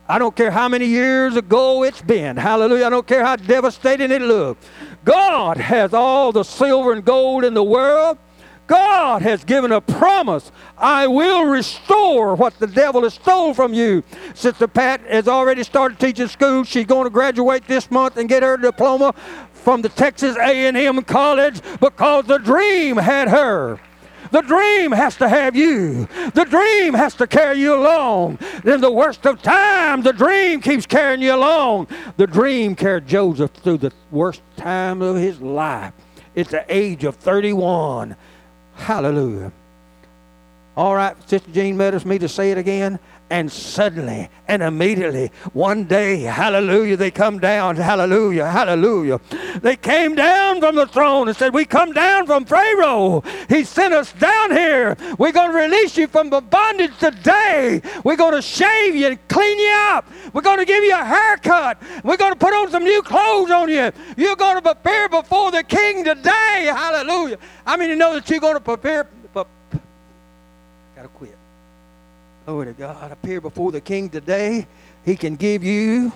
I 0.07 0.19
don't 0.19 0.35
care 0.35 0.51
how 0.51 0.67
many 0.67 0.85
years 0.85 1.35
ago 1.35 1.83
it's 1.83 2.01
been. 2.01 2.35
Hallelujah. 2.35 2.85
I 2.85 2.89
don't 2.89 3.07
care 3.07 3.23
how 3.23 3.35
devastating 3.35 4.11
it 4.11 4.21
looked. 4.21 4.65
God 5.05 5.57
has 5.57 5.93
all 5.93 6.31
the 6.31 6.43
silver 6.43 6.93
and 6.93 7.05
gold 7.05 7.43
in 7.43 7.53
the 7.53 7.63
world. 7.63 8.17
God 8.67 9.23
has 9.23 9.43
given 9.43 9.71
a 9.71 9.81
promise. 9.81 10.51
I 10.77 11.07
will 11.07 11.45
restore 11.45 12.35
what 12.35 12.59
the 12.59 12.67
devil 12.67 13.01
has 13.01 13.15
stole 13.15 13.55
from 13.55 13.73
you. 13.73 14.03
Sister 14.35 14.67
Pat 14.67 15.01
has 15.01 15.27
already 15.27 15.63
started 15.63 15.99
teaching 15.99 16.27
school. 16.27 16.63
She's 16.63 16.85
going 16.85 17.05
to 17.05 17.09
graduate 17.09 17.65
this 17.65 17.89
month 17.89 18.17
and 18.17 18.29
get 18.29 18.43
her 18.43 18.57
diploma 18.57 19.15
from 19.53 19.81
the 19.81 19.89
Texas 19.89 20.37
A&M 20.37 21.01
College 21.03 21.61
because 21.79 22.25
the 22.25 22.37
dream 22.37 22.97
had 22.97 23.27
her. 23.29 23.79
The 24.31 24.41
dream 24.41 24.91
has 24.91 25.15
to 25.17 25.27
have 25.27 25.55
you. 25.55 26.07
The 26.33 26.45
dream 26.45 26.93
has 26.93 27.15
to 27.15 27.27
carry 27.27 27.59
you 27.59 27.75
along. 27.75 28.39
In 28.63 28.81
the 28.81 28.91
worst 28.91 29.25
of 29.25 29.41
times, 29.41 30.03
the 30.03 30.13
dream 30.13 30.61
keeps 30.61 30.85
carrying 30.85 31.21
you 31.21 31.33
along. 31.33 31.87
The 32.17 32.27
dream 32.27 32.75
carried 32.75 33.07
Joseph 33.07 33.51
through 33.51 33.79
the 33.79 33.91
worst 34.11 34.41
time 34.55 35.01
of 35.01 35.15
his 35.15 35.41
life. 35.41 35.93
It's 36.35 36.51
the 36.51 36.63
age 36.69 37.03
of 37.03 37.15
31. 37.15 38.15
Hallelujah. 38.75 39.51
All 40.77 40.95
right, 40.95 41.15
Sister 41.29 41.51
Jean 41.51 41.75
matters 41.75 42.05
me 42.05 42.19
to 42.19 42.29
say 42.29 42.51
it 42.51 42.57
again 42.57 42.99
and 43.29 43.51
suddenly 43.51 44.29
and 44.47 44.63
immediately 44.63 45.31
one 45.53 45.85
day 45.85 46.21
hallelujah 46.21 46.97
they 46.97 47.11
come 47.11 47.39
down 47.39 47.75
hallelujah 47.75 48.45
hallelujah. 48.45 49.19
They 49.61 49.75
came 49.75 50.15
down 50.15 50.59
from 50.59 50.75
the 50.75 50.87
throne 50.87 51.27
and 51.27 51.37
said 51.37 51.53
we 51.53 51.65
come 51.65 51.93
down 51.93 52.25
from 52.25 52.45
pharaoh. 52.45 53.23
He 53.47 53.63
sent 53.63 53.93
us 53.93 54.11
down 54.13 54.51
here. 54.51 54.97
We're 55.17 55.31
going 55.31 55.51
to 55.51 55.57
release 55.57 55.97
you 55.97 56.07
from 56.07 56.29
the 56.29 56.41
bondage 56.41 56.97
today. 56.99 57.81
We're 58.03 58.17
going 58.17 58.33
to 58.33 58.41
shave 58.41 58.95
you 58.95 59.07
and 59.07 59.27
clean 59.27 59.57
you 59.59 59.73
up. 59.91 60.09
We're 60.33 60.41
going 60.41 60.59
to 60.59 60.65
give 60.65 60.83
you 60.83 60.93
a 60.93 61.03
haircut. 61.03 61.81
We're 62.03 62.17
going 62.17 62.33
to 62.33 62.39
put 62.39 62.53
on 62.53 62.69
some 62.69 62.83
new 62.83 63.01
clothes 63.01 63.51
on 63.51 63.69
you. 63.69 63.91
You're 64.17 64.35
going 64.35 64.55
to 64.55 64.61
prepare 64.61 65.09
before 65.09 65.51
the 65.51 65.63
king 65.63 66.03
today. 66.03 66.69
Hallelujah. 66.71 67.37
I 67.65 67.77
mean 67.77 67.89
you 67.89 67.95
know 67.95 68.13
that 68.13 68.29
you're 68.29 68.39
going 68.39 68.55
to 68.55 68.59
prepare? 68.59 69.07
But 69.33 69.47
gotta 70.95 71.07
quit 71.09 71.38
Glory 72.49 72.65
to 72.65 72.73
God. 72.73 73.11
Appear 73.11 73.39
before 73.41 73.71
the 73.71 73.79
king 73.79 74.09
today. 74.09 74.65
He 75.05 75.15
can 75.15 75.35
give 75.35 75.63
you 75.63 76.11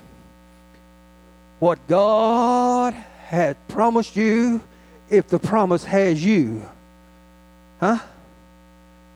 what 1.60 1.78
God 1.88 2.96
had 3.26 3.56
promised 3.68 4.16
you 4.16 4.60
if 5.12 5.28
the 5.28 5.38
promise 5.38 5.84
has 5.84 6.26
you. 6.26 6.68
Huh? 7.80 8.00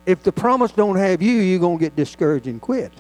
If 0.05 0.21
the 0.21 0.31
promise 0.31 0.71
don't 0.71 0.97
have 0.97 1.23
you, 1.23 1.31
you're 1.31 1.59
going 1.59 1.79
to 1.79 1.83
get 1.83 1.95
discouraged 1.95 2.45
and 2.45 2.61
quit. 2.61 2.91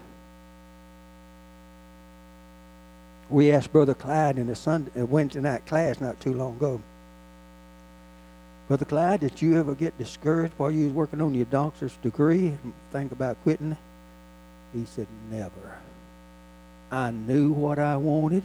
We 3.29 3.51
asked 3.51 3.71
Brother 3.71 3.93
Clyde 3.93 4.39
in 4.39 4.47
the 4.47 4.55
Sunday, 4.55 4.89
uh, 4.99 5.05
Wednesday 5.05 5.41
night 5.41 5.67
class 5.67 6.01
not 6.01 6.19
too 6.19 6.33
long 6.33 6.55
ago. 6.55 6.81
Brother 8.67 8.85
Clyde, 8.85 9.19
did 9.19 9.39
you 9.43 9.59
ever 9.59 9.75
get 9.75 9.95
discouraged 9.99 10.55
while 10.57 10.71
you 10.71 10.85
was 10.85 10.93
working 10.93 11.21
on 11.21 11.35
your 11.35 11.45
doctor's 11.45 11.95
degree 11.97 12.47
and 12.47 12.73
think 12.91 13.11
about 13.11 13.37
quitting? 13.43 13.77
He 14.73 14.85
said, 14.85 15.07
Never. 15.31 15.79
I 16.91 17.11
knew 17.11 17.51
what 17.51 17.79
I 17.79 17.97
wanted, 17.97 18.43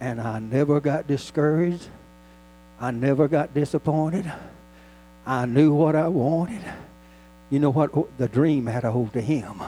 and 0.00 0.20
I 0.20 0.38
never 0.38 0.80
got 0.80 1.06
discouraged. 1.06 1.88
I 2.80 2.90
never 2.90 3.28
got 3.28 3.54
disappointed. 3.54 4.30
I 5.24 5.46
knew 5.46 5.72
what 5.72 5.96
I 5.96 6.08
wanted. 6.08 6.62
You 7.50 7.60
know 7.60 7.70
what? 7.70 8.18
The 8.18 8.28
dream 8.28 8.66
had 8.66 8.84
a 8.84 8.90
hold 8.90 9.12
to 9.12 9.20
him. 9.20 9.62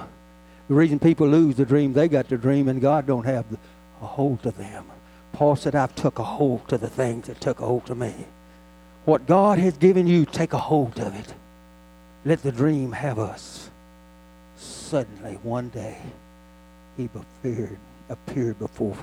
The 0.69 0.75
reason 0.75 0.99
people 0.99 1.29
lose 1.29 1.57
the 1.57 1.65
dream, 1.65 1.93
they 1.93 2.09
got 2.09 2.29
the 2.29 2.37
dream, 2.37 2.69
and 2.69 2.81
God 2.81 3.07
don't 3.07 3.25
have 3.25 3.47
a 4.03 4.07
hold 4.07 4.43
to 4.43 4.51
them. 4.51 4.85
Paul 5.33 5.57
said, 5.57 5.75
I've 5.75 5.95
took 5.95 6.19
a 6.19 6.25
hold 6.25 6.69
to 6.69 6.79
the 6.79 6.89
things 6.91 7.29
that 7.29 7.41
took 7.41 7.61
a 7.61 7.67
hold 7.67 7.89
of 7.91 7.97
me. 7.97 8.13
What 9.05 9.27
God 9.27 9.59
has 9.59 9.79
given 9.79 10.07
you, 10.07 10.27
take 10.27 10.53
a 10.53 10.59
hold 10.59 10.99
of 10.99 11.15
it. 11.15 11.33
Let 12.25 12.43
the 12.43 12.53
dream 12.53 12.93
have 12.93 13.19
us 13.19 13.71
suddenly 14.89 15.35
one 15.43 15.69
day 15.69 15.99
he 16.97 17.11
appeared, 17.15 17.79
appeared 18.09 18.59
before 18.59 18.97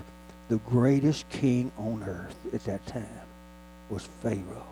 the 0.50 0.58
greatest 0.58 1.30
king 1.30 1.72
on 1.78 2.04
earth 2.04 2.36
at 2.54 2.64
that 2.66 2.86
time 2.88 3.08
was 3.90 4.08
Pharaoh. 4.22 4.66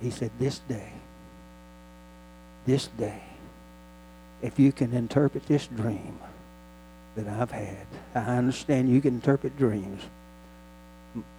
He 0.00 0.10
said, 0.10 0.32
This 0.40 0.58
day, 0.60 0.92
this 2.66 2.88
day, 2.98 3.22
if 4.42 4.58
you 4.58 4.72
can 4.72 4.92
interpret 4.92 5.46
this 5.46 5.68
dream 5.68 6.18
that 7.14 7.28
I've 7.28 7.52
had, 7.52 7.86
I 8.16 8.36
understand 8.38 8.88
you 8.88 9.00
can 9.00 9.14
interpret 9.14 9.56
dreams. 9.56 10.02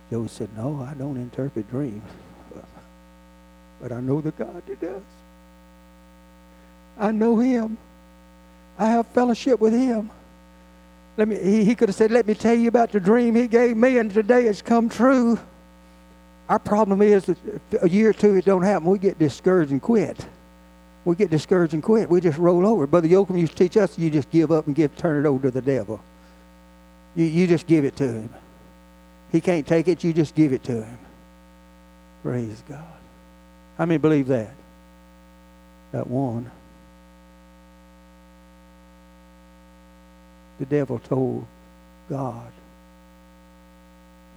Joe 0.10 0.28
said, 0.28 0.50
No, 0.56 0.88
I 0.90 0.94
don't 0.94 1.18
interpret 1.18 1.70
dreams. 1.70 2.10
But 3.82 3.92
I 3.92 4.00
know 4.00 4.22
the 4.22 4.32
God 4.32 4.64
that 4.68 4.80
does. 4.80 5.02
I 6.98 7.12
know 7.12 7.38
him. 7.40 7.78
I 8.78 8.88
have 8.88 9.08
fellowship 9.08 9.60
with 9.60 9.74
him. 9.74 10.10
Let 11.18 11.28
me, 11.28 11.38
he, 11.38 11.64
he 11.64 11.76
could 11.76 11.90
have 11.90 11.96
said, 11.96 12.12
Let 12.12 12.26
me 12.26 12.34
tell 12.34 12.56
you 12.56 12.68
about 12.68 12.92
the 12.92 13.00
dream 13.00 13.36
he 13.36 13.48
gave 13.48 13.78
me, 13.78 13.98
and 13.98 14.12
today 14.12 14.46
it's 14.46 14.62
come 14.62 14.90
true. 14.90 15.40
Our 16.50 16.60
problem 16.60 17.02
is 17.02 17.26
that 17.26 17.38
a 17.82 17.90
year 17.90 18.10
or 18.10 18.14
two 18.14 18.36
it 18.36 18.46
don't 18.46 18.64
happen, 18.64 18.88
we 18.90 19.00
get 19.00 19.20
discouraged 19.20 19.72
and 19.72 19.82
quit. 19.82 20.26
We 21.06 21.16
get 21.16 21.30
discouraged 21.30 21.74
and 21.74 21.84
quit. 21.84 22.10
We 22.10 22.22
just 22.22 22.38
roll 22.38 22.66
over. 22.66 22.88
Brother 22.88 23.08
Yoakum 23.08 23.40
used 23.40 23.54
to 23.54 23.58
teach 23.58 23.78
us 23.78 23.98
you 23.98 24.10
just 24.10 24.30
give 24.30 24.52
up 24.52 24.68
and 24.68 24.76
give 24.76 24.96
turn 24.96 25.26
it 25.26 25.28
over 25.28 25.44
to 25.44 25.52
the 25.52 25.62
devil. 25.62 26.02
You, 27.16 27.26
you 27.26 27.48
just 27.48 27.68
give 27.68 27.86
it 27.86 27.96
to 27.98 28.08
him. 28.08 28.30
He 29.32 29.42
can't 29.42 29.68
take 29.68 29.88
it, 29.88 30.04
you 30.04 30.14
just 30.14 30.36
give 30.36 30.54
it 30.54 30.64
to 30.64 30.84
him. 30.84 30.98
Praise 32.22 32.64
God. 32.70 32.84
How 33.78 33.86
many 33.86 33.98
believe 33.98 34.28
that? 34.28 34.52
That 35.92 36.08
one. 36.08 36.50
The 40.64 40.78
devil 40.78 41.00
told 41.00 41.46
God, 42.10 42.52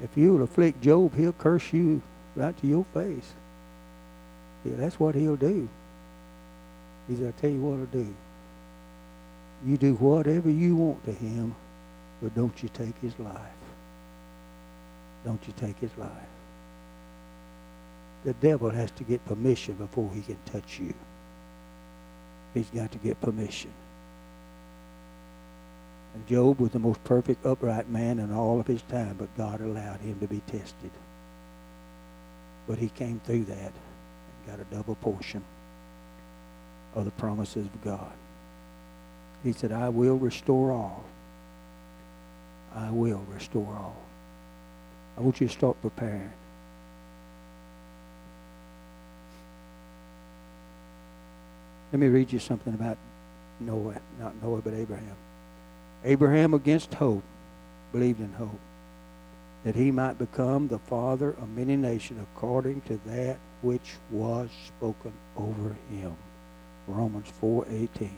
if 0.03 0.11
you'll 0.17 0.43
afflict 0.43 0.83
Job, 0.83 1.15
he'll 1.15 1.33
curse 1.33 1.73
you 1.73 2.03
right 2.35 2.57
to 2.61 2.67
your 2.67 2.85
face. 2.93 3.33
Yeah, 4.65 4.75
that's 4.77 4.99
what 4.99 5.15
he'll 5.15 5.37
do. 5.37 5.69
He 7.09 7.17
said, 7.17 7.33
I 7.37 7.41
tell 7.41 7.51
you 7.51 7.61
what 7.61 7.79
I'll 7.79 7.87
do. 7.87 8.15
You 9.65 9.77
do 9.77 9.95
whatever 9.95 10.51
you 10.51 10.77
want 10.77 11.05
to 11.05 11.13
him, 11.13 11.55
but 12.21 12.35
don't 12.35 12.61
you 12.63 12.69
take 12.75 12.99
his 13.01 13.17
life. 13.19 13.41
Don't 15.25 15.41
you 15.47 15.55
take 15.57 15.79
his 15.79 15.97
life. 15.97 16.11
The 18.25 18.35
devil 18.35 18.71
has 18.71 18.91
to 18.93 19.05
get 19.05 19.25
permission 19.27 19.75
before 19.75 20.11
he 20.13 20.23
can 20.23 20.39
touch 20.47 20.81
you. 20.81 20.93
He's 22.55 22.69
got 22.71 22.91
to 22.93 22.99
get 22.99 23.21
permission. 23.21 23.71
And 26.17 26.27
Job 26.27 26.61
was 26.61 26.73
the 26.73 26.81
most 26.81 27.05
perfect, 27.05 27.45
upright 27.45 27.91
man 27.91 28.19
in 28.21 28.33
all 28.33 28.59
of 28.59 28.67
his 28.67 28.81
time, 28.83 29.17
but 29.19 29.37
God 29.37 29.61
allowed 29.61 30.01
him 30.01 30.19
to 30.21 30.27
be 30.27 30.41
tested. 30.47 30.91
But 32.67 32.79
he 32.79 32.89
came 32.89 33.21
through 33.27 33.45
that 33.45 33.73
and 33.73 34.47
got 34.47 34.59
a 34.59 34.65
double 34.75 34.95
portion. 34.97 35.45
of 36.95 37.05
the 37.05 37.11
promises 37.13 37.67
of 37.67 37.85
God. 37.85 38.13
He 39.45 39.53
said, 39.53 39.71
I 39.73 39.91
will 39.91 40.17
restore 40.17 40.73
all. 40.73 41.05
I 42.75 42.91
will 42.91 43.25
restore 43.33 43.75
all. 43.77 43.97
I 45.19 45.21
want 45.21 45.41
you 45.41 45.49
to 45.49 45.53
start 45.53 45.81
preparing. 45.83 46.33
Let 51.93 52.01
me 52.01 52.09
read 52.09 52.33
you 52.33 52.39
something 52.39 52.75
about 52.75 52.99
Noah, 53.61 54.01
not 54.19 54.43
Noah, 54.43 54.63
but 54.63 54.75
Abraham. 54.75 55.17
Abraham, 56.07 56.55
against 56.55 56.95
hope, 56.95 57.25
believed 57.91 58.21
in 58.21 58.33
hope, 58.35 58.61
that 59.65 59.75
he 59.75 59.91
might 59.91 60.19
become 60.19 60.69
the 60.69 60.79
father 60.79 61.31
of 61.31 61.49
many 61.57 61.77
nations 61.77 62.25
according 62.33 62.81
to 62.83 63.01
that 63.07 63.39
which 63.61 63.97
was 64.13 64.49
spoken 64.69 65.13
over 65.37 65.75
him. 65.91 66.15
Romans 66.87 67.27
4:18. 67.41 68.11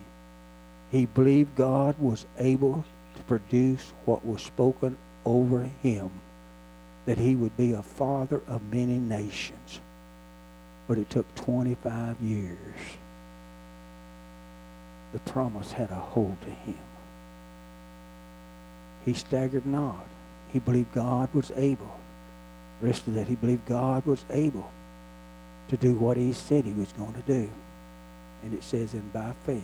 He 0.91 1.07
believed 1.07 1.57
God 1.57 1.99
was 1.99 2.26
able 2.39 2.84
to 3.16 3.22
produce 3.22 3.93
what 4.05 4.24
was 4.24 4.43
spoken 4.43 4.99
over 5.24 5.70
him, 5.82 6.11
that 7.07 7.16
he 7.16 7.34
would 7.34 7.57
be 7.57 7.72
a 7.72 7.82
father 7.82 8.43
of 8.47 8.70
many 8.70 8.99
nations. 8.99 9.80
But 10.86 10.99
it 10.99 11.09
took 11.09 11.34
25 11.34 12.20
years 12.20 12.59
the 15.12 15.18
promise 15.20 15.72
had 15.72 15.91
a 15.91 15.95
hold 15.95 16.36
to 16.43 16.51
him. 16.51 16.88
He 19.09 19.15
staggered 19.15 19.65
not. 19.65 20.05
He 20.53 20.59
believed 20.59 20.93
God 20.93 21.31
was 21.33 21.51
able. 21.57 21.99
Rest 22.83 23.07
of 23.07 23.15
that, 23.15 23.27
he 23.27 23.37
believed 23.37 23.65
God 23.65 24.05
was 24.05 24.23
able 24.29 24.71
to 25.71 25.79
do 25.79 25.95
what 25.95 26.19
he 26.19 26.35
said 26.35 26.67
he 26.67 26.75
was 26.75 26.93
going 26.93 27.15
to 27.15 27.23
do. 27.23 27.49
And 28.43 28.53
it 28.53 28.63
says, 28.63 28.93
and 28.93 29.11
by 29.11 29.33
faith, 29.47 29.63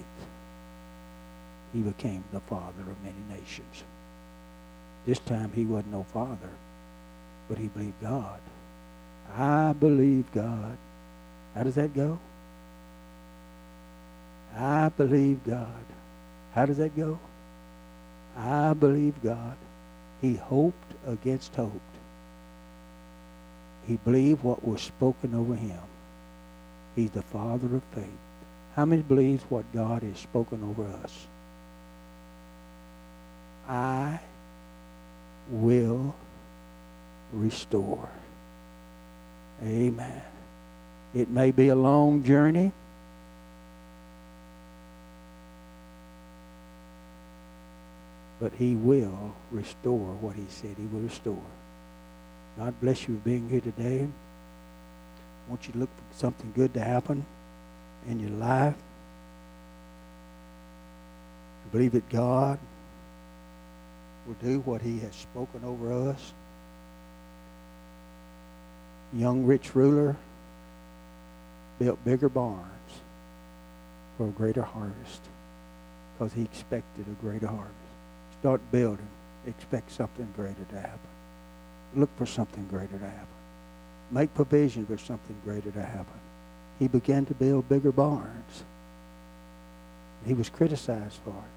he 1.75 1.81
became 1.81 2.25
the 2.33 2.41
father 2.41 2.81
of 2.81 3.03
many 3.05 3.39
nations. 3.39 3.85
This 5.05 5.19
time 5.19 5.53
he 5.55 5.67
wasn't 5.67 5.93
no 5.93 6.05
father, 6.05 6.51
but 7.47 7.59
he 7.59 7.69
believed 7.69 8.01
God. 8.01 8.41
I 9.37 9.75
believe 9.75 10.25
God. 10.33 10.79
How 11.55 11.65
does 11.65 11.75
that 11.75 11.95
go? 11.95 12.19
I 14.57 14.89
believe 14.89 15.45
God. 15.45 15.85
How 16.55 16.65
does 16.65 16.79
that 16.79 16.97
go? 16.97 17.19
I 18.37 18.73
believe 18.75 19.23
God. 19.23 19.57
He 20.21 20.35
hoped 20.37 20.93
against 21.07 21.55
hope. 21.55 21.81
He 23.87 23.97
believed 23.97 24.43
what 24.43 24.67
was 24.67 24.81
spoken 24.81 25.35
over 25.35 25.55
him. 25.55 25.81
He's 26.97 27.11
the 27.11 27.23
father 27.23 27.77
of 27.77 27.83
faith. 27.95 28.09
How 28.75 28.85
many 28.85 29.03
believes 29.03 29.45
what 29.49 29.65
God 29.73 30.03
has 30.03 30.19
spoken 30.19 30.63
over 30.65 30.85
us? 31.05 31.27
I 33.69 34.21
will 35.51 36.15
restore. 37.33 38.09
Amen. 39.63 40.23
It 41.15 41.31
may 41.31 41.51
be 41.51 41.69
a 41.69 41.77
long 41.77 42.25
journey. 42.25 42.73
But 48.41 48.53
he 48.59 48.75
will 48.75 49.35
restore 49.51 50.15
what 50.15 50.37
he 50.37 50.45
said 50.49 50.75
he 50.77 50.87
will 50.87 51.01
restore. 51.01 51.43
God 52.59 52.75
bless 52.81 53.09
you 53.09 53.17
for 53.17 53.25
being 53.25 53.49
here 53.49 53.61
today. 53.61 54.07
I 54.07 55.51
want 55.51 55.67
you 55.67 55.73
to 55.73 55.79
look 55.79 55.89
for 55.89 56.19
something 56.19 56.53
good 56.55 56.75
to 56.75 56.81
happen 56.81 57.25
in 58.09 58.21
your 58.21 58.31
life. 58.31 58.77
Believe 61.73 61.93
that 61.93 62.09
God 62.09 62.59
will 64.27 64.35
do 64.35 64.61
what 64.61 64.81
he 64.81 65.01
has 65.01 65.15
spoken 65.15 65.65
over 65.65 66.11
us. 66.11 66.33
Young 69.13 69.45
rich 69.45 69.75
ruler 69.75 70.17
built 71.81 72.05
bigger 72.05 72.29
barns 72.29 72.65
for 74.17 74.29
a 74.29 74.31
greater 74.31 74.63
harvest 74.63 75.21
because 76.17 76.33
he 76.33 76.43
expected 76.43 77.07
a 77.09 77.23
greater 77.23 77.49
harvest. 77.49 77.84
Start 78.45 78.61
building. 78.71 79.09
Expect 79.47 79.91
something 79.91 80.29
greater 80.37 80.67
to 80.69 80.77
happen. 80.79 81.09
Look 81.97 82.11
for 82.19 82.27
something 82.27 82.67
greater 82.67 82.99
to 82.99 83.07
happen. 83.07 83.27
Make 84.11 84.35
provision 84.35 84.85
for 84.85 84.99
something 84.99 85.35
greater 85.47 85.71
to 85.71 85.83
happen. 85.83 86.21
He 86.79 86.87
began 86.87 87.25
to 87.25 87.33
build 87.33 87.71
bigger 87.71 87.91
barns. 87.91 88.65
He 90.27 90.35
was 90.35 90.51
criticized 90.51 91.21
for 91.25 91.31
it. 91.31 91.55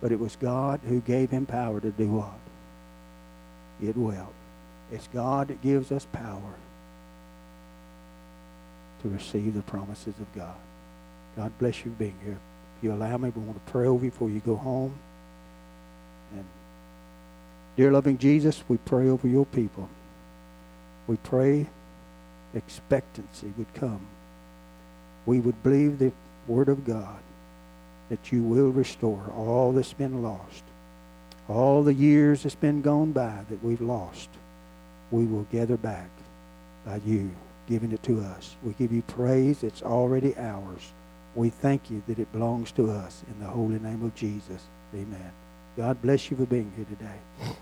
But 0.00 0.12
it 0.12 0.20
was 0.20 0.36
God 0.36 0.78
who 0.86 1.00
gave 1.00 1.32
him 1.32 1.46
power 1.46 1.80
to 1.80 1.90
do 1.90 2.06
what? 2.06 2.38
It 3.82 3.96
will. 3.96 4.32
It's 4.92 5.08
God 5.08 5.48
that 5.48 5.60
gives 5.62 5.90
us 5.90 6.06
power 6.12 6.54
to 9.02 9.08
receive 9.08 9.54
the 9.54 9.62
promises 9.62 10.14
of 10.20 10.32
God. 10.36 10.54
God 11.36 11.50
bless 11.58 11.84
you 11.84 11.90
being 11.90 12.18
here. 12.22 12.38
If 12.78 12.84
you 12.84 12.92
allow 12.92 13.16
me, 13.16 13.30
we 13.30 13.42
want 13.42 13.66
to 13.66 13.72
pray 13.72 13.88
over 13.88 14.04
you 14.04 14.12
before 14.12 14.30
you 14.30 14.38
go 14.38 14.54
home. 14.54 14.94
Dear 17.76 17.92
loving 17.92 18.18
Jesus, 18.18 18.62
we 18.68 18.76
pray 18.78 19.08
over 19.08 19.26
your 19.28 19.46
people. 19.46 19.88
We 21.06 21.16
pray 21.16 21.66
expectancy 22.54 23.52
would 23.56 23.72
come. 23.74 24.06
We 25.26 25.40
would 25.40 25.62
believe 25.62 25.98
the 25.98 26.12
word 26.46 26.68
of 26.68 26.84
God 26.84 27.20
that 28.08 28.32
you 28.32 28.42
will 28.42 28.70
restore 28.70 29.32
all 29.36 29.72
that's 29.72 29.92
been 29.92 30.22
lost. 30.22 30.64
All 31.48 31.82
the 31.82 31.94
years 31.94 32.42
that's 32.42 32.54
been 32.54 32.82
gone 32.82 33.12
by 33.12 33.44
that 33.48 33.64
we've 33.64 33.80
lost, 33.80 34.28
we 35.10 35.24
will 35.24 35.46
gather 35.52 35.76
back 35.76 36.10
by 36.84 37.00
you 37.06 37.30
giving 37.68 37.92
it 37.92 38.02
to 38.02 38.20
us. 38.20 38.56
We 38.64 38.72
give 38.72 38.92
you 38.92 39.02
praise. 39.02 39.62
It's 39.62 39.82
already 39.82 40.36
ours. 40.36 40.92
We 41.36 41.50
thank 41.50 41.90
you 41.90 42.02
that 42.08 42.18
it 42.18 42.32
belongs 42.32 42.72
to 42.72 42.90
us. 42.90 43.22
In 43.32 43.40
the 43.40 43.50
holy 43.50 43.78
name 43.78 44.04
of 44.04 44.14
Jesus, 44.14 44.62
amen. 44.92 45.32
God 45.76 46.02
bless 46.02 46.30
you 46.30 46.36
for 46.36 46.46
being 46.46 46.72
here 46.76 46.86
today. 46.86 47.54